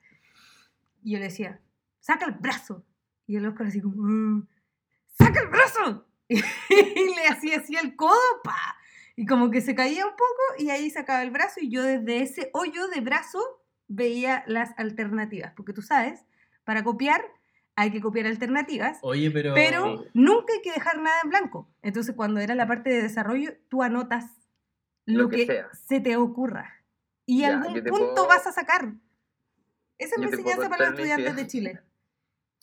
y 1.03 1.11
yo 1.13 1.19
le 1.19 1.25
decía, 1.25 1.61
saca 1.99 2.25
el 2.25 2.31
brazo. 2.33 2.83
Y 3.25 3.35
el 3.35 3.45
Oscar 3.45 3.67
así 3.67 3.81
como, 3.81 3.95
"Mm, 3.97 4.47
saca 5.13 5.41
el 5.41 5.47
brazo. 5.49 6.05
Y 6.29 7.15
le 7.15 7.27
hacía 7.29 7.57
así 7.57 7.75
el 7.75 7.95
codo, 7.95 8.17
pa. 8.43 8.76
Y 9.17 9.25
como 9.25 9.49
que 9.51 9.59
se 9.61 9.75
caía 9.75 10.05
un 10.05 10.11
poco 10.11 10.59
y 10.63 10.69
ahí 10.69 10.89
sacaba 10.91 11.23
el 11.23 11.31
brazo 11.31 11.59
y 11.59 11.69
yo 11.69 11.81
desde 11.83 12.21
ese 12.21 12.49
hoyo 12.53 12.87
de 12.87 13.01
brazo 13.01 13.39
veía 13.87 14.43
las 14.47 14.77
alternativas. 14.77 15.51
Porque 15.55 15.73
tú 15.73 15.81
sabes, 15.81 16.23
para 16.63 16.83
copiar 16.83 17.21
hay 17.75 17.91
que 17.91 17.99
copiar 17.99 18.27
alternativas. 18.27 18.99
Oye, 19.01 19.29
pero. 19.31 19.53
Pero 19.55 20.05
nunca 20.13 20.53
hay 20.53 20.61
que 20.61 20.71
dejar 20.71 20.99
nada 21.01 21.17
en 21.23 21.29
blanco. 21.31 21.67
Entonces, 21.81 22.15
cuando 22.15 22.39
era 22.39 22.53
la 22.55 22.67
parte 22.67 22.91
de 22.91 23.01
desarrollo, 23.01 23.53
tú 23.69 23.81
anotas 23.83 24.25
lo, 25.05 25.23
Lo 25.23 25.29
que 25.29 25.37
que, 25.37 25.45
sea. 25.47 25.67
se 25.73 25.99
te 25.99 26.15
ocurra. 26.15 26.73
Y 27.25 27.41
Ya, 27.41 27.49
algún 27.59 27.73
punto 27.83 28.13
puedo- 28.13 28.27
vas 28.27 28.45
a 28.47 28.51
sacar. 28.51 28.93
Esa 29.97 30.15
es 30.15 30.19
mi 30.19 30.25
enseñanza 30.27 30.69
para 30.69 30.85
los 30.91 30.93
estudiantes 30.93 31.35
de. 31.35 31.47
Chile. 31.47 31.79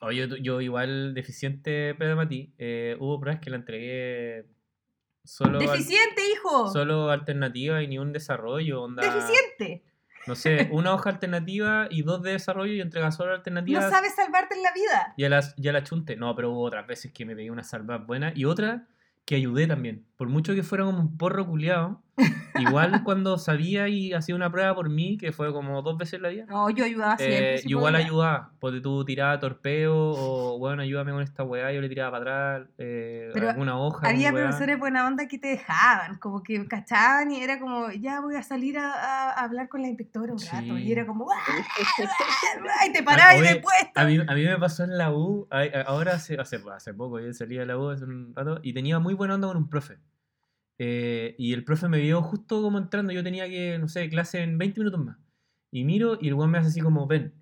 Oye, 0.03 0.29
yo, 0.29 0.37
yo 0.37 0.61
igual 0.61 1.15
deficiente 1.15 1.95
Pedro 1.97 2.15
Mati, 2.17 2.55
eh, 2.59 2.97
hubo 3.01 3.19
pruebas 3.19 3.41
que 3.41 3.51
la 3.51 3.57
entregué 3.57 4.47
solo, 5.25 5.59
al- 5.59 5.67
¡Deficiente, 5.67 6.23
hijo! 6.33 6.71
solo 6.73 7.11
alternativa 7.11 7.83
y 7.83 7.89
ni 7.89 7.99
un 7.99 8.13
desarrollo. 8.13 8.83
Onda, 8.83 9.03
¡Deficiente! 9.03 9.83
No 10.27 10.35
sé, 10.35 10.69
una 10.73 10.95
hoja 10.95 11.11
alternativa 11.11 11.87
y 11.91 12.03
dos 12.03 12.23
de 12.23 12.31
desarrollo 12.33 12.73
y 12.73 12.81
entrega 12.81 13.13
solo 13.13 13.31
No 13.31 13.37
alternativas. 13.37 13.91
sabes 13.91 14.15
salvarte 14.15 14.55
en 14.55 14.63
la 14.63 14.73
vida. 14.73 15.15
Ya 15.19 15.29
la, 15.29 15.45
ya 15.59 15.73
la 15.73 15.83
chunte. 15.85 16.17
No, 16.17 16.35
pero 16.35 16.51
hubo 16.51 16.63
otras 16.63 16.87
veces 16.87 17.13
que 17.13 17.27
me 17.27 17.37
pegué 17.37 17.51
una 17.51 17.63
salva 17.63 17.99
buena 17.99 18.33
y 18.35 18.47
otra 18.47 18.87
que 19.27 19.35
ayudé 19.35 19.67
también. 19.67 20.07
Por 20.17 20.29
mucho 20.29 20.55
que 20.55 20.63
fuera 20.63 20.85
como 20.85 20.99
un 21.01 21.19
porro 21.19 21.47
culiado, 21.47 22.01
igual 22.59 23.03
cuando 23.05 23.39
sabía 23.39 23.89
y 23.89 24.13
hacía 24.13 24.35
una 24.35 24.51
prueba 24.51 24.75
por 24.75 24.89
mí, 24.89 25.17
que 25.17 25.33
fue 25.33 25.53
como 25.53 25.83
dos 25.83 25.99
veces 25.99 26.21
la 26.21 26.29
vida, 26.29 26.47
No, 26.47 26.71
yo 26.71 26.85
ayudaba 26.85 27.17
siempre. 27.17 27.55
eh, 27.55 27.59
si 27.59 27.69
igual 27.71 27.95
podía. 27.95 28.07
ayudaba. 28.07 28.51
Porque 28.61 28.81
tú 28.81 29.05
tirabas 29.05 29.41
torpeo 29.41 29.95
o, 29.95 30.59
bueno, 30.59 30.83
ayúdame 30.83 31.13
con 31.13 31.23
esta 31.23 31.43
weá, 31.43 31.73
yo 31.73 31.81
le 31.81 31.89
tiraba 31.89 32.13
para 32.13 32.23
atrás, 32.57 32.69
eh, 32.79 33.31
Pero 33.33 33.51
alguna 33.51 33.79
hoja. 33.79 34.09
Había 34.09 34.33
profesores 34.33 34.79
buena 34.79 35.07
onda 35.07 35.27
que 35.27 35.39
te 35.39 35.49
dejaban, 35.49 36.19
como 36.19 36.43
que 36.43 36.67
cachaban 36.67 37.31
y 37.31 37.43
era 37.43 37.59
como, 37.59 37.91
ya 37.91 38.21
voy 38.21 38.37
a 38.37 38.43
salir 38.43 38.79
a, 38.79 39.31
hablar 39.33 39.69
con 39.69 39.83
la 39.83 39.89
inspectora 39.89 40.33
un 40.33 40.41
rato. 40.41 40.79
Y 40.79 40.93
era 40.93 41.07
como, 41.07 41.27
¡ay! 42.81 42.93
te 42.93 43.03
parás 43.03 43.37
y 43.37 43.41
oye, 43.41 43.55
de 43.55 43.61
puesto. 43.61 44.01
A 44.01 44.05
mí, 44.05 44.19
a 44.27 44.35
mí 44.35 44.45
me 44.45 44.59
pasó 44.59 44.85
en 44.85 44.97
la 44.97 45.13
U, 45.13 45.49
ahora 45.87 46.15
hace, 46.15 46.39
hace, 46.39 46.61
hace 46.75 46.95
poco, 46.95 47.21
yo 47.21 47.33
salí 47.33 47.57
de 47.57 47.67
la 47.67 47.77
U 47.77 47.91
hace 47.91 48.05
un 48.05 48.35
rato 48.35 48.61
y 48.63 48.73
tenía 48.73 48.99
muy 48.99 49.15
buena 49.15 49.35
onda 49.35 49.49
con 49.49 49.57
un 49.57 49.69
profe. 49.69 49.99
Eh, 50.79 51.35
y 51.39 51.53
el 51.53 51.65
profe 51.65 51.89
me 51.89 52.01
vio 52.01 52.23
justo 52.23 52.63
como 52.63 52.79
entrando, 52.79 53.13
yo 53.13 53.23
tenía 53.23 53.49
que, 53.49 53.79
no 53.79 53.89
sé, 53.89 54.09
clase 54.09 54.43
en 54.43 54.59
20 54.59 54.81
minutos 54.81 55.05
más. 55.05 55.19
Y 55.71 55.85
miro 55.85 56.19
y 56.21 56.29
el 56.29 56.35
weón 56.35 56.51
me 56.51 56.59
hace 56.59 56.69
así 56.69 56.81
como, 56.81 57.07
ven. 57.07 57.35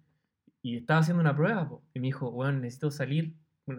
Y 0.63 0.77
estaba 0.77 1.01
haciendo 1.01 1.21
una 1.21 1.35
prueba, 1.35 1.69
po, 1.69 1.83
y 1.95 2.01
me 2.01 2.07
dijo, 2.07 2.29
weón, 2.31 2.61
necesito 2.61 2.91
salir, 2.91 3.35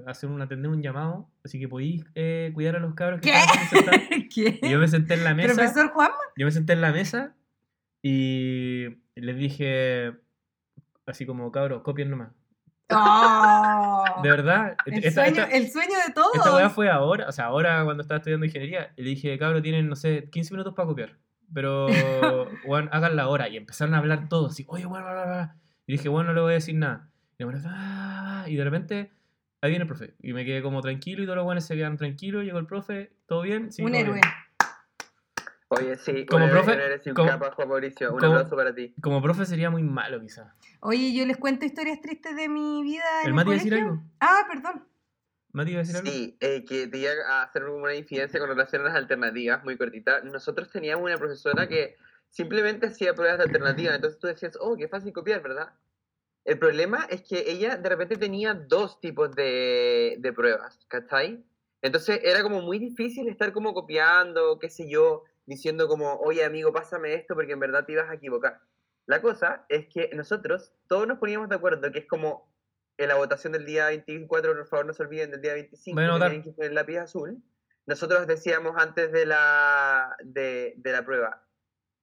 hacer 0.05 0.29
un, 0.29 0.41
atender 0.41 0.69
un 0.69 0.81
llamado, 0.81 1.29
así 1.43 1.59
que 1.59 1.67
podéis 1.67 2.05
eh, 2.15 2.51
cuidar 2.53 2.75
a 2.75 2.79
los 2.79 2.93
cabros 2.93 3.21
que 3.21 3.31
¿Qué? 3.31 3.37
están 3.37 3.57
aquí 3.57 3.75
sentados?" 3.75 4.01
¿Qué? 4.33 4.59
Y 4.61 4.69
yo 4.69 4.79
me 4.79 4.87
senté 4.87 5.13
en 5.13 5.23
la 5.23 5.33
mesa. 5.33 5.53
¿Profesor 5.53 5.89
Juanma? 5.91 6.15
Yo 6.35 6.45
me 6.45 6.51
senté 6.51 6.73
en 6.73 6.81
la 6.81 6.91
mesa 6.91 7.35
y 8.01 8.87
les 9.15 9.37
dije, 9.37 10.13
así 11.05 11.25
como, 11.25 11.51
cabros, 11.51 11.83
copien 11.83 12.09
nomás. 12.09 12.31
¡Oh! 12.89 14.03
De 14.23 14.29
verdad. 14.29 14.75
El, 14.85 15.03
esta, 15.05 15.25
sueño, 15.25 15.41
esta- 15.43 15.55
el 15.57 15.71
sueño 15.71 15.95
de 16.07 16.13
todos. 16.13 16.35
esta 16.35 16.55
weá 16.55 16.69
fue 16.69 16.89
ahora, 16.89 17.27
o 17.27 17.31
sea, 17.31 17.45
ahora 17.45 17.83
cuando 17.83 18.01
estaba 18.01 18.17
estudiando 18.17 18.45
ingeniería, 18.45 18.93
y 18.95 19.03
le 19.03 19.09
dije, 19.11 19.37
cabros, 19.37 19.61
tienen, 19.61 19.87
no 19.87 19.95
sé, 19.95 20.29
15 20.31 20.53
minutos 20.53 20.73
para 20.75 20.87
copiar. 20.87 21.17
Pero, 21.53 21.87
weón, 22.65 22.89
hagan 22.91 23.15
la 23.15 23.27
hora. 23.27 23.47
Y 23.49 23.57
empezaron 23.57 23.93
a 23.93 23.99
hablar 23.99 24.27
todos, 24.29 24.51
así, 24.53 24.65
oye, 24.67 24.85
weón, 24.85 25.03
bla, 25.03 25.13
bla, 25.13 25.25
bla. 25.25 25.55
Y 25.87 25.93
dije, 25.93 26.09
bueno, 26.09 26.29
no 26.29 26.35
le 26.35 26.41
voy 26.41 26.51
a 26.51 26.55
decir 26.55 26.75
nada. 26.75 27.09
Y, 27.37 27.43
bueno, 27.43 27.59
"Ah", 27.65 28.45
y 28.47 28.55
de 28.55 28.63
repente, 28.63 29.11
ahí 29.61 29.69
viene 29.69 29.83
el 29.83 29.87
profe. 29.87 30.13
Y 30.21 30.33
me 30.33 30.45
quedé 30.45 30.61
como 30.61 30.81
tranquilo 30.81 31.21
y 31.23 31.25
todos 31.25 31.35
los 31.37 31.45
weones 31.45 31.65
se 31.65 31.75
quedaron 31.75 31.97
tranquilos. 31.97 32.43
Llegó 32.43 32.59
el 32.59 32.65
profe, 32.67 33.13
¿todo 33.27 33.41
bien? 33.41 33.71
Sí, 33.71 33.81
un 33.83 33.91
todo 33.91 34.01
héroe. 34.01 34.13
bien". 34.15 34.25
Oye, 35.79 35.95
sí, 35.97 36.25
Como 36.25 36.49
profe, 36.49 36.73
eres 36.73 37.05
un 37.07 37.13
como- 37.13 37.29
Mauricio. 37.67 38.13
Un 38.13 38.19
como- 38.19 38.33
aplauso 38.33 38.55
para 38.55 38.73
ti. 38.73 38.93
Como 39.01 39.21
profe 39.21 39.45
sería 39.45 39.69
muy 39.69 39.83
malo, 39.83 40.19
quizás. 40.21 40.53
Oye, 40.81 41.13
yo 41.13 41.25
les 41.25 41.37
cuento 41.37 41.65
historias 41.65 42.01
tristes 42.01 42.35
de 42.35 42.49
mi 42.49 42.83
vida. 42.83 43.03
En 43.21 43.27
¿El 43.27 43.33
Mati 43.33 43.49
iba 43.49 43.55
a 43.55 43.57
decir 43.57 43.73
algo? 43.75 44.03
Ah, 44.19 44.45
perdón. 44.51 44.87
¿Mati 45.51 45.71
iba 45.71 45.79
a 45.79 45.83
decir 45.83 45.95
algo? 45.97 46.09
Sí, 46.11 46.37
eh, 46.39 46.65
que 46.65 46.87
te 46.87 46.97
iba 46.97 47.11
a 47.29 47.43
hacer 47.43 47.63
una 47.65 47.93
incidencia 47.95 48.39
con 48.39 48.49
relación 48.49 48.81
a 48.81 48.85
las 48.85 48.95
alternativas, 48.95 49.63
muy 49.63 49.77
cortita. 49.77 50.21
Nosotros 50.21 50.69
teníamos 50.71 51.05
una 51.05 51.17
profesora 51.17 51.67
que 51.67 51.95
simplemente 52.29 52.87
hacía 52.87 53.13
pruebas 53.13 53.37
de 53.37 53.43
alternativas, 53.45 53.95
entonces 53.95 54.19
tú 54.19 54.27
decías, 54.27 54.57
oh, 54.59 54.75
qué 54.75 54.87
fácil 54.87 55.13
copiar, 55.13 55.41
¿verdad? 55.43 55.73
El 56.45 56.57
problema 56.59 57.05
es 57.09 57.21
que 57.21 57.51
ella 57.51 57.77
de 57.77 57.87
repente 57.89 58.17
tenía 58.17 58.53
dos 58.53 58.99
tipos 58.99 59.33
de, 59.35 60.15
de 60.19 60.33
pruebas, 60.33 60.85
¿cachai? 60.89 61.43
Entonces 61.81 62.19
era 62.23 62.41
como 62.43 62.61
muy 62.61 62.79
difícil 62.79 63.27
estar 63.29 63.53
como 63.53 63.73
copiando, 63.73 64.57
qué 64.59 64.69
sé 64.69 64.89
yo, 64.89 65.23
diciendo 65.45 65.87
como, 65.87 66.15
oye 66.21 66.43
amigo, 66.43 66.71
pásame 66.73 67.13
esto 67.13 67.35
porque 67.35 67.53
en 67.53 67.59
verdad 67.59 67.85
te 67.85 67.93
ibas 67.93 68.09
a 68.09 68.15
equivocar. 68.15 68.61
La 69.05 69.21
cosa 69.21 69.65
es 69.69 69.87
que 69.87 70.09
nosotros 70.13 70.71
todos 70.87 71.07
nos 71.07 71.17
poníamos 71.19 71.49
de 71.49 71.55
acuerdo 71.55 71.91
que 71.91 71.99
es 71.99 72.07
como 72.07 72.51
en 72.97 73.09
la 73.09 73.15
votación 73.15 73.51
del 73.53 73.65
día 73.65 73.87
24, 73.87 74.53
por 74.55 74.67
favor 74.67 74.85
no 74.85 74.93
se 74.93 75.03
olviden 75.03 75.31
del 75.31 75.41
día 75.41 75.53
25, 75.53 75.95
Voy 75.95 76.05
a 76.05 76.13
que 76.13 76.19
tienen 76.19 76.43
que 76.43 76.51
poner 76.51 76.73
lápiz 76.73 76.97
azul. 76.97 77.43
Nosotros 77.85 78.27
decíamos 78.27 78.75
antes 78.77 79.11
de 79.11 79.25
la, 79.25 80.15
de, 80.23 80.73
de 80.77 80.91
la 80.93 81.03
prueba, 81.03 81.43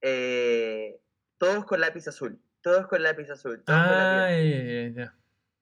eh, 0.02 1.00
todos 1.38 1.64
con 1.64 1.80
lápiz 1.80 2.06
azul, 2.08 2.38
todos 2.60 2.86
con 2.86 3.02
lápiz 3.02 3.30
azul, 3.30 3.62
todos 3.64 3.78
con 3.78 3.88
lápiz 3.88 3.94
Ah, 3.96 4.26
azul, 4.28 4.94
ya. 4.94 5.14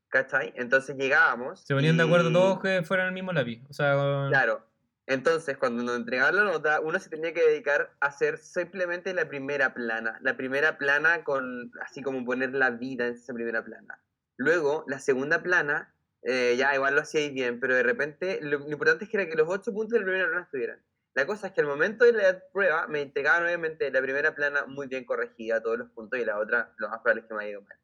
¿cachai? 0.09 0.53
Entonces 0.57 0.97
llegábamos. 0.97 1.61
Se 1.65 1.75
ponían 1.75 1.97
de 1.97 2.03
acuerdo 2.05 2.31
y- 2.31 2.33
todos 2.33 2.61
que 2.61 2.83
fueran 2.83 3.09
el 3.09 3.13
mismo 3.13 3.33
lápiz. 3.33 3.63
O 3.69 3.73
sea, 3.73 3.95
con- 3.95 4.29
Claro. 4.31 4.67
Entonces, 5.09 5.57
cuando 5.57 5.83
nos 5.83 5.97
entregaban 5.97 6.37
la 6.37 6.45
nota, 6.45 6.81
uno 6.81 6.99
se 6.99 7.09
tenía 7.09 7.33
que 7.33 7.41
dedicar 7.41 7.97
a 7.99 8.09
hacer 8.09 8.37
simplemente 8.37 9.15
la 9.15 9.27
primera 9.27 9.73
plana. 9.73 10.19
La 10.21 10.37
primera 10.37 10.77
plana 10.77 11.25
con, 11.25 11.73
así 11.81 12.03
como 12.03 12.27
poner 12.27 12.53
la 12.53 12.69
vida 12.73 13.07
en 13.07 13.15
esa 13.15 13.33
primera 13.33 13.65
plana. 13.65 14.03
Luego, 14.37 14.85
la 14.87 14.99
segunda 14.99 15.43
plana, 15.43 15.95
eh, 16.21 16.57
ya 16.59 16.75
igual 16.75 16.95
lo 16.95 17.01
hacíais 17.01 17.33
bien, 17.33 17.59
pero 17.59 17.75
de 17.75 17.85
repente, 17.85 18.39
lo, 18.43 18.69
importante 18.69 19.05
es 19.05 19.11
que 19.11 19.17
era 19.17 19.31
que 19.31 19.37
los 19.37 19.49
ocho 19.49 19.73
puntos 19.73 19.93
de 19.93 20.01
la 20.01 20.05
primera 20.05 20.27
plana 20.27 20.43
estuvieran. 20.43 20.85
La 21.15 21.25
cosa 21.25 21.47
es 21.47 21.53
que 21.55 21.63
al 21.63 21.69
momento 21.69 22.05
de 22.05 22.13
la 22.13 22.43
prueba, 22.53 22.87
me 22.87 23.01
entregaban 23.01 23.45
obviamente 23.45 23.91
la 23.91 24.03
primera 24.03 24.35
plana 24.35 24.67
muy 24.67 24.89
bien 24.89 25.07
corregida, 25.07 25.63
todos 25.63 25.79
los 25.79 25.91
puntos, 25.93 26.21
y 26.21 26.27
la 26.27 26.39
otra, 26.39 26.75
lo 26.77 26.91
más 26.91 27.01
probable 27.01 27.23
es 27.23 27.29
que 27.29 27.35
me 27.35 27.45
haya 27.45 27.51
ido 27.53 27.63
mal. 27.63 27.79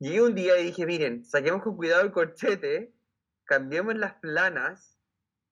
Llegué 0.00 0.20
un 0.20 0.34
día 0.34 0.58
y 0.58 0.64
dije, 0.64 0.84
miren, 0.84 1.24
saquemos 1.24 1.62
con 1.62 1.78
cuidado 1.78 2.02
el 2.02 2.12
corchete, 2.12 2.92
cambiemos 3.46 3.96
las 3.96 4.14
planas, 4.16 4.89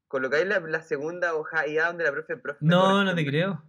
colocáis 0.09 0.47
la, 0.47 0.61
la 0.61 0.83
segunda 0.83 1.35
hoja 1.35 1.67
y 1.67 1.79
a 1.79 1.87
donde 1.87 2.05
la 2.05 2.13
profe, 2.13 2.37
profe 2.37 2.59
No, 2.61 3.05
no 3.05 3.15
te 3.15 3.25
creo. 3.25 3.63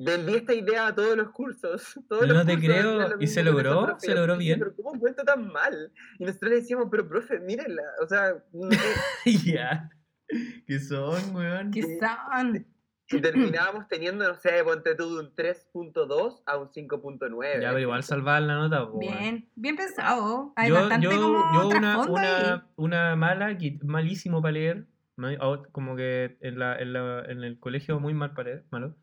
Vendí 0.00 0.34
esta 0.36 0.54
idea 0.54 0.86
a 0.86 0.94
todos 0.94 1.16
los 1.16 1.30
cursos. 1.30 1.98
Todos 2.08 2.26
No 2.28 2.34
los 2.34 2.46
te 2.46 2.54
cursos 2.54 2.68
creo. 2.70 3.08
lo 3.08 3.20
¿Y 3.20 3.26
se 3.26 3.42
logró? 3.42 3.86
profe. 3.86 4.06
¿Se 4.06 4.14
logró 4.14 4.36
bien? 4.36 4.60
Pero 4.60 4.76
¿cómo 4.76 4.98
cuento 5.00 5.24
tan 5.24 5.48
mal? 5.48 5.92
Y 6.20 6.24
nosotros 6.24 6.50
le 6.50 6.56
decíamos, 6.58 6.86
pero 6.90 7.08
profe, 7.08 7.40
mírenla. 7.40 7.82
O 8.00 8.06
sea, 8.06 8.34
no 8.52 8.68
ya. 9.44 9.90
¿Qué 10.66 10.78
son, 10.78 11.34
weón? 11.34 11.70
¿Qué 11.72 11.82
son? 11.98 12.66
y 13.10 13.20
terminábamos 13.22 13.88
teniendo, 13.88 14.28
no 14.28 14.34
sé, 14.34 14.62
ponte 14.62 14.94
tú 14.94 15.14
de 15.16 15.20
un 15.24 15.34
3.2 15.34 16.42
a 16.44 16.58
un 16.58 16.68
5.9. 16.68 17.54
Ya, 17.62 17.68
pero 17.68 17.78
igual 17.78 18.02
salvar 18.02 18.42
la 18.42 18.54
nota, 18.56 18.84
weón. 18.84 18.98
Bien, 19.00 19.50
bien 19.56 19.76
pensado. 19.76 20.52
Hay 20.56 20.68
Yo, 20.68 20.74
bastante 20.74 21.06
yo, 21.06 21.10
como 21.20 21.54
yo 21.54 21.68
una, 21.68 21.98
una, 22.06 22.68
una 22.76 23.16
mala, 23.16 23.56
malísimo 23.82 24.42
para 24.42 24.52
leer, 24.52 24.86
como 25.72 25.96
que 25.96 26.38
en, 26.40 26.58
la, 26.58 26.76
en, 26.78 26.92
la- 26.92 27.24
en 27.26 27.44
el 27.44 27.58
colegio 27.58 28.00
muy 28.00 28.14
mal 28.14 28.34
para 28.34 28.50
leer, 28.50 28.66
malo. 28.70 28.96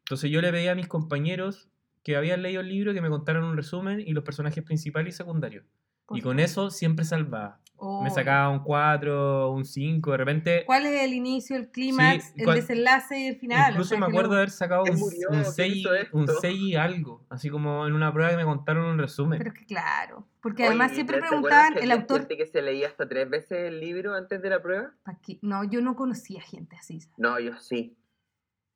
Entonces 0.00 0.30
yo 0.30 0.40
le 0.42 0.52
pedí 0.52 0.68
a 0.68 0.74
mis 0.74 0.88
compañeros 0.88 1.70
que 2.04 2.16
habían 2.16 2.42
leído 2.42 2.60
el 2.60 2.68
libro 2.68 2.94
que 2.94 3.00
me 3.00 3.08
contaran 3.10 3.44
un 3.44 3.56
resumen 3.56 4.00
y 4.00 4.12
los 4.12 4.24
personajes 4.24 4.64
principales 4.64 5.14
y 5.14 5.18
secundarios. 5.18 5.64
Y 6.10 6.20
con 6.20 6.40
eso 6.40 6.70
siempre 6.70 7.04
salvaba. 7.04 7.61
Oh. 7.84 8.00
Me 8.00 8.10
sacaba 8.10 8.48
un 8.48 8.60
4, 8.62 9.50
un 9.50 9.64
5, 9.64 10.10
de 10.12 10.16
repente... 10.16 10.62
¿Cuál 10.66 10.86
es 10.86 11.02
el 11.02 11.14
inicio, 11.14 11.56
el 11.56 11.68
clímax, 11.72 12.26
Sí, 12.26 12.32
el 12.42 12.54
desenlace 12.54 13.18
y 13.18 13.26
el 13.26 13.36
final? 13.36 13.66
O 13.66 13.70
Incluso 13.72 13.88
sea, 13.90 13.98
me 13.98 14.06
acuerdo 14.06 14.30
de 14.30 14.36
haber 14.36 14.50
sacado 14.50 14.84
¿Quién 14.84 14.94
un, 14.94 15.00
murió? 15.00 15.28
un 15.30 15.42
¿Quién 15.42 15.52
6, 15.52 15.76
hizo 15.76 15.90
un 16.12 16.22
esto? 16.22 16.38
6 16.40 16.60
y 16.60 16.76
algo. 16.76 17.24
Así 17.28 17.50
como 17.50 17.84
en 17.88 17.92
una 17.94 18.12
prueba 18.12 18.30
que 18.30 18.36
me 18.36 18.44
contaron 18.44 18.84
un 18.84 18.98
resumen. 18.98 19.38
Pero 19.38 19.50
es 19.52 19.58
que 19.58 19.66
claro, 19.66 20.28
porque 20.40 20.62
Oye, 20.62 20.68
además 20.68 20.92
¿y 20.92 20.94
siempre 20.94 21.18
preguntaban 21.18 21.76
el 21.78 21.90
autor. 21.90 22.20
gente 22.20 22.36
que 22.36 22.46
se 22.46 22.62
leía 22.62 22.86
hasta 22.86 23.08
tres 23.08 23.28
veces 23.28 23.58
el 23.66 23.80
libro 23.80 24.14
antes 24.14 24.40
de 24.40 24.48
la 24.50 24.62
prueba? 24.62 24.92
No, 25.40 25.64
yo 25.64 25.80
no 25.80 25.96
conocía 25.96 26.40
gente 26.40 26.76
así. 26.76 27.00
¿sabes? 27.00 27.18
No, 27.18 27.40
yo 27.40 27.56
sí. 27.58 27.96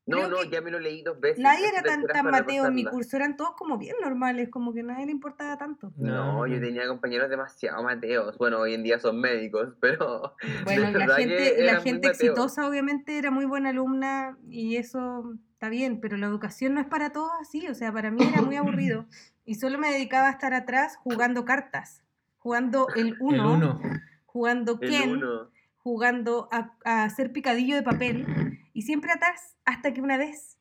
No, 0.06 0.18
Creo 0.18 0.28
no, 0.28 0.44
ya 0.44 0.60
me 0.60 0.70
lo 0.70 0.78
leí 0.78 1.02
dos 1.02 1.18
veces. 1.18 1.40
Nadie 1.40 1.66
era 1.66 1.82
tan, 1.82 2.06
tan 2.06 2.26
Mateo 2.30 2.66
en 2.66 2.74
mi 2.74 2.84
curso, 2.84 3.16
eran 3.16 3.36
todos 3.36 3.54
como 3.56 3.76
bien 3.76 3.96
normales, 4.00 4.48
como 4.50 4.72
que 4.72 4.80
a 4.80 4.84
nadie 4.84 5.06
le 5.06 5.10
importaba 5.10 5.58
tanto. 5.58 5.92
No, 5.96 6.46
yo 6.46 6.60
tenía 6.60 6.86
compañeros 6.86 7.28
demasiado 7.28 7.82
mateos. 7.82 8.38
Bueno, 8.38 8.60
hoy 8.60 8.74
en 8.74 8.84
día 8.84 9.00
son 9.00 9.20
médicos, 9.20 9.74
pero. 9.80 10.36
Bueno, 10.64 10.96
la 10.96 11.16
gente, 11.16 11.56
la 11.58 11.80
gente 11.80 12.08
exitosa 12.08 12.68
obviamente 12.68 13.18
era 13.18 13.32
muy 13.32 13.46
buena 13.46 13.70
alumna 13.70 14.38
y 14.48 14.76
eso 14.76 15.34
está 15.54 15.68
bien, 15.68 16.00
pero 16.00 16.16
la 16.16 16.26
educación 16.26 16.74
no 16.74 16.80
es 16.80 16.86
para 16.86 17.10
todos 17.10 17.32
así, 17.40 17.66
o 17.66 17.74
sea, 17.74 17.90
para 17.92 18.12
mí 18.12 18.22
era 18.22 18.42
muy 18.42 18.54
aburrido 18.56 19.06
y 19.44 19.56
solo 19.56 19.76
me 19.76 19.90
dedicaba 19.90 20.28
a 20.28 20.32
estar 20.32 20.54
atrás 20.54 20.96
jugando 21.02 21.44
cartas, 21.44 22.04
jugando 22.38 22.86
el 22.94 23.08
El 23.08 23.16
uno, 23.18 23.80
jugando 24.26 24.78
uno. 25.08 25.50
jugando 25.78 26.48
a, 26.52 26.74
a 26.84 27.02
hacer 27.04 27.32
picadillo 27.32 27.74
de 27.74 27.82
papel 27.82 28.60
y 28.76 28.82
siempre 28.82 29.10
atrás 29.10 29.56
hasta 29.64 29.92
que 29.94 30.00
una 30.02 30.16
vez 30.18 30.58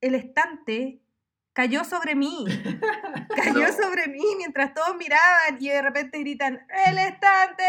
el 0.00 0.14
estante 0.14 1.00
cayó 1.52 1.84
sobre 1.84 2.14
mí, 2.14 2.44
cayó 3.36 3.66
No. 3.68 3.72
sobre 3.72 4.08
mí 4.08 4.22
mientras 4.36 4.74
todos 4.74 4.96
miraban 4.96 5.56
y 5.60 5.68
de 5.68 5.80
repente 5.80 6.18
gritan 6.18 6.60
¡El 6.86 6.98
estante! 7.10 7.62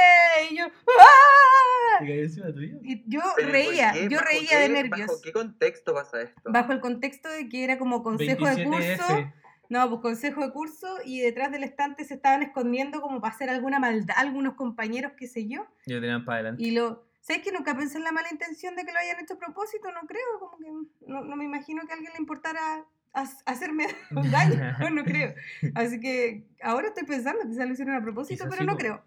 y 0.51 0.57
yo 0.57 0.65
¡Ah! 0.65 1.99
¿Te 1.99 2.05
cayó 2.07 2.21
encima 2.23 2.47
tuyo? 2.53 2.77
Y 2.83 3.03
yo 3.07 3.21
Pero 3.35 3.49
¿y 3.49 3.51
por 3.51 3.51
reía, 3.51 3.91
qué? 3.93 4.07
yo 4.09 4.17
¿Bajo 4.17 4.25
reía 4.29 4.59
de 4.59 4.69
nervios. 4.69 5.07
¿Bajo 5.07 5.21
qué 5.21 5.31
contexto 5.31 5.93
pasa 5.93 6.21
esto? 6.21 6.41
Bajo 6.45 6.71
el 6.73 6.79
contexto 6.79 7.29
de 7.29 7.47
que 7.47 7.63
era 7.63 7.77
como 7.77 8.03
consejo 8.03 8.45
de 8.47 8.63
curso. 8.65 8.79
27F. 9.03 9.33
No, 9.69 9.89
pues 9.89 10.01
consejo 10.01 10.41
de 10.45 10.51
curso 10.53 10.87
y 11.05 11.19
detrás 11.19 11.51
del 11.51 11.63
estante 11.63 12.03
se 12.05 12.13
estaban 12.15 12.41
escondiendo 12.41 13.01
como 13.01 13.19
para 13.19 13.33
hacer 13.33 13.49
alguna 13.49 13.79
maldad 13.79 14.15
algunos 14.17 14.53
compañeros, 14.55 15.11
qué 15.17 15.27
sé 15.27 15.47
yo. 15.47 15.65
Y 15.85 15.93
lo 15.93 15.99
tenían 16.01 16.23
para 16.25 16.39
adelante. 16.39 16.63
Y 16.63 16.71
lo... 16.71 17.06
¿Sabes 17.27 17.43
que 17.43 17.51
nunca 17.51 17.75
pensé 17.75 17.97
en 17.97 18.05
la 18.05 18.13
mala 18.13 18.29
intención 18.31 18.73
de 18.77 18.85
que 18.85 18.93
lo 18.93 18.99
hayan 18.99 19.19
hecho 19.19 19.33
a 19.33 19.37
propósito? 19.37 19.91
No 19.91 20.07
creo, 20.07 20.39
como 20.39 20.57
que 20.57 20.71
no, 21.07 21.25
no 21.25 21.35
me 21.35 21.43
imagino 21.43 21.85
que 21.85 21.91
a 21.91 21.95
alguien 21.95 22.13
le 22.13 22.19
importara 22.19 22.85
ha- 23.13 23.41
hacerme 23.45 23.85
un 24.15 24.31
daño, 24.31 24.55
no 24.91 25.03
creo. 25.03 25.35
Así 25.75 25.99
que 25.99 26.47
ahora 26.63 26.87
estoy 26.87 27.03
pensando 27.03 27.41
que 27.41 27.65
lo 27.65 27.73
hicieron 27.73 27.95
a 27.95 28.01
propósito, 28.01 28.45
Quizás 28.45 28.47
pero 28.49 28.61
sí, 28.61 28.65
no 28.65 28.77
creo. 28.77 29.03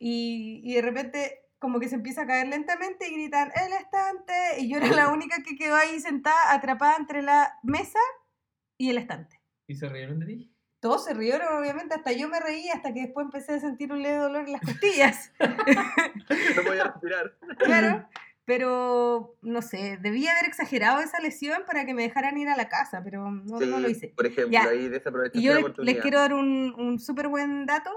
Y, 0.00 0.60
y 0.64 0.74
de 0.74 0.82
repente 0.82 1.38
como 1.60 1.78
que 1.78 1.88
se 1.88 1.94
empieza 1.94 2.22
a 2.22 2.26
caer 2.26 2.48
lentamente 2.48 3.08
y 3.08 3.12
gritan, 3.14 3.52
el 3.54 3.72
estante, 3.74 4.32
y 4.58 4.68
yo 4.68 4.78
era 4.78 4.88
la 4.88 5.08
única 5.12 5.44
que 5.44 5.54
quedó 5.54 5.76
ahí 5.76 6.00
sentada, 6.00 6.52
atrapada 6.52 6.96
entre 6.96 7.22
la 7.22 7.60
mesa 7.62 8.00
y 8.76 8.90
el 8.90 8.98
estante. 8.98 9.40
¿Y 9.68 9.76
se 9.76 9.88
rieron 9.88 10.18
de 10.18 10.26
ti? 10.26 10.51
Todos 10.82 11.04
se 11.04 11.14
rieron, 11.14 11.46
obviamente, 11.56 11.94
hasta 11.94 12.10
yo 12.10 12.28
me 12.28 12.40
reí, 12.40 12.68
hasta 12.68 12.92
que 12.92 13.02
después 13.02 13.24
empecé 13.24 13.54
a 13.54 13.60
sentir 13.60 13.92
un 13.92 14.02
leve 14.02 14.16
dolor 14.16 14.46
en 14.46 14.52
las 14.52 14.60
costillas. 14.62 15.32
No 16.56 16.62
podía 16.66 16.84
respirar. 16.84 17.36
Claro, 17.58 18.08
pero 18.44 19.36
no 19.42 19.62
sé, 19.62 19.96
debía 20.02 20.32
haber 20.32 20.46
exagerado 20.46 21.00
esa 21.00 21.20
lesión 21.20 21.62
para 21.66 21.84
que 21.86 21.94
me 21.94 22.02
dejaran 22.02 22.36
ir 22.36 22.48
a 22.48 22.56
la 22.56 22.68
casa, 22.68 23.00
pero 23.04 23.30
no, 23.30 23.60
no 23.60 23.78
lo 23.78 23.88
hice. 23.88 24.12
Por 24.16 24.26
ejemplo, 24.26 24.50
Ya. 24.52 24.64
ahí 24.64 24.88
desaprovechaste 24.88 25.38
Y 25.38 25.42
yo 25.42 25.54
la 25.54 25.60
oportunidad. 25.60 25.94
les 25.94 26.02
quiero 26.02 26.18
dar 26.18 26.34
un, 26.34 26.74
un 26.76 26.98
súper 26.98 27.28
buen 27.28 27.64
dato. 27.64 27.90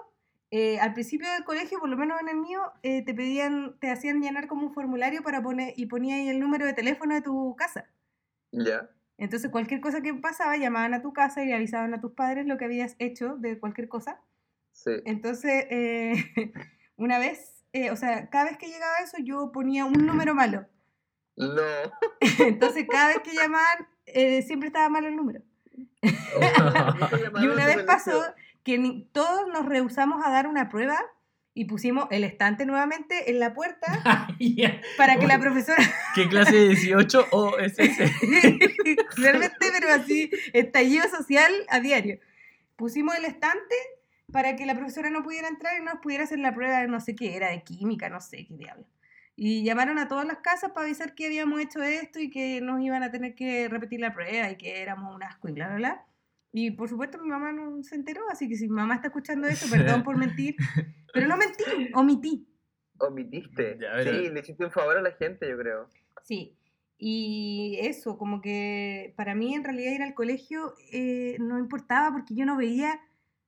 Eh, 0.52 0.80
al 0.80 0.94
principio 0.94 1.30
del 1.32 1.44
colegio, 1.44 1.80
por 1.80 1.90
lo 1.90 1.98
menos 1.98 2.22
en 2.22 2.30
el 2.30 2.38
mío, 2.38 2.62
eh, 2.84 3.04
te 3.04 3.16
pedían, 3.16 3.78
te 3.80 3.90
hacían 3.90 4.22
llenar 4.22 4.48
como 4.48 4.68
un 4.68 4.74
formulario 4.76 5.24
para 5.24 5.42
poner 5.42 5.74
y 5.76 5.88
ponía 5.88 6.16
ahí 6.18 6.30
el 6.30 6.40
número 6.40 6.66
de 6.68 6.74
teléfono 6.74 7.16
de 7.16 7.22
tu 7.22 7.56
casa. 7.58 7.90
Ya. 8.52 8.88
Entonces, 9.18 9.50
cualquier 9.52 9.80
cosa 9.82 10.02
que 10.02 10.14
pasaba, 10.14 10.58
llamaban 10.58 10.94
a 10.94 11.02
tu 11.02 11.14
casa 11.14 11.44
y 11.44 11.52
avisaban 11.54 11.94
a 11.94 12.02
tus 12.02 12.12
padres 12.14 12.46
lo 12.46 12.58
que 12.58 12.66
habías 12.66 12.96
hecho 13.00 13.36
de 13.38 13.60
cualquier 13.60 13.88
cosa. 13.88 14.22
Sí. 14.74 14.92
Entonces, 15.06 15.66
eh, 15.70 16.14
una 16.98 17.18
vez, 17.18 17.64
eh, 17.74 17.92
o 17.92 17.96
sea, 17.96 18.30
cada 18.30 18.46
vez 18.46 18.58
que 18.58 18.68
llegaba 18.68 18.98
eso, 19.04 19.18
yo 19.24 19.52
ponía 19.52 19.86
un 19.86 20.06
número 20.06 20.36
malo. 20.36 20.66
No. 21.38 21.62
Entonces, 22.40 22.86
cada 22.90 23.08
vez 23.08 23.20
que 23.20 23.34
llamaban, 23.34 23.88
eh, 24.06 24.42
siempre 24.42 24.68
estaba 24.68 24.90
mal 24.90 25.06
el 25.06 25.16
número. 25.16 25.42
Y 27.42 27.48
una 27.48 27.66
vez 27.66 27.84
pasó 27.84 28.24
que 28.64 28.78
ni- 28.78 29.06
todos 29.12 29.48
nos 29.48 29.66
rehusamos 29.66 30.26
a 30.26 30.30
dar 30.30 30.48
una 30.48 30.70
prueba 30.70 30.98
y 31.58 31.66
pusimos 31.66 32.08
el 32.12 32.26
estante 32.26 32.66
nuevamente 32.66 33.32
en 33.32 33.40
la 33.40 33.54
puerta 33.54 34.28
Ya. 34.40 34.80
para 34.98 35.18
que 35.18 35.26
la 35.26 35.40
profesora, 35.40 35.82
¿Qué 36.14 36.28
clase 36.28 36.54
de 36.54 36.68
18 36.70 37.28
o 37.32 37.58
es 37.58 37.80
ese? 37.80 38.12
realmente, 39.18 39.72
pero 39.72 39.90
así, 39.94 40.30
estallido 40.54 41.08
social 41.10 41.52
a 41.70 41.80
diario. 41.80 42.20
Pusimos 42.76 43.16
el 43.16 43.24
estante 43.24 43.76
para 44.32 44.58
que 44.58 44.66
la 44.66 44.76
profesora 44.76 45.10
no 45.10 45.24
pudiera 45.24 45.48
entrar 45.48 45.80
y 45.80 45.84
no 45.84 45.94
nos 45.94 46.02
pudiera 46.02 46.26
hacer 46.26 46.40
la 46.40 46.54
prueba 46.54 46.82
de 46.82 46.88
no 46.90 47.00
sé 47.00 47.16
qué, 47.16 47.38
era 47.38 47.50
de 47.50 47.64
química, 47.64 48.10
no 48.10 48.20
sé 48.20 48.46
qué 48.46 48.58
diablo. 48.58 48.86
Y 49.38 49.64
llamaron 49.64 49.98
a 49.98 50.10
todas 50.10 50.26
las 50.26 50.40
casas 50.40 50.72
para 50.72 50.86
avisar 50.86 51.16
que 51.16 51.26
habíamos 51.26 51.62
hecho 51.62 51.82
esto 51.82 52.20
y 52.20 52.30
que 52.30 52.60
nos 52.60 52.82
iban 52.82 53.02
a 53.02 53.12
tener 53.12 53.34
que 53.34 53.70
repetir 53.70 54.02
la 54.02 54.14
prueba 54.14 54.50
y 54.52 54.58
que 54.58 54.82
éramos 54.82 55.16
un 55.16 55.24
asco 55.24 55.48
y 55.48 55.54
bla, 55.54 55.68
bla, 55.68 55.76
bla. 55.78 56.06
Y 56.58 56.72
por 56.72 56.88
supuesto 56.88 57.22
mi 57.22 57.28
mamá 57.28 57.52
no 57.52 57.84
se 57.84 57.96
enteró, 57.96 58.22
así 58.32 58.48
que 58.48 58.56
si 58.56 58.70
mi 58.70 58.76
mamá 58.76 58.96
está 58.96 59.08
escuchando 59.08 59.46
esto, 59.46 59.66
perdón 59.70 60.04
por 60.04 60.16
mentir, 60.18 60.56
pero 61.14 61.28
no 61.28 61.36
mentí, 61.36 61.66
omití. 61.94 62.48
Omitiste. 62.98 63.78
Ya, 63.78 64.02
Sí, 64.02 64.30
le 64.30 64.40
hiciste 64.40 64.64
un 64.64 64.72
favor 64.72 64.98
a 64.98 65.02
la 65.02 65.12
gente, 65.12 65.50
yo 65.50 65.58
creo. 65.58 65.90
Sí, 66.24 66.58
y 66.98 67.78
eso, 67.82 68.18
como 68.18 68.40
que 68.40 69.14
para 69.18 69.36
mí 69.36 69.54
en 69.54 69.66
realidad 69.66 69.92
ir 69.92 70.02
al 70.02 70.14
colegio 70.14 70.76
eh, 70.94 71.36
no 71.42 71.60
importaba 71.60 72.14
porque 72.14 72.36
yo 72.36 72.46
no 72.46 72.56
veía, 72.56 73.02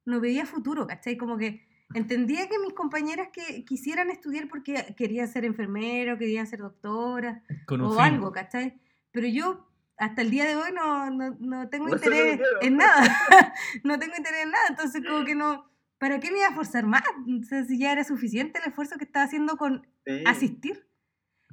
no 0.03 0.19
veía 0.19 0.45
futuro, 0.45 0.85
¿cachai? 0.85 1.15
Como 1.15 1.37
que 1.37 1.65
entendía 1.93 2.49
que 2.49 2.59
mis 2.59 2.73
compañeras 2.73 3.29
que 3.31 3.63
quisieran 3.63 4.09
estudiar 4.09 4.49
porque 4.49 4.93
querían 4.97 5.29
ser 5.29 5.45
enfermero, 5.45 6.17
querían 6.17 6.45
ser 6.45 6.59
doctora 6.59 7.41
o 7.69 7.91
fin. 7.91 8.01
algo, 8.01 8.33
¿cachai? 8.33 8.81
Pero 9.13 9.27
yo 9.29 9.65
hasta 9.97 10.21
el 10.21 10.29
día 10.29 10.45
de 10.45 10.55
hoy 10.55 10.71
no, 10.73 11.09
no, 11.09 11.37
no 11.39 11.69
tengo 11.69 11.87
No 11.87 11.95
interés 11.95 12.39
en 12.61 12.77
nada, 12.77 13.01
no 13.83 13.99
tengo 13.99 14.13
interés 14.17 14.43
en 14.43 14.51
nada, 14.51 14.65
entonces 14.69 15.01
como 15.05 15.25
que 15.25 15.35
no, 15.35 15.71
¿para 15.97 16.19
qué 16.19 16.31
me 16.31 16.39
iba 16.39 16.47
a 16.47 16.55
forzar 16.55 16.85
más? 16.85 17.03
O 17.41 17.43
sea, 17.43 17.63
si 17.63 17.79
ya 17.79 17.91
era 17.91 18.03
suficiente 18.03 18.59
el 18.59 18.69
esfuerzo 18.69 18.97
que 18.97 19.05
estaba 19.05 19.25
haciendo 19.25 19.57
con 19.57 19.85
Sí. 20.05 20.23
asistir. 20.25 20.87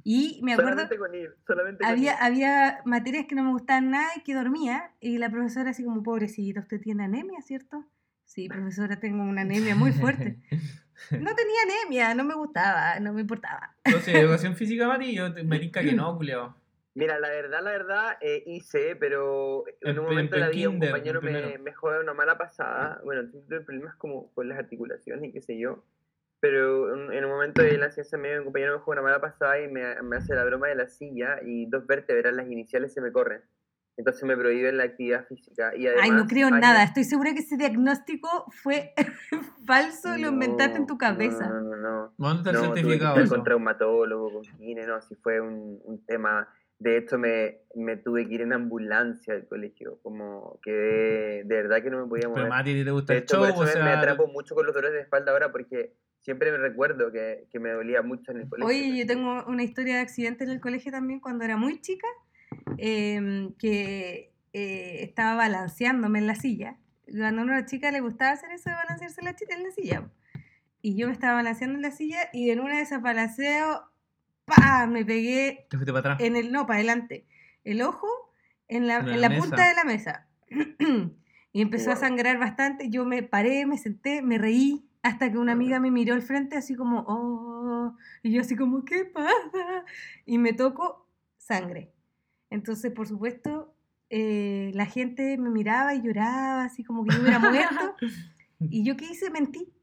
Y 0.07 0.39
me 0.43 0.53
acuerdo 0.53 0.87
Solamente 0.87 0.97
con 0.97 1.15
ir. 1.15 1.35
Solamente 1.47 1.83
con 1.83 1.91
había, 1.91 2.11
ir. 2.13 2.17
había 2.21 2.79
materias 2.85 3.25
que 3.27 3.33
no 3.35 3.43
me 3.43 3.51
gustaban 3.51 3.89
nada 3.89 4.07
y 4.15 4.21
que 4.21 4.35
dormía. 4.35 4.91
Y 5.01 5.17
la 5.17 5.29
profesora 5.31 5.71
así 5.71 5.83
como, 5.83 6.03
pobrecito, 6.03 6.59
usted 6.59 6.79
tiene 6.79 7.03
anemia, 7.05 7.41
¿cierto? 7.41 7.83
Sí, 8.23 8.47
profesora, 8.47 8.99
tengo 8.99 9.23
una 9.23 9.41
anemia 9.41 9.75
muy 9.75 9.91
fuerte. 9.91 10.39
No 11.11 11.35
tenía 11.35 11.61
anemia, 11.63 12.15
no 12.15 12.23
me 12.23 12.35
gustaba, 12.35 13.01
no 13.01 13.11
me 13.11 13.19
importaba. 13.19 13.75
Entonces, 13.83 14.15
educación 14.15 14.55
física, 14.55 14.87
Mati, 14.87 15.13
yo 15.13 15.29
me 15.43 15.69
que 15.69 15.91
no, 15.91 16.15
culiao. 16.15 16.55
Mira, 16.95 17.19
la 17.19 17.27
verdad, 17.29 17.61
la 17.61 17.71
verdad, 17.71 18.17
eh, 18.21 18.41
hice, 18.45 18.95
pero 18.95 19.65
en 19.81 19.89
En 19.91 19.99
un 19.99 20.05
momento 20.05 20.35
de 20.35 20.41
la 20.41 20.47
en 20.47 20.51
vida 20.53 20.69
un 20.69 20.75
en 20.75 20.79
compañero 20.79 21.21
me, 21.21 21.57
me 21.57 21.73
jode 21.73 21.99
una 21.99 22.13
mala 22.13 22.37
pasada. 22.37 23.01
Bueno, 23.03 23.29
tuve 23.29 23.59
problemas 23.61 23.95
como 23.97 24.31
con 24.33 24.47
las 24.47 24.57
articulaciones 24.57 25.29
y 25.29 25.33
qué 25.33 25.41
sé 25.41 25.59
yo. 25.59 25.83
Pero 26.39 26.93
en, 26.93 27.11
en 27.11 27.25
un 27.25 27.31
momento 27.31 27.61
de 27.61 27.77
la 27.77 27.91
ciencia 27.91 28.17
media, 28.17 28.37
un 28.39 28.45
compañero 28.45 28.77
me 28.77 28.79
juega 28.83 29.01
una 29.01 29.09
mala 29.11 29.19
pasada 29.21 29.59
y 29.59 29.67
me, 29.67 30.01
me 30.03 30.15
hace 30.17 30.35
la 30.35 30.45
broma 30.45 30.67
de 30.67 30.75
la 30.75 30.87
silla 30.87 31.39
y 31.43 31.65
dos 31.65 31.85
vértebras, 31.85 32.33
las 32.33 32.47
iniciales, 32.49 32.93
se 32.93 33.01
me 33.01 33.11
corren. 33.11 33.41
Entonces 33.97 34.23
me 34.23 34.37
prohíben 34.37 34.77
la 34.77 34.83
actividad 34.83 35.25
física. 35.27 35.75
Y 35.75 35.87
Ay, 35.87 35.95
no 35.95 36.01
además, 36.01 36.27
creo 36.29 36.47
años- 36.47 36.59
nada. 36.61 36.83
Estoy 36.83 37.03
segura 37.03 37.33
que 37.33 37.39
ese 37.39 37.57
diagnóstico 37.57 38.45
fue 38.63 38.93
falso, 39.65 40.17
lo 40.17 40.29
inventaste 40.29 40.77
en 40.77 40.87
tu 40.87 40.93
No, 40.93 40.97
cabeza. 40.97 41.47
No, 41.47 41.59
no, 41.61 41.75
no. 41.75 42.13
¿Dónde 42.17 42.37
está 42.37 42.49
el 42.51 42.55
No, 42.55 42.61
tuve 42.61 42.73
que 42.73 42.81
certificado? 42.81 43.27
con 43.29 43.43
traumatólogo, 43.43 44.31
con 44.33 44.43
gine, 44.57 44.85
no, 44.87 45.01
sí 45.01 45.15
fue 45.15 45.41
un, 45.41 45.81
un 45.83 46.05
tema. 46.05 46.47
De 46.77 46.97
hecho, 46.97 47.17
me, 47.17 47.59
me 47.73 47.95
tuve 47.97 48.27
que 48.27 48.35
ir 48.35 48.41
en 48.41 48.53
ambulancia 48.53 49.33
al 49.33 49.47
colegio, 49.47 49.99
como 50.03 50.59
que 50.61 50.71
de, 50.71 51.43
de 51.45 51.55
verdad 51.55 51.81
que 51.81 51.89
no 51.89 52.03
me 52.03 52.09
podía 52.09 52.27
mover. 52.27 52.43
Pero 52.43 52.49
Mati, 52.55 52.83
¿te 52.83 52.91
gusta 52.91 53.13
De 53.13 53.17
el 53.19 53.23
hecho, 53.23 53.37
por 53.37 53.47
show? 53.47 53.63
eso 53.63 53.63
O 53.63 53.65
me, 53.65 53.83
me 53.83 53.91
sea, 53.91 53.99
atrapo 53.99 54.27
mucho 54.27 54.55
con 54.55 54.65
los 54.65 54.75
dolores 54.75 54.95
de 54.95 55.01
espalda 55.01 55.31
ahora 55.31 55.51
porque 55.51 55.93
siempre 56.21 56.51
me 56.51 56.57
recuerdo 56.57 57.11
que, 57.11 57.47
que 57.51 57.59
me 57.59 57.71
dolía 57.71 58.01
mucho 58.01 58.31
en 58.31 58.41
el 58.41 58.49
colegio. 58.49 58.67
Oye, 58.67 58.97
yo 58.97 59.05
tengo 59.05 59.45
una 59.47 59.63
historia 59.63 59.95
de 59.95 60.01
accidente 60.01 60.43
en 60.43 60.49
el 60.49 60.59
colegio 60.59 60.91
también 60.91 61.19
cuando 61.19 61.45
era 61.45 61.55
muy 61.55 61.79
chica, 61.81 62.07
em, 62.77 63.53
que 63.53 64.33
eh, 64.53 64.97
estaba 65.03 65.35
balanceándome 65.35 66.19
en 66.19 66.27
la 66.27 66.35
silla. 66.35 66.77
Cuando 67.07 67.41
a 67.41 67.45
una 67.45 67.65
chica 67.65 67.91
le 67.91 68.01
gustaba 68.01 68.31
hacer 68.31 68.51
eso 68.51 68.69
de 68.69 68.75
balancearse 68.75 69.21
en 69.21 69.25
la, 69.25 69.35
en 69.49 69.63
la 69.63 69.71
silla. 69.71 70.09
Y 70.81 70.97
yo 70.97 71.07
me 71.07 71.13
estaba 71.13 71.35
balanceando 71.35 71.75
en 71.75 71.83
la 71.83 71.91
silla 71.91 72.17
y 72.33 72.49
en 72.49 72.59
una 72.59 72.75
de 72.77 72.81
esas 72.81 73.01
balanceos, 73.01 73.81
¡pa! 74.45 74.87
Me 74.87 75.03
pegué 75.05 75.67
Te 75.69 75.77
fuiste 75.77 75.91
para 75.91 76.13
atrás. 76.13 76.19
en 76.27 76.35
el, 76.35 76.51
no, 76.51 76.65
para 76.65 76.77
adelante, 76.77 77.25
el 77.63 77.81
ojo 77.81 78.07
en 78.67 78.87
la, 78.87 78.97
En 78.97 79.09
en 79.09 79.21
la 79.21 79.29
la 79.29 79.37
punta 79.37 79.67
de 79.67 79.73
la 79.75 79.83
mesa. 79.83 80.27
y 81.51 81.61
empezó 81.61 81.91
a 81.91 81.95
sangrar 81.95 82.37
bastante. 82.39 82.89
Yo 82.89 83.05
me 83.05 83.23
paré, 83.23 83.65
me 83.65 83.77
senté, 83.77 84.21
me 84.21 84.37
reí, 84.37 84.89
hasta 85.03 85.31
que 85.31 85.37
una 85.37 85.51
amiga 85.51 85.79
me 85.79 85.91
miró 85.91 86.13
al 86.15 86.21
frente 86.21 86.57
así 86.57 86.75
como, 86.75 87.05
oh, 87.07 87.95
y 88.23 88.31
yo 88.31 88.41
así 88.41 88.55
como, 88.55 88.83
¿qué 88.85 89.05
pasa? 89.05 89.85
Y 90.25 90.37
me 90.37 90.53
toco 90.53 91.07
sangre. 91.37 91.91
Entonces, 92.49 92.91
por 92.91 93.07
supuesto, 93.07 93.75
eh, 94.09 94.71
la 94.73 94.85
gente 94.85 95.37
me 95.37 95.49
miraba 95.49 95.93
y 95.93 96.01
lloraba, 96.01 96.63
así 96.63 96.83
como 96.83 97.05
que 97.05 97.15
yo 97.15 97.21
hubiera 97.21 97.39
muerto. 97.39 97.95
Y 98.57 98.85
yo 98.85 98.95
qué 98.95 99.05
hice, 99.11 99.29
mentí. 99.29 99.74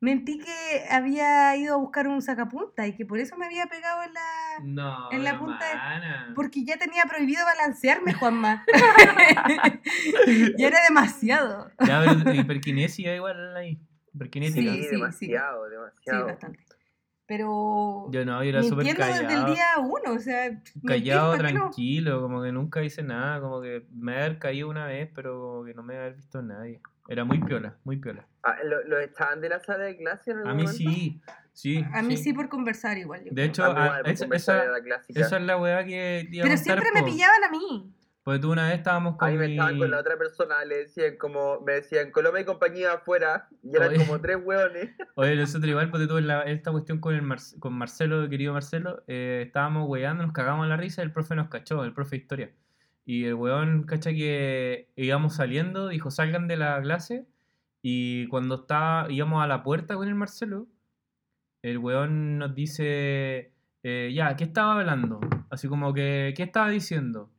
Mentí 0.00 0.38
que 0.38 0.84
había 0.90 1.54
ido 1.56 1.74
a 1.74 1.76
buscar 1.78 2.08
un 2.08 2.22
sacapunta 2.22 2.86
y 2.86 2.96
que 2.96 3.04
por 3.04 3.18
eso 3.18 3.36
me 3.36 3.44
había 3.44 3.66
pegado 3.66 4.02
en 4.02 4.14
la, 4.14 4.20
No, 4.64 5.12
en 5.12 5.24
la 5.24 5.38
punta 5.38 5.64
de-. 5.66 6.34
Porque 6.34 6.64
ya 6.64 6.78
tenía 6.78 7.04
prohibido 7.04 7.44
balancearme, 7.44 8.14
Juanma. 8.14 8.64
ya 10.56 10.66
era 10.68 10.78
demasiado. 10.88 11.70
Ya, 11.86 12.02
pero 12.24 12.34
hiperquinesia 12.34 13.14
igual 13.14 13.56
ahí. 13.56 13.78
Hiperkinética. 14.14 14.72
Sí, 14.72 14.76
Sí, 14.78 14.82
sí, 14.84 14.90
demasiado, 14.96 15.64
Sí, 15.66 15.70
demasiado. 15.70 16.26
bastante. 16.26 16.64
Pero 17.26 18.10
Yo 18.10 18.24
no, 18.24 18.42
yo 18.42 18.48
era 18.48 18.62
súper 18.64 18.86
mintiendo 18.86 19.04
desde 19.06 19.20
el 19.20 19.26
callado. 19.28 19.54
día 19.54 19.66
uno, 19.78 20.12
o 20.14 20.18
sea, 20.18 20.60
Callado, 20.84 21.38
tranquilo, 21.38 22.22
como 22.22 22.42
que 22.42 22.50
nunca 22.50 22.82
hice 22.82 23.04
nada, 23.04 23.40
como 23.40 23.60
que 23.60 23.86
me 23.92 24.16
había 24.16 24.36
caído 24.40 24.68
una 24.68 24.86
vez, 24.86 25.08
pero 25.14 25.38
como 25.40 25.64
que 25.64 25.72
no 25.74 25.84
me 25.84 25.96
había 25.96 26.16
visto 26.16 26.42
nadie. 26.42 26.80
Era 27.08 27.24
muy 27.24 27.38
piola, 27.38 27.76
muy 27.84 27.98
piola. 27.98 28.26
Ah, 28.42 28.56
¿lo, 28.64 28.82
lo 28.84 28.98
echaban 28.98 29.40
de 29.40 29.48
la 29.50 29.60
sala 29.60 29.84
de 29.84 29.96
clase 29.98 30.30
en 30.30 30.38
algún 30.38 30.50
A 30.50 30.54
mí 30.54 30.62
momento? 30.62 30.78
sí, 30.78 31.20
sí. 31.52 31.84
A 31.92 32.02
mí 32.02 32.16
sí 32.16 32.32
por 32.32 32.48
conversar 32.48 32.96
igual. 32.98 33.24
Yo 33.24 33.30
De 33.32 33.44
hecho, 33.44 33.64
A 33.64 34.00
esa, 34.06 34.26
esa- 34.32 34.64
esa 35.08 35.36
es 35.36 35.42
la 35.42 35.56
weá 35.58 35.84
que 35.84 36.26
Pero 36.30 36.42
contar, 36.42 36.58
siempre 36.58 36.88
me 36.94 37.02
pillaban 37.02 37.44
a 37.44 37.50
mí. 37.50 37.92
Porque 38.22 38.38
tú 38.40 38.52
una 38.52 38.68
vez 38.68 38.76
estábamos 38.78 39.16
con 39.16 39.28
Ahí 39.28 39.36
me 39.36 39.46
mi... 39.46 39.52
estaban 39.54 39.78
con 39.78 39.90
la 39.90 39.98
otra 39.98 40.16
persona, 40.18 40.62
le 40.64 40.76
decían 40.78 41.16
como, 41.16 41.60
me 41.62 41.72
decían 41.74 42.10
Coloma 42.10 42.38
y 42.40 42.44
compañía 42.44 42.92
afuera, 42.92 43.48
y 43.62 43.74
eran 43.74 43.88
Oye. 43.88 43.98
como 43.98 44.20
tres 44.20 44.36
hueones. 44.42 44.90
Oye, 45.16 45.36
nosotros 45.36 45.68
igual, 45.70 45.90
porque 45.90 46.06
tuve 46.06 46.20
la, 46.20 46.42
esta 46.42 46.70
cuestión 46.70 46.98
con, 47.00 47.14
el 47.14 47.22
Mar- 47.22 47.38
con 47.58 47.72
Marcelo, 47.72 48.28
querido 48.28 48.52
Marcelo, 48.52 49.02
eh, 49.06 49.42
estábamos 49.46 49.88
weando, 49.88 50.22
nos 50.22 50.32
cagamos 50.32 50.64
en 50.64 50.68
la 50.70 50.76
risa, 50.76 51.02
el 51.02 51.12
profe 51.12 51.34
nos 51.34 51.48
cachó, 51.48 51.82
el 51.82 51.94
profe 51.94 52.16
de 52.16 52.22
historia. 52.22 52.50
Y 53.06 53.24
el 53.24 53.34
weón, 53.34 53.84
cacha 53.84 54.10
que 54.10 54.90
íbamos 54.96 55.34
saliendo, 55.36 55.88
dijo, 55.88 56.10
salgan 56.10 56.46
de 56.46 56.56
la 56.58 56.80
clase, 56.82 57.26
y 57.82 58.26
cuando 58.28 58.56
estaba, 58.56 59.10
íbamos 59.10 59.42
a 59.42 59.46
la 59.46 59.62
puerta 59.62 59.96
con 59.96 60.08
el 60.08 60.14
Marcelo, 60.14 60.68
el 61.62 61.78
weón 61.78 62.38
nos 62.38 62.54
dice, 62.54 63.52
eh, 63.82 64.12
ya, 64.14 64.36
¿qué 64.36 64.44
estaba 64.44 64.78
hablando? 64.78 65.20
Así 65.50 65.68
como 65.68 65.92
que, 65.94 66.34
¿qué 66.36 66.42
estaba 66.42 66.70
diciendo? 66.70 67.30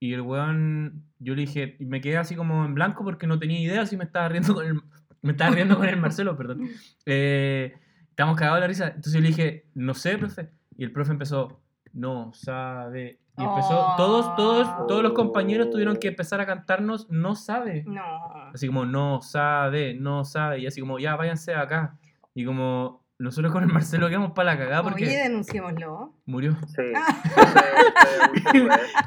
Y 0.00 0.12
el 0.12 0.20
weón, 0.20 1.04
yo 1.18 1.34
le 1.34 1.42
dije, 1.42 1.76
me 1.80 2.00
quedé 2.00 2.18
así 2.18 2.36
como 2.36 2.64
en 2.64 2.74
blanco 2.74 3.04
porque 3.04 3.26
no 3.26 3.38
tenía 3.38 3.60
idea 3.60 3.86
si 3.86 3.96
me 3.96 4.04
estaba 4.04 4.28
riendo 4.28 4.54
con 4.54 4.66
el, 4.66 4.74
me 5.22 5.32
estaba 5.32 5.54
riendo 5.54 5.76
con 5.76 5.88
el 5.88 5.96
Marcelo, 5.96 6.36
perdón. 6.36 6.68
Eh, 7.06 7.74
estábamos 8.10 8.38
cagados 8.38 8.58
de 8.58 8.60
la 8.60 8.66
risa. 8.66 8.86
Entonces 8.88 9.14
yo 9.14 9.20
le 9.20 9.28
dije, 9.28 9.66
no 9.74 9.94
sé, 9.94 10.18
profe. 10.18 10.50
Y 10.76 10.84
el 10.84 10.92
profe 10.92 11.12
empezó, 11.12 11.62
no 11.92 12.32
sabe. 12.34 13.20
Y 13.38 13.44
empezó, 13.44 13.94
todos, 13.96 14.34
todos, 14.34 14.86
todos 14.86 15.02
los 15.02 15.12
compañeros 15.12 15.70
tuvieron 15.70 15.96
que 15.96 16.08
empezar 16.08 16.40
a 16.40 16.46
cantarnos, 16.46 17.08
no 17.10 17.34
sabe. 17.34 17.84
No. 17.86 18.50
Así 18.54 18.66
como, 18.66 18.86
no 18.86 19.20
sabe, 19.20 19.94
no 19.94 20.24
sabe. 20.24 20.60
Y 20.60 20.66
así 20.66 20.80
como, 20.80 20.98
ya 20.98 21.16
váyanse 21.16 21.54
acá. 21.54 21.98
Y 22.34 22.44
como, 22.44 23.05
nosotros 23.18 23.52
con 23.52 23.62
el 23.64 23.72
Marcelo 23.72 24.08
quedamos 24.08 24.32
para 24.32 24.52
la 24.52 24.58
cagada 24.58 24.82
porque 24.82 25.04
Oye, 25.06 25.16
denunciémoslo. 25.22 26.12
murió. 26.26 26.56
Sí, 26.66 26.82
Ah. 26.94 27.06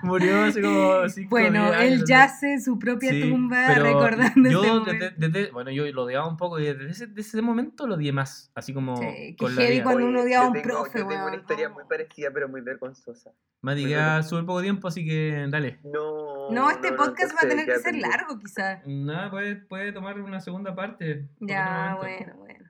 Murió 0.03 0.43
hace 0.45 0.61
como 0.61 1.07
cinco 1.09 1.29
Bueno, 1.29 1.65
días, 1.71 1.81
él 1.83 1.99
no 1.99 2.05
yace 2.05 2.53
en 2.53 2.61
su 2.61 2.79
propia 2.79 3.11
Sí, 3.11 3.21
tumba 3.29 3.75
recordando 3.75 4.49
yo 4.49 4.61
ese 4.63 4.69
desde, 4.69 4.79
momento. 4.79 5.15
desde- 5.17 5.51
bueno, 5.51 5.71
yo 5.71 5.85
lo 5.91 6.03
odiaba 6.03 6.27
un 6.27 6.37
poco 6.37 6.59
y 6.59 6.65
desde 6.65 6.89
ese, 6.89 7.07
desde 7.07 7.21
ese 7.21 7.41
momento 7.41 7.87
lo 7.87 7.95
odié 7.95 8.11
más, 8.11 8.51
así 8.55 8.73
como 8.73 8.97
Sí, 8.97 9.35
con 9.37 9.55
la 9.55 9.61
heavy 9.61 9.73
vida. 9.75 9.83
cuando 9.83 10.05
uno 10.07 10.21
odiaba 10.21 10.45
a 10.45 10.47
un 10.49 10.53
tengo- 10.53 10.67
profe, 10.67 10.99
Yo 10.99 11.07
tengo 11.07 11.25
una 11.27 11.35
historia 11.35 11.67
no. 11.69 11.75
muy 11.75 11.83
parecida, 11.89 12.29
pero 12.33 12.49
muy 12.49 12.61
vergonzosa. 12.61 13.31
Mati, 13.61 13.85
queda 13.85 14.23
súper 14.23 14.45
poco 14.45 14.61
tiempo, 14.61 14.87
así 14.87 15.05
que 15.05 15.45
dale. 15.49 15.79
No. 15.83 16.49
No, 16.51 16.71
este 16.71 16.93
podcast 16.93 17.35
va 17.35 17.39
a 17.43 17.47
tener 17.49 17.65
que 17.65 17.77
ser 17.79 17.95
largo, 17.95 18.39
quizás. 18.39 18.79
Nada, 18.87 19.29
puede, 19.29 19.55
puede 19.57 19.91
tomar 19.91 20.19
una 20.19 20.39
segunda 20.39 20.73
parte. 20.73 21.27
Ya, 21.39 21.95
bueno, 21.99 22.33
bueno. 22.37 22.68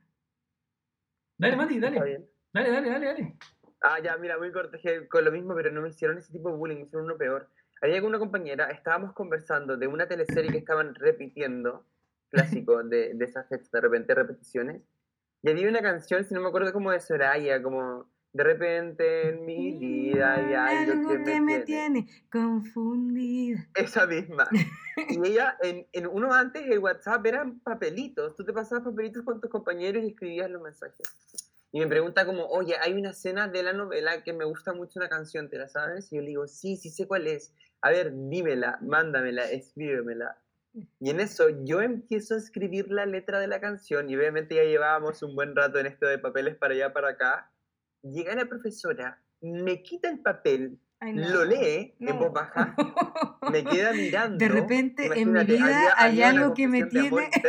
Dale, 1.40 1.56
Mati, 1.56 1.76
Está 1.76 1.90
dale. 1.90 2.06
bien. 2.06 2.30
Dale, 2.54 2.70
dale, 2.72 2.90
dale, 2.90 3.06
dale. 3.06 3.38
Ah, 3.82 4.00
ya, 4.04 4.18
mira, 4.18 4.38
muy 4.38 4.52
corto, 4.52 4.78
que 4.82 5.08
con 5.08 5.24
lo 5.24 5.32
mismo, 5.32 5.56
pero 5.56 5.72
no 5.72 5.82
me 5.82 5.90
hicieron 5.90 6.18
ese 6.18 6.34
tipo 6.34 6.50
de 6.50 6.58
bullying, 6.58 6.76
me 6.76 6.82
hicieron 6.84 7.06
uno 7.06 7.18
peor. 7.18 7.50
Había 7.82 8.02
con 8.02 8.10
una 8.10 8.20
compañera, 8.20 8.66
estábamos 8.72 9.14
conversando 9.14 9.78
de 9.78 9.88
una 9.88 10.06
teleserie 10.06 10.52
que 10.52 10.58
estaban 10.58 10.94
repitiendo, 10.96 11.86
clásico 12.30 12.84
de, 12.84 13.14
de 13.14 13.26
esas 13.26 13.48
de 13.50 13.82
repente 13.82 14.14
repeticiones, 14.14 14.82
y 15.42 15.50
había 15.50 15.70
una 15.70 15.82
canción, 15.82 16.26
si 16.26 16.34
no 16.34 16.42
me 16.42 16.50
acuerdo, 16.50 16.74
como 16.74 16.92
de 16.92 17.00
Soraya, 17.00 17.64
como 17.64 18.12
de 18.32 18.44
repente 18.44 19.30
en 19.30 19.46
mi 19.46 19.78
vida 19.78 20.36
hay 20.36 20.54
algo 20.54 21.24
que 21.24 21.42
me, 21.42 21.60
tiene. 21.62 22.08
confundida. 22.32 23.68
Esa 23.76 24.06
misma. 24.06 24.48
Y 25.10 25.20
ella, 25.28 25.58
en, 25.62 25.88
en 25.92 26.08
uno 26.08 26.34
antes, 26.34 26.64
el 26.68 26.80
WhatsApp 26.80 27.26
eran 27.26 27.60
papelitos. 27.60 28.36
Tú 28.36 28.44
te 28.46 28.54
pasabas 28.54 28.84
papelitos 28.84 29.24
con 29.24 29.42
tus 29.42 29.50
compañeros 29.50 30.04
y 30.04 30.10
escribías 30.10 30.50
los 30.50 30.62
mensajes. 30.62 31.08
Y 31.72 31.80
me 31.80 31.88
pregunta 31.88 32.26
como, 32.26 32.46
oye, 32.48 32.76
hay 32.82 32.94
una 32.94 33.12
escena 33.12 33.48
de 33.48 33.62
la 33.62 33.74
novela 33.74 34.24
que 34.24 34.34
me 34.34 34.46
gusta 34.46 34.74
mucho 34.74 35.00
una 35.00 35.10
canción, 35.10 35.50
¿te 35.50 35.58
la 35.58 35.70
sabes? 35.70 36.12
Y 36.12 36.16
yo 36.16 36.22
le 36.22 36.30
digo, 36.30 36.48
sí, 36.48 36.78
sí 36.78 36.90
sé 36.90 37.08
cuál 37.08 37.28
es. 37.28 37.54
A 37.82 37.92
ver, 37.92 38.12
dímela, 38.14 38.80
mándamela, 38.82 39.50
escríbemela. 39.50 40.38
Y 41.00 41.10
en 41.10 41.20
eso 41.20 41.50
yo 41.64 41.82
empiezo 41.82 42.36
a 42.36 42.38
escribir 42.38 42.92
la 42.92 43.06
letra 43.06 43.40
de 43.40 43.48
la 43.48 43.60
canción 43.60 44.10
y 44.10 44.16
obviamente 44.16 44.56
ya 44.56 44.64
llevábamos 44.64 45.22
un 45.24 45.36
buen 45.36 45.56
rato 45.56 45.80
en 45.80 45.88
esto 45.88 46.06
de 46.08 46.20
papeles 46.20 46.56
para 46.56 46.74
allá, 46.74 46.94
para 46.94 47.10
acá. 47.10 47.52
Llega 48.04 48.36
la 48.36 48.46
profesora, 48.46 49.20
me 49.42 49.82
quita 49.84 50.10
el 50.10 50.20
papel, 50.20 50.78
Ay, 51.02 51.14
no. 51.14 51.30
lo 51.30 51.46
lee 51.46 51.96
en 52.00 52.20
voz 52.20 52.32
baja 52.34 52.74
me 53.52 53.64
queda 53.64 53.94
mirando. 53.94 54.38
De 54.38 54.48
repente, 54.50 55.06
en 55.20 55.32
mi 55.34 55.44
vida 55.44 55.66
había- 55.66 55.94
hay 55.98 56.22
algo 56.24 56.54
que 56.54 56.68
me 56.68 56.84
tiene-. 56.86 57.30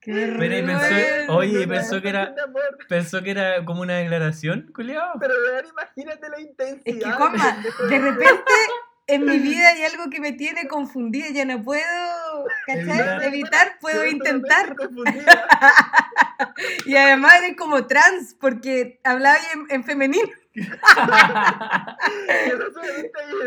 Qué 0.00 0.12
Pero 0.38 0.56
y 0.58 0.62
pensó- 0.62 1.32
oye, 1.34 1.62
y 1.62 1.66
pensó 1.66 2.00
que 2.00 2.08
era- 2.08 2.34
Pensó 2.88 3.22
que 3.22 3.30
era 3.32 3.64
como 3.64 3.82
una 3.82 3.94
declaración, 3.98 4.70
culiao. 4.74 5.18
Pero 5.18 5.34
imagínate 5.68 6.28
la 6.28 6.40
intensidad. 6.40 6.82
Es 6.84 7.04
que, 7.04 7.10
Juanma, 7.10 7.62
de 7.88 7.98
repente 7.98 8.52
en 9.06 9.26
mi 9.26 9.38
vida 9.38 9.68
hay 9.68 9.82
algo 9.84 10.08
que 10.10 10.20
me 10.20 10.32
tiene 10.32 10.66
confundida, 10.66 11.28
ya 11.30 11.44
no 11.44 11.62
puedo 11.62 11.82
¿cachai? 12.66 13.26
Evitar. 13.26 13.78
puedo 13.80 14.06
intentar. 14.06 14.76
Y 16.86 16.96
además 16.96 17.34
eres 17.38 17.56
como 17.56 17.86
trans, 17.86 18.34
porque 18.38 19.00
hablaba 19.02 19.38
en, 19.54 19.66
en 19.70 19.84
femenino. 19.84 20.28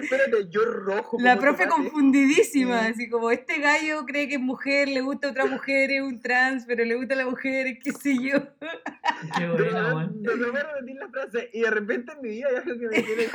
Espérate, 0.02 0.50
yo 0.50 0.66
rojo. 0.66 1.18
La 1.20 1.38
profe 1.38 1.66
tomate. 1.66 1.90
confundidísima, 1.90 2.82
Sí. 2.84 2.88
así 2.92 3.10
como 3.10 3.32
este 3.32 3.60
gallo 3.60 4.06
cree 4.06 4.28
que 4.28 4.36
es 4.36 4.42
mujer, 4.42 4.88
le 4.90 5.02
gusta 5.02 5.28
a 5.30 5.32
otra 5.32 5.46
mujer, 5.46 5.92
es 5.92 6.02
un 6.02 6.22
trans, 6.22 6.66
pero 6.68 6.84
le 6.84 6.96
gusta 6.96 7.14
a 7.14 7.18
la 7.18 7.26
mujer, 7.26 7.80
qué 7.84 7.92
sé 7.92 8.16
yo. 8.22 8.40
Qué 9.38 9.48
buena, 9.48 10.06
me 10.06 10.36
voy 10.36 10.60
a 10.60 10.64
repetir 10.64 10.96
la 10.98 11.08
frase. 11.10 11.50
Y 11.54 11.62
de 11.62 11.70
repente 11.72 12.12
en 12.14 12.22
mi 12.22 12.30
vida 12.30 12.48
hay 12.50 12.56
algo 12.58 12.80
que 12.80 12.88
me 12.88 13.02
tiene. 13.04 13.28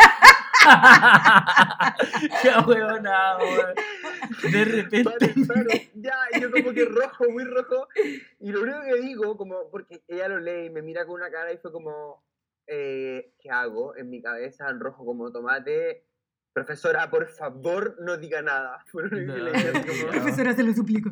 Qué 2.42 2.50
huevona. 2.66 3.36
De 4.50 4.64
repente. 4.64 5.34
Pare, 5.48 5.90
ya, 5.94 6.14
yo 6.40 6.50
como 6.52 6.72
que 6.72 6.84
rojo, 6.84 7.24
muy 7.30 7.42
rojo. 7.44 7.88
Y 8.38 8.52
lo 8.52 8.62
único 8.62 8.80
que 8.82 8.94
digo, 9.00 9.36
como, 9.36 9.68
porque 9.70 10.02
ella 10.06 10.28
lo 10.28 10.38
lee 10.38 10.66
y 10.66 10.70
me 10.70 10.82
mira 10.82 11.04
con 11.04 11.16
una 11.16 11.30
cara 11.30 11.52
y 11.52 11.58
fue 11.58 11.72
como, 11.72 12.22
eh, 12.66 13.32
¿qué 13.38 13.50
hago? 13.50 13.96
En 13.96 14.10
mi 14.10 14.22
cabeza, 14.22 14.68
en 14.70 14.80
rojo 14.80 15.04
como 15.04 15.30
tomate. 15.32 16.04
Profesora, 16.52 17.08
por 17.10 17.28
favor, 17.28 17.96
no 18.00 18.16
diga 18.18 18.42
nada. 18.42 18.84
Como. 18.92 19.02
Profesora, 20.10 20.52
se 20.52 20.62
lo 20.62 20.72
suplico. 20.74 21.10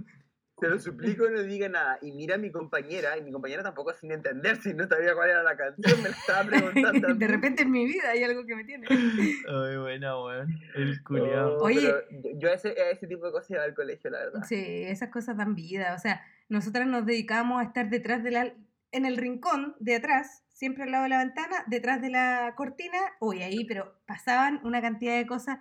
Te 0.59 0.69
lo 0.69 0.79
suplico, 0.79 1.27
no 1.31 1.43
diga 1.43 1.71
nada. 1.71 1.99
Y 2.03 2.13
mira 2.13 2.35
a 2.35 2.39
mi 2.39 2.53
compañera, 2.53 3.17
y 3.17 3.23
mi 3.23 3.33
compañera 3.33 3.63
tampoco 3.63 3.95
sin 3.95 4.13
entender, 4.13 4.57
si 4.57 4.75
no 4.75 4.87
sabía 4.87 5.15
cuál 5.15 5.31
era 5.31 5.43
la 5.43 5.57
canción, 5.57 6.03
me 6.03 6.11
la 6.11 6.15
estaba 6.15 6.45
preguntando. 6.45 7.15
De 7.15 7.27
repente 7.27 7.63
en 7.63 7.71
mi 7.71 7.87
vida 7.87 8.11
hay 8.11 8.23
algo 8.25 8.45
que 8.45 8.55
me 8.55 8.65
tiene. 8.65 8.87
Ay, 8.91 9.77
buena, 9.79 10.23
weón. 10.23 10.51
El 10.75 11.03
culiao. 11.03 11.57
Oh, 11.57 11.65
Oye. 11.65 11.81
yo- 11.81 12.31
yo 12.39 12.51
a 12.51 12.53
ese, 12.53 12.79
a 12.79 12.91
ese 12.91 13.07
tipo 13.07 13.25
de 13.25 13.33
cosas 13.33 13.51
iba 13.53 13.63
al 13.63 13.73
colegio, 13.75 14.11
la 14.11 14.19
verdad. 14.19 14.43
Sí, 14.47 14.83
esas 14.85 15.09
cosas 15.09 15.39
dan 15.39 15.55
vida. 15.55 15.95
O 15.95 15.99
sea, 15.99 16.21
nosotras 16.51 16.87
nos 16.87 17.07
dedicamos 17.07 17.63
a 17.63 17.65
estar 17.65 17.89
detrás 17.89 18.23
de 18.23 18.31
la, 18.31 18.53
en 18.93 19.07
el 19.07 19.17
rincón 19.17 19.77
de 19.81 19.97
atrás, 19.97 20.40
siempre 20.61 20.85
al 20.85 20.91
lado 20.91 21.05
de 21.05 21.09
la 21.09 21.25
ventana, 21.25 21.65
detrás 21.69 22.03
de 22.03 22.11
la 22.11 22.53
cortina, 22.55 22.99
uy, 23.19 23.43
ahí, 23.43 23.65
pero 23.65 23.99
pasaban 24.07 24.61
una 24.63 24.83
cantidad 24.83 25.17
de 25.17 25.27
cosas, 25.27 25.59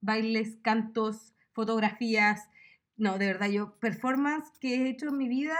bailes, 0.00 0.56
cantos, 0.62 1.34
fotografías. 1.52 2.48
No, 2.96 3.18
de 3.18 3.26
verdad, 3.26 3.50
yo, 3.50 3.78
performance 3.78 4.48
que 4.58 4.74
he 4.74 4.88
hecho 4.88 5.08
en 5.08 5.18
mi 5.18 5.28
vida 5.28 5.54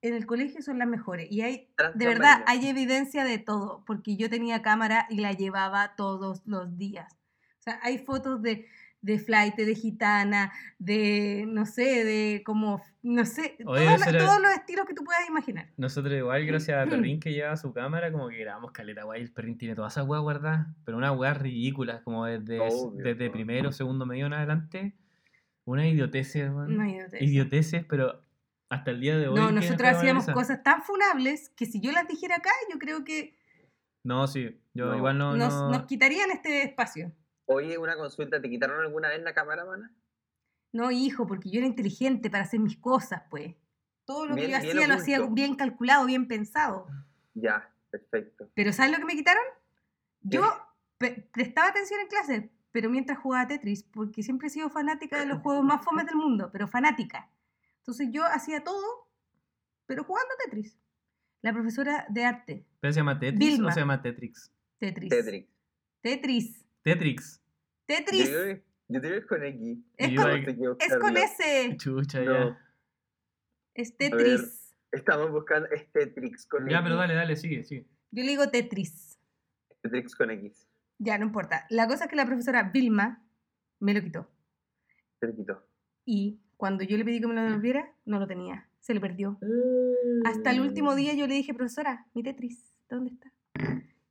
en 0.00 0.14
el 0.14 0.26
colegio 0.26 0.60
son 0.60 0.80
las 0.80 0.88
mejores. 0.88 1.30
Y 1.30 1.42
hay, 1.42 1.72
de 1.94 2.04
verdad, 2.04 2.42
hay 2.48 2.66
evidencia 2.66 3.24
de 3.24 3.38
todo, 3.38 3.84
porque 3.86 4.16
yo 4.16 4.28
tenía 4.28 4.60
cámara 4.60 5.06
y 5.08 5.18
la 5.18 5.30
llevaba 5.30 5.94
todos 5.94 6.42
los 6.44 6.76
días. 6.76 7.14
O 7.60 7.62
sea, 7.62 7.78
hay 7.84 7.98
fotos 7.98 8.42
de, 8.42 8.66
de 9.02 9.18
flight, 9.18 9.56
de 9.56 9.74
gitana, 9.74 10.52
de, 10.78 11.44
no 11.48 11.66
sé, 11.66 12.04
de 12.04 12.42
como, 12.46 12.80
no 13.02 13.26
sé, 13.26 13.56
Oye, 13.66 13.84
todos, 13.84 14.06
era- 14.06 14.24
todos 14.24 14.40
los 14.40 14.52
estilos 14.52 14.86
que 14.86 14.94
tú 14.94 15.02
puedas 15.04 15.28
imaginar. 15.28 15.70
Nosotros 15.76 16.14
igual, 16.14 16.46
gracias 16.46 16.78
a 16.78 16.88
Perrin 17.10 17.20
que 17.20 17.32
lleva 17.32 17.56
su 17.56 17.72
cámara, 17.74 18.10
como 18.12 18.28
que 18.28 18.38
grabamos 18.38 18.70
caleta, 18.72 19.02
guay. 19.04 19.20
El 19.22 19.32
Perrin 19.32 19.58
tiene 19.58 19.74
todas 19.74 19.92
esas 19.92 20.06
weas 20.06 20.22
guardadas, 20.22 20.68
pero 20.84 20.96
unas 20.96 21.16
weas 21.18 21.36
ridículas, 21.36 22.00
como 22.02 22.24
desde, 22.26 22.60
Obvio, 22.60 23.02
desde 23.04 23.26
po. 23.26 23.32
primero, 23.32 23.72
segundo 23.72 24.06
medio 24.06 24.26
en 24.26 24.32
adelante. 24.34 24.94
Una 25.64 25.86
idioteces. 25.88 26.50
No, 26.50 26.66
te- 27.10 27.24
Idioteces, 27.24 27.84
pero 27.88 28.24
hasta 28.70 28.90
el 28.92 29.00
día 29.00 29.18
de 29.18 29.28
hoy. 29.28 29.34
No, 29.34 29.50
nosotros 29.52 29.88
hacíamos 29.90 30.24
esa. 30.24 30.32
cosas 30.32 30.62
tan 30.62 30.82
funables 30.82 31.50
que 31.56 31.66
si 31.66 31.80
yo 31.80 31.92
las 31.92 32.06
dijera 32.08 32.36
acá, 32.36 32.50
yo 32.72 32.78
creo 32.78 33.04
que 33.04 33.36
No, 34.04 34.26
sí. 34.26 34.58
Yo 34.74 34.86
No. 34.86 34.96
igual 34.96 35.18
no. 35.18 35.36
nos, 35.36 35.52
no- 35.52 35.70
nos 35.70 35.82
quitarían 35.86 36.30
este 36.32 36.62
espacio. 36.64 37.12
Oye, 37.46 37.78
una 37.78 37.96
consulta, 37.96 38.40
¿te 38.40 38.48
quitaron 38.48 38.80
alguna 38.80 39.08
vez 39.08 39.22
la 39.22 39.34
cámara, 39.34 39.64
mana? 39.64 39.92
No, 40.72 40.90
hijo, 40.90 41.26
porque 41.26 41.50
yo 41.50 41.58
era 41.58 41.66
inteligente 41.66 42.30
para 42.30 42.44
hacer 42.44 42.60
mis 42.60 42.76
cosas, 42.78 43.22
pues. 43.30 43.54
Todo 44.04 44.26
lo 44.26 44.34
que 44.34 44.46
Bien- 44.46 44.52
yo 44.52 44.60
bien 44.62 44.76
hacía 44.78 44.88
lo 44.88 44.94
hacía 44.94 45.20
bien 45.28 45.54
calculado, 45.54 46.06
bien 46.06 46.26
pensado. 46.28 46.86
Ya, 47.34 47.70
perfecto. 47.90 48.50
Pero 48.54 48.72
¿sabes 48.72 48.92
lo 48.92 48.98
que 48.98 49.04
me 49.04 49.14
quitaron? 49.14 49.42
Yo 50.22 50.42
prestaba 51.32 51.68
atención 51.68 52.00
en 52.00 52.06
clase, 52.08 52.50
pero 52.70 52.88
mientras 52.88 53.18
jugaba 53.18 53.46
Tetris, 53.48 53.82
porque 53.82 54.22
siempre 54.22 54.46
he 54.48 54.50
sido 54.50 54.70
fanática 54.70 55.18
de 55.18 55.26
los 55.26 55.38
juegos 55.42 55.64
más 55.64 55.84
fomes 55.84 56.06
del 56.06 56.16
mundo, 56.16 56.50
pero 56.52 56.66
fanática. 56.68 57.30
Entonces 57.78 58.08
yo 58.12 58.24
hacía 58.24 58.62
todo, 58.64 59.08
pero 59.86 60.04
jugando 60.04 60.30
Tetris. 60.44 60.78
La 61.42 61.52
profesora 61.52 62.06
de 62.08 62.24
arte, 62.24 62.66
¿Pero 62.80 62.92
se 62.92 63.00
llama 63.00 63.18
Tetris 63.18 63.38
Vilma. 63.54 63.68
o 63.68 63.72
se 63.72 63.80
llama 63.80 64.00
Tetrix? 64.00 64.52
Tetris. 64.78 65.10
Tetris. 65.10 65.46
Tetris. 66.00 66.61
Tetrix. 66.82 67.40
Tetris. 67.86 68.30
yo 68.88 69.00
digo 69.00 69.12
que 69.14 69.16
es 69.18 69.26
con 69.26 69.44
X. 69.44 69.78
Es 69.96 70.10
yo 70.10 70.22
con, 70.22 70.30
es 70.80 70.96
con. 70.98 71.16
S. 71.16 71.76
Chucha, 71.76 72.20
No. 72.20 72.32
ya. 72.50 72.58
Es 73.74 73.96
Tetris. 73.96 74.74
Estamos 74.90 75.30
buscando 75.30 75.68
es 75.70 75.90
Tetrix 75.92 76.46
con 76.46 76.68
Ya, 76.68 76.76
X. 76.78 76.82
pero 76.84 76.96
dale, 76.96 77.14
dale, 77.14 77.36
sigue, 77.36 77.64
sigue. 77.64 77.86
Yo 78.10 78.22
le 78.22 78.28
digo 78.30 78.48
Tetris. 78.50 79.18
Tetrix 79.80 80.14
con 80.14 80.30
X. 80.30 80.68
Ya, 80.98 81.18
no 81.18 81.24
importa. 81.26 81.66
La 81.70 81.86
cosa 81.86 82.04
es 82.04 82.10
que 82.10 82.16
la 82.16 82.26
profesora 82.26 82.70
Vilma 82.72 83.24
me 83.80 83.94
lo 83.94 84.02
quitó. 84.02 84.30
Se 85.20 85.26
le 85.26 85.34
quitó. 85.34 85.66
Y 86.04 86.40
cuando 86.56 86.84
yo 86.84 86.96
le 86.96 87.04
pedí 87.04 87.20
que 87.20 87.26
me 87.26 87.34
lo 87.34 87.42
devolviera, 87.42 87.94
no 88.04 88.18
lo 88.18 88.26
tenía. 88.26 88.68
Se 88.80 88.92
le 88.94 89.00
perdió. 89.00 89.38
Hasta 90.26 90.50
el 90.50 90.60
último 90.60 90.94
día 90.94 91.14
yo 91.14 91.26
le 91.26 91.34
dije, 91.34 91.54
profesora, 91.54 92.06
mi 92.14 92.22
Tetris, 92.22 92.74
¿dónde 92.88 93.12
está? 93.12 93.32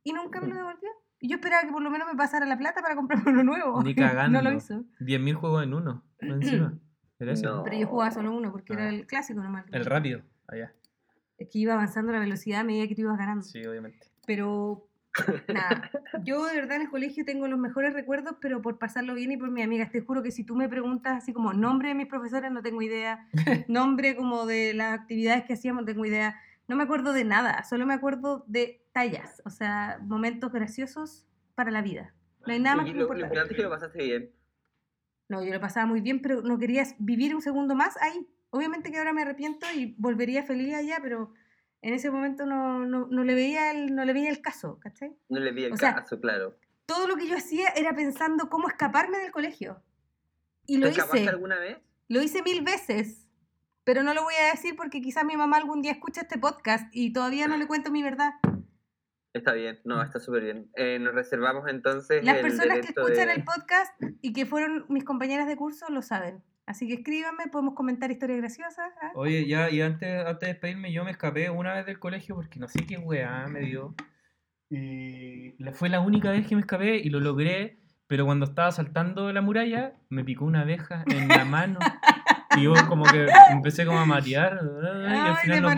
Y 0.02 0.12
nunca 0.12 0.40
me 0.40 0.48
lo 0.48 0.56
devolvió. 0.56 0.90
Y 1.22 1.28
yo 1.28 1.36
esperaba 1.36 1.62
que 1.62 1.70
por 1.72 1.80
lo 1.82 1.88
menos 1.88 2.08
me 2.08 2.16
pasara 2.16 2.44
la 2.46 2.58
plata 2.58 2.82
para 2.82 2.96
comprarme 2.96 3.30
uno 3.30 3.44
nuevo. 3.44 3.80
Ni 3.82 3.94
cagando. 3.94 4.42
no 4.42 4.50
lo 4.50 4.56
hizo. 4.56 4.84
10.000 4.98 5.34
juegos 5.34 5.62
en 5.62 5.72
uno. 5.72 6.02
más 6.20 6.32
encima. 6.42 6.74
Era 7.20 7.32
eso. 7.32 7.56
No. 7.58 7.62
Pero 7.62 7.76
yo 7.78 7.86
jugaba 7.86 8.10
solo 8.10 8.36
uno 8.36 8.50
porque 8.50 8.72
era 8.72 8.86
Ah. 8.86 8.88
el 8.88 9.06
clásico 9.06 9.40
nomás. 9.40 9.64
El 9.70 9.84
rápido. 9.84 10.22
Allá. 10.48 10.72
Es 11.38 11.48
que 11.48 11.60
iba 11.60 11.74
avanzando 11.74 12.10
la 12.12 12.18
velocidad 12.18 12.60
a 12.60 12.64
medida 12.64 12.88
que 12.88 12.96
tú 12.96 13.02
ibas 13.02 13.16
ganando. 13.18 13.44
Sí, 13.44 13.64
obviamente. 13.64 14.08
Pero 14.26 14.88
nada, 15.48 15.90
yo 16.24 16.44
de 16.46 16.54
verdad 16.56 16.76
en 16.76 16.82
el 16.82 16.90
colegio 16.90 17.24
tengo 17.24 17.46
los 17.46 17.58
mejores 17.58 17.92
recuerdos, 17.94 18.36
pero 18.40 18.60
por 18.60 18.78
pasarlo 18.78 19.14
bien 19.14 19.30
y 19.30 19.36
por 19.36 19.50
mis 19.52 19.64
amigas. 19.64 19.92
Te 19.92 20.00
juro 20.00 20.24
que 20.24 20.32
si 20.32 20.42
tú 20.42 20.56
me 20.56 20.68
preguntas 20.68 21.18
así 21.18 21.32
como 21.32 21.52
nombre 21.52 21.88
de 21.90 21.94
mis 21.94 22.06
profesores, 22.08 22.50
no 22.50 22.62
tengo 22.62 22.82
idea. 22.82 23.28
Nombre 23.68 24.16
como 24.16 24.44
de 24.46 24.74
las 24.74 24.98
actividades 24.98 25.44
que 25.44 25.52
hacíamos, 25.52 25.82
no 25.82 25.86
tengo 25.86 26.04
idea. 26.04 26.34
No 26.68 26.76
me 26.76 26.84
acuerdo 26.84 27.12
de 27.12 27.24
nada, 27.24 27.64
solo 27.64 27.86
me 27.86 27.94
acuerdo 27.94 28.44
de 28.46 28.84
tallas, 28.92 29.42
o 29.44 29.50
sea, 29.50 29.98
momentos 30.02 30.52
graciosos 30.52 31.26
para 31.54 31.70
la 31.70 31.82
vida. 31.82 32.14
No 32.46 32.52
hay 32.52 32.60
nada 32.60 32.76
más 32.76 32.86
que 32.86 32.92
lo, 32.92 32.96
lo 32.98 33.02
importa. 33.04 33.22
importante 33.22 33.52
es 33.52 33.56
que 33.56 33.62
lo 33.62 33.70
pasaste 33.70 34.02
bien. 34.02 34.32
No, 35.28 35.42
yo 35.44 35.52
lo 35.52 35.60
pasaba 35.60 35.86
muy 35.86 36.00
bien, 36.00 36.20
pero 36.22 36.42
no 36.42 36.58
quería 36.58 36.84
vivir 36.98 37.34
un 37.34 37.42
segundo 37.42 37.74
más 37.74 37.96
ahí. 38.02 38.28
Obviamente 38.50 38.90
que 38.90 38.98
ahora 38.98 39.12
me 39.12 39.22
arrepiento 39.22 39.66
y 39.74 39.94
volvería 39.98 40.42
feliz 40.42 40.74
allá, 40.74 40.98
pero 41.02 41.32
en 41.80 41.94
ese 41.94 42.10
momento 42.10 42.44
no, 42.46 42.84
no, 42.84 43.06
no 43.10 43.24
le, 43.24 43.34
veía 43.34 43.70
el, 43.70 43.94
no 43.94 44.04
le 44.04 44.12
veía 44.12 44.30
el 44.30 44.40
caso, 44.42 44.78
¿cachai? 44.78 45.16
No 45.28 45.40
le 45.40 45.52
vi 45.52 45.64
el 45.64 45.72
O 45.72 45.76
sea, 45.76 45.94
caso, 45.94 46.20
claro. 46.20 46.56
todo 46.86 47.06
lo 47.06 47.16
que 47.16 47.26
yo 47.26 47.36
hacía 47.36 47.68
era 47.70 47.94
pensando 47.94 48.48
cómo 48.50 48.68
escaparme 48.68 49.18
del 49.18 49.32
colegio. 49.32 49.82
Y 50.66 50.76
lo 50.78 50.86
¿Te 50.86 50.92
escapaste 50.92 51.20
hice, 51.20 51.30
alguna 51.30 51.58
vez? 51.58 51.78
lo 52.08 52.22
hice 52.22 52.42
mil 52.42 52.62
veces, 52.62 53.26
pero 53.84 54.02
no 54.02 54.14
lo 54.14 54.22
voy 54.22 54.34
a 54.42 54.50
decir 54.52 54.74
porque 54.76 55.00
quizás 55.00 55.24
mi 55.24 55.36
mamá 55.36 55.56
algún 55.56 55.82
día 55.82 55.92
escucha 55.92 56.22
este 56.22 56.38
podcast 56.38 56.88
y 56.92 57.12
todavía 57.12 57.48
no 57.48 57.56
le 57.56 57.66
cuento 57.66 57.90
mi 57.90 58.02
verdad. 58.02 58.32
Está 59.34 59.52
bien, 59.54 59.80
no, 59.84 60.02
está 60.02 60.20
súper 60.20 60.42
bien. 60.44 60.70
Eh, 60.76 60.98
nos 61.00 61.14
reservamos 61.14 61.66
entonces 61.68 62.22
Las 62.22 62.36
el 62.36 62.42
personas 62.42 62.80
que 62.80 62.88
escuchan 62.88 63.28
de- 63.28 63.34
el 63.34 63.44
podcast 63.44 63.92
y 64.20 64.32
que 64.34 64.44
fueron 64.44 64.84
mis 64.88 65.04
compañeras 65.04 65.46
de 65.46 65.56
curso 65.56 65.86
lo 65.88 66.02
saben. 66.02 66.42
Así 66.66 66.86
que 66.86 66.94
escríbanme, 66.94 67.48
podemos 67.50 67.74
comentar 67.74 68.10
historias 68.10 68.38
graciosas. 68.38 68.92
¿ah? 69.02 69.10
Oye, 69.14 69.46
ya, 69.48 69.68
y 69.70 69.80
antes, 69.80 70.24
antes 70.24 70.40
de 70.40 70.52
despedirme, 70.52 70.92
yo 70.92 71.02
me 71.04 71.10
escapé 71.10 71.50
una 71.50 71.74
vez 71.74 71.86
del 71.86 71.98
colegio 71.98 72.34
porque 72.36 72.60
no 72.60 72.68
sé 72.68 72.86
qué 72.86 72.98
weá 72.98 73.46
me 73.48 73.60
dio. 73.60 73.94
Y 74.70 75.54
fue 75.72 75.88
la 75.88 76.00
única 76.00 76.30
vez 76.30 76.46
que 76.46 76.54
me 76.54 76.60
escapé 76.60 76.96
y 76.96 77.10
lo 77.10 77.20
logré, 77.20 77.78
pero 78.06 78.24
cuando 78.26 78.44
estaba 78.46 78.70
saltando 78.70 79.32
la 79.32 79.40
muralla, 79.42 79.94
me 80.08 80.24
picó 80.24 80.44
una 80.44 80.60
abeja 80.62 81.04
en 81.08 81.28
la 81.28 81.44
mano. 81.44 81.78
Y 82.56 82.62
yo 82.62 82.74
como 82.88 83.04
que 83.04 83.26
empecé 83.50 83.84
como 83.86 83.98
a 83.98 84.06
marear. 84.06 84.60
Y 84.62 85.06
al 85.06 85.36
Ay, 85.36 85.36
final 85.42 85.76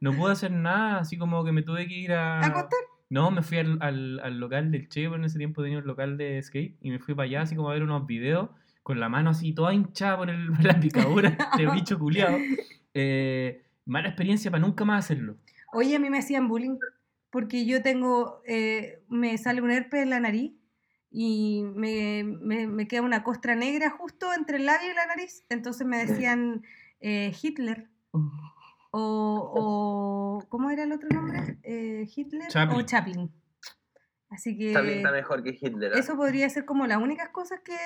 no, 0.00 0.12
pude 0.12 0.32
hacer 0.32 0.50
nada, 0.50 0.98
así 0.98 1.18
como 1.18 1.44
que 1.44 1.52
me 1.52 1.62
tuve 1.62 1.86
que 1.86 1.94
ir 1.94 2.12
a... 2.12 2.40
¿A 2.40 2.46
acostar? 2.46 2.78
No, 3.10 3.30
me 3.30 3.42
fui 3.42 3.58
al, 3.58 3.78
al, 3.82 4.20
al 4.20 4.40
local 4.40 4.70
del 4.70 4.88
Che, 4.88 5.04
en 5.04 5.24
ese 5.24 5.36
tiempo 5.36 5.62
tenía 5.62 5.78
un 5.78 5.86
local 5.86 6.16
de 6.16 6.42
skate, 6.42 6.78
y 6.80 6.90
me 6.90 6.98
fui 6.98 7.14
para 7.14 7.26
allá 7.26 7.42
así 7.42 7.54
como 7.54 7.68
a 7.68 7.74
ver 7.74 7.82
unos 7.82 8.06
videos, 8.06 8.48
con 8.82 9.00
la 9.00 9.08
mano 9.08 9.30
así 9.30 9.52
toda 9.52 9.74
hinchada 9.74 10.16
por, 10.16 10.30
el, 10.30 10.46
por 10.52 10.64
la 10.64 10.80
picadura 10.80 11.36
de 11.56 11.70
bicho 11.70 11.98
culiado. 11.98 12.38
Eh, 12.94 13.64
mala 13.84 14.08
experiencia 14.08 14.50
para 14.50 14.62
nunca 14.62 14.84
más 14.84 15.04
hacerlo. 15.04 15.36
Oye, 15.74 15.96
a 15.96 15.98
mí 15.98 16.08
me 16.08 16.18
hacían 16.18 16.48
bullying 16.48 16.78
porque 17.30 17.66
yo 17.66 17.82
tengo, 17.82 18.42
eh, 18.46 19.02
me 19.08 19.36
sale 19.38 19.62
un 19.62 19.70
herpes 19.70 20.02
en 20.02 20.10
la 20.10 20.20
nariz 20.20 20.52
y 21.12 21.62
me, 21.74 22.24
me, 22.24 22.66
me 22.66 22.88
queda 22.88 23.02
una 23.02 23.22
costra 23.22 23.54
negra 23.54 23.90
justo 23.90 24.32
entre 24.32 24.56
el 24.56 24.66
labio 24.66 24.90
y 24.90 24.94
la 24.94 25.06
nariz. 25.06 25.44
Entonces 25.50 25.86
me 25.86 26.04
decían 26.04 26.62
eh, 27.00 27.32
Hitler 27.40 27.88
o, 28.90 30.40
o, 30.42 30.48
¿cómo 30.48 30.70
era 30.70 30.84
el 30.84 30.92
otro 30.92 31.08
nombre? 31.10 31.58
Eh, 31.62 32.08
Hitler 32.14 32.46
o 32.48 32.50
Chaplin. 32.50 32.86
Chaplin. 32.86 33.32
Así 34.30 34.56
que 34.56 34.72
También 34.72 34.98
está 34.98 35.12
mejor 35.12 35.42
que 35.42 35.50
Hitler. 35.60 35.92
¿ah? 35.94 35.98
eso 35.98 36.16
podría 36.16 36.48
ser 36.48 36.64
como 36.64 36.86
las 36.86 36.96
únicas 36.96 37.28
cosas 37.28 37.60
que 37.60 37.76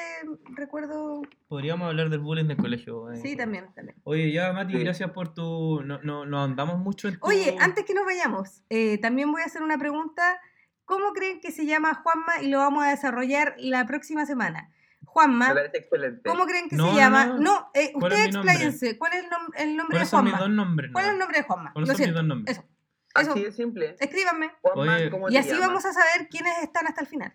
recuerdo. 0.55 1.23
Podríamos 1.49 1.89
hablar 1.89 2.09
del 2.09 2.21
bullying 2.21 2.45
del 2.47 2.57
colegio. 2.57 3.11
eh. 3.11 3.17
Sí, 3.17 3.35
también, 3.37 3.67
también. 3.75 3.97
Oye, 4.05 4.31
ya, 4.31 4.53
Mati, 4.53 4.75
Sí. 4.75 4.79
gracias 4.79 5.11
por 5.11 5.35
tu... 5.35 5.83
No, 5.83 6.01
no, 6.03 6.25
no 6.25 6.45
andamos 6.45 6.79
mucho 6.79 7.09
en 7.09 7.19
tu... 7.19 7.27
Oye, 7.27 7.57
antes 7.59 7.85
que 7.85 7.95
nos 7.95 8.05
vayamos, 8.05 8.63
eh, 8.71 8.99
también 8.99 9.33
voy 9.33 9.43
a 9.43 9.47
hacer 9.47 9.61
una 9.65 9.77
pregunta. 9.77 10.41
¿Cómo 10.87 11.13
creen 11.13 11.41
que 11.41 11.53
se 11.53 11.67
llama 11.67 11.95
Juanma? 12.03 12.41
Y 12.43 12.49
lo 12.49 12.59
vamos 12.59 12.83
a 12.85 12.89
desarrollar 12.91 13.55
la 13.59 13.85
próxima 13.87 14.25
semana. 14.25 14.73
Juanma, 15.05 15.49
Me 15.49 15.55
parece 15.55 15.79
excelente. 15.79 16.29
¿cómo 16.29 16.47
creen 16.47 16.69
que 16.69 16.77
No, 16.77 16.87
se 16.87 16.91
no, 16.93 16.97
llama? 16.97 17.27
no. 17.27 17.39
No, 17.39 17.71
eh, 17.75 17.93
¿Cuál 17.93 18.13
es 18.13 18.19
ustedes 18.19 18.35
expláyense. 18.37 18.99
¿Cuál 18.99 19.13
es 19.13 19.25
el, 19.25 19.31
nom- 19.31 19.53
el 19.57 19.77
nombre 19.77 19.99
de 19.99 19.99
¿Cuáles 19.99 20.09
son 20.09 20.25
mis 20.25 20.33
Juanma? 20.33 20.47
dos 20.47 20.57
nombres? 20.57 20.91
¿Cuál 20.93 21.05
es 21.05 21.11
el 21.13 21.19
nombre 21.19 21.39
de 21.39 21.45
Juanma? 21.45 21.73
¿Cuáles 21.73 21.89
Lo 21.89 21.95
son 21.95 22.05
mis 22.07 22.15
dos 22.15 22.25
nombres? 22.25 22.59
Eso. 22.59 22.69
Así 23.15 23.31
Eso. 23.31 23.39
de 23.41 23.53
simple. 23.53 23.97
Escríbanme. 23.99 24.51
Juanma, 24.63 24.95
Oye, 24.97 25.11
¿cómo 25.11 25.29
Y 25.31 25.37
así 25.37 25.49
llamas? 25.51 25.67
vamos 25.69 25.85
a 25.87 25.93
saber 25.93 26.29
quiénes 26.29 26.59
están 26.63 26.87
hasta 26.87 27.01
el 27.01 27.07
final. 27.07 27.33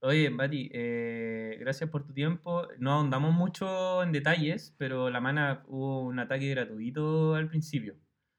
Oye, 0.00 0.28
Mati, 0.30 0.70
eh, 0.72 1.56
gracias 1.60 1.88
por 1.90 2.06
tu 2.06 2.12
tiempo. 2.12 2.68
No 2.78 2.92
ahondamos 2.92 3.32
mucho 3.32 4.02
en 4.02 4.12
detalles, 4.12 4.74
pero 4.78 5.08
la 5.10 5.20
mana 5.20 5.64
hubo 5.66 6.02
un 6.04 6.18
ataque 6.18 6.50
gratuito 6.50 7.34
al 7.34 7.48
principio. 7.48 7.96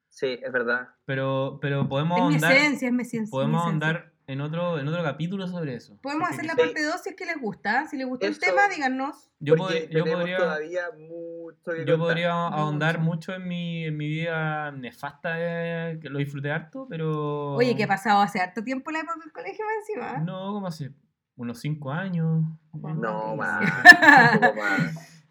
Sí, 0.10 0.40
es 0.42 0.52
verdad. 0.54 0.90
Pero, 1.06 1.58
pero 1.62 1.90
podemos 1.90 2.20
Es 2.20 2.42
mi 2.42 2.48
esencia, 2.48 2.88
es 2.88 2.94
mi 2.94 3.02
esencia. 3.02 3.32
podemos 3.32 3.64
mi 3.64 3.70
ahondar 3.70 4.14
en 4.28 4.42
otro, 4.42 4.80
en 4.80 4.88
otro 4.88 5.04
capítulo 5.04 5.48
sobre 5.48 5.76
eso. 5.76 5.98
Podemos 6.02 6.30
hacer 6.30 6.42
que 6.42 6.48
la 6.48 6.56
parte 6.56 6.84
2 6.84 7.02
si 7.02 7.10
es 7.10 7.16
que 7.16 7.26
les 7.26 7.40
gusta. 7.40 7.86
Si 7.88 7.98
les 7.98 8.08
gustó 8.08 8.26
el 8.26 8.32
Eso. 8.34 8.42
tema, 8.42 8.68
díganos. 8.68 9.30
Yo, 9.40 9.56
pod- 9.56 9.68
podría, 10.10 10.38
todavía 10.38 10.82
mucho 10.98 11.72
que 11.72 11.86
yo 11.86 11.86
contar. 11.86 11.98
podría 11.98 12.32
ahondar 12.48 13.00
Mucho. 13.00 13.32
mucho 13.32 13.34
en 13.36 13.48
mi, 13.48 13.86
en 13.86 13.98
mi 13.98 14.08
vida 14.08 14.72
nefasta, 14.72 15.34
eh, 15.38 16.00
que 16.02 16.10
lo 16.10 16.18
disfruté 16.20 16.52
harto, 16.52 16.88
pero... 16.90 17.54
Oye, 17.54 17.76
¿qué 17.76 17.84
ha 17.84 17.88
pasado 17.88 18.22
hace 18.22 18.40
harto 18.40 18.64
tiempo 18.64 18.90
la 18.92 19.00
época 19.00 19.20
del 19.24 19.32
colegio 19.32 19.64
más 19.66 19.76
encima? 19.90 20.18
No, 20.24 20.54
como 20.54 20.68
hace 20.68 20.92
unos 21.36 21.60
cinco 21.60 21.92
años. 21.92 22.44
Juan 22.72 23.00
No, 23.02 23.36
más. 23.36 23.64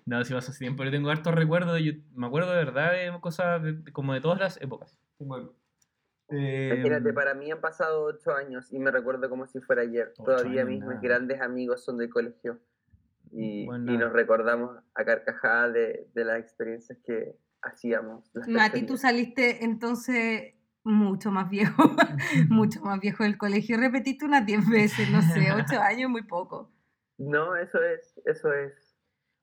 No, 0.06 0.22
si 0.24 0.34
pasó 0.34 0.50
hace 0.50 0.58
tiempo. 0.58 0.84
Yo 0.84 0.90
tengo 0.90 1.10
hartos 1.10 1.34
recuerdos. 1.34 1.80
Yo 1.80 1.92
me 2.14 2.26
acuerdo 2.26 2.50
de 2.50 2.56
verdad 2.56 2.92
de 2.92 3.18
cosas 3.20 3.62
de- 3.62 3.72
de- 3.72 3.92
como 3.92 4.12
de 4.12 4.20
todas 4.20 4.38
las 4.38 4.60
épocas. 4.60 4.98
Tengo 5.18 5.54
Imagínate, 6.30 7.08
Em, 7.10 7.14
para 7.14 7.34
mí 7.34 7.50
han 7.50 7.60
pasado 7.60 8.04
ocho 8.04 8.34
años 8.34 8.72
y 8.72 8.78
me 8.78 8.90
recuerdo 8.90 9.28
como 9.28 9.46
si 9.46 9.60
fuera 9.60 9.82
ayer. 9.82 10.12
Ocho 10.18 10.24
Todavía 10.24 10.62
años, 10.62 10.68
mis 10.70 10.80
nada. 10.80 11.00
grandes 11.02 11.40
amigos 11.40 11.84
son 11.84 11.98
del 11.98 12.08
colegio. 12.10 12.60
Y, 13.30 13.66
Bueno, 13.66 13.92
y 13.92 13.98
nos 13.98 14.12
recordamos 14.12 14.78
a 14.94 15.04
carcajadas 15.04 15.72
de, 15.74 16.08
de 16.14 16.24
las 16.24 16.38
experiencias 16.38 16.98
que 17.04 17.36
hacíamos. 17.62 18.30
Mati, 18.48 18.86
tú 18.86 18.96
saliste 18.96 19.64
entonces 19.64 20.54
mucho 20.84 21.30
más 21.30 21.50
viejo, 21.50 21.82
mucho 22.48 22.80
más 22.82 23.00
viejo 23.00 23.24
del 23.24 23.36
colegio. 23.38 23.76
Repetiste 23.78 24.24
unas 24.24 24.46
10 24.46 24.68
veces, 24.68 25.10
no 25.10 25.20
sé, 25.22 25.52
8 25.52 25.80
años, 25.80 26.10
muy 26.10 26.22
poco. 26.22 26.70
No, 27.18 27.56
eso 27.56 27.82
es, 27.82 28.20
eso 28.24 28.52
es. 28.52 28.96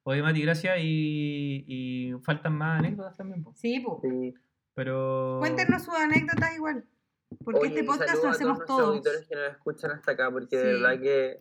Oye, 0.03 0.21
Mati, 0.21 0.41
gracias. 0.41 0.77
Y, 0.79 1.63
y 1.67 2.13
faltan 2.23 2.53
más 2.57 2.79
anécdotas 2.79 3.17
también. 3.17 3.43
po. 3.43 3.53
Sí, 3.55 3.79
pues. 3.85 3.99
Sí. 4.01 4.33
Pero. 4.75 5.37
Cuéntenos 5.39 5.83
sus 5.83 5.93
anécdotas 5.95 6.55
igual. 6.55 6.85
Porque 7.43 7.59
Oye, 7.61 7.69
este 7.69 7.83
podcast 7.83 8.21
lo 8.23 8.29
a 8.29 8.31
hacemos 8.31 8.57
nuestros 8.57 8.67
todos. 8.67 8.89
auditores 8.89 9.27
que 9.27 9.35
nos 9.35 9.51
escuchan 9.51 9.91
hasta 9.91 10.11
acá, 10.11 10.29
porque 10.31 10.57
de 10.57 10.73
verdad 10.73 10.99
que 10.99 11.39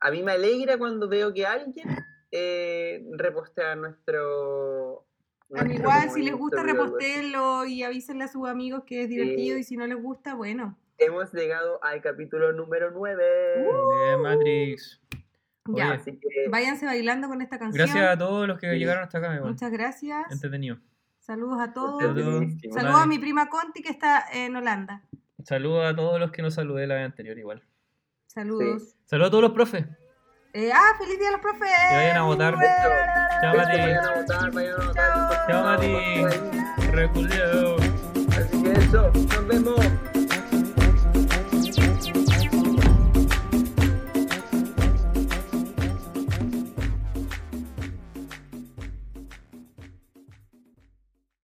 a 0.00 0.10
mí 0.10 0.22
me 0.22 0.32
alegra 0.32 0.78
cuando 0.78 1.08
veo 1.08 1.32
que 1.34 1.46
alguien 1.46 1.88
eh, 2.30 3.04
repostea 3.12 3.74
nuestro. 3.76 5.04
A 5.54 5.64
mí 5.64 5.68
nuestro 5.70 5.82
igual, 5.90 6.10
si 6.10 6.22
les 6.22 6.34
gusta, 6.34 6.56
Instagram 6.58 6.78
o 6.78 6.82
algo 6.84 6.96
así. 6.96 7.06
repostéenlo 7.06 7.64
y 7.66 7.82
avísenle 7.82 8.24
a 8.24 8.28
sus 8.28 8.48
amigos 8.48 8.84
que 8.86 9.02
es 9.02 9.08
divertido. 9.08 9.56
Sí. 9.56 9.60
Y 9.60 9.64
si 9.64 9.76
no 9.76 9.86
les 9.86 10.00
gusta, 10.00 10.34
bueno, 10.34 10.78
hemos 10.98 11.32
llegado 11.34 11.82
al 11.84 12.00
capítulo 12.00 12.52
número 12.52 12.90
9. 12.92 13.24
De 13.24 14.16
Matrix. 14.18 15.00
Ya, 15.68 15.84
Oye, 15.90 15.94
Así 15.94 16.18
que 16.18 16.28
váyanse 16.50 16.86
bailando 16.86 17.28
con 17.28 17.40
esta 17.42 17.58
canción. 17.58 17.84
Gracias 17.86 18.08
a 18.08 18.16
todos 18.18 18.48
los 18.48 18.58
que 18.58 18.70
Sí. 18.72 18.78
llegaron 18.78 19.02
hasta 19.04 19.18
acá. 19.18 19.34
igual. 19.36 19.50
Muchas 19.52 19.70
gracias. 19.70 20.30
Entretenido. 20.30 20.78
Saludos 21.22 21.60
a 21.60 21.72
todos. 21.72 22.02
Saludos 22.02 23.00
a 23.00 23.06
mi 23.06 23.16
prima 23.18 23.48
Conti 23.48 23.80
que 23.80 23.90
está 23.90 24.24
en 24.32 24.56
Holanda. 24.56 25.02
Saludos 25.44 25.84
a 25.86 25.94
todos 25.94 26.18
los 26.18 26.32
que 26.32 26.42
nos 26.42 26.54
saludé 26.54 26.88
la 26.88 26.96
vez 26.96 27.04
anterior 27.04 27.38
igual. 27.38 27.62
Saludos. 28.26 28.96
Saludos 29.04 29.28
a 29.28 29.30
todos 29.30 29.42
los 29.42 29.52
profes. 29.52 29.86
Eh, 30.52 30.72
ah, 30.74 30.94
feliz 30.98 31.20
día 31.20 31.28
a 31.28 31.32
los 31.32 31.40
profes. 31.40 31.70
Que 31.90 31.96
vayan 31.96 32.16
a 32.16 32.22
votar. 32.24 32.54
Chao, 33.40 33.56
Mati. 33.56 33.78
vayan 33.78 34.04
a 34.04 34.14
votar, 34.16 34.50
vayan 34.50 34.80
a 34.80 34.86
votar. 34.86 35.46
Chao, 35.48 35.64
Mati. 35.64 36.90
Reculeo. 36.90 37.76
Así 38.36 38.62
que 38.62 38.72
eso, 38.72 39.12
nos 39.14 39.46
vemos. 39.46 40.01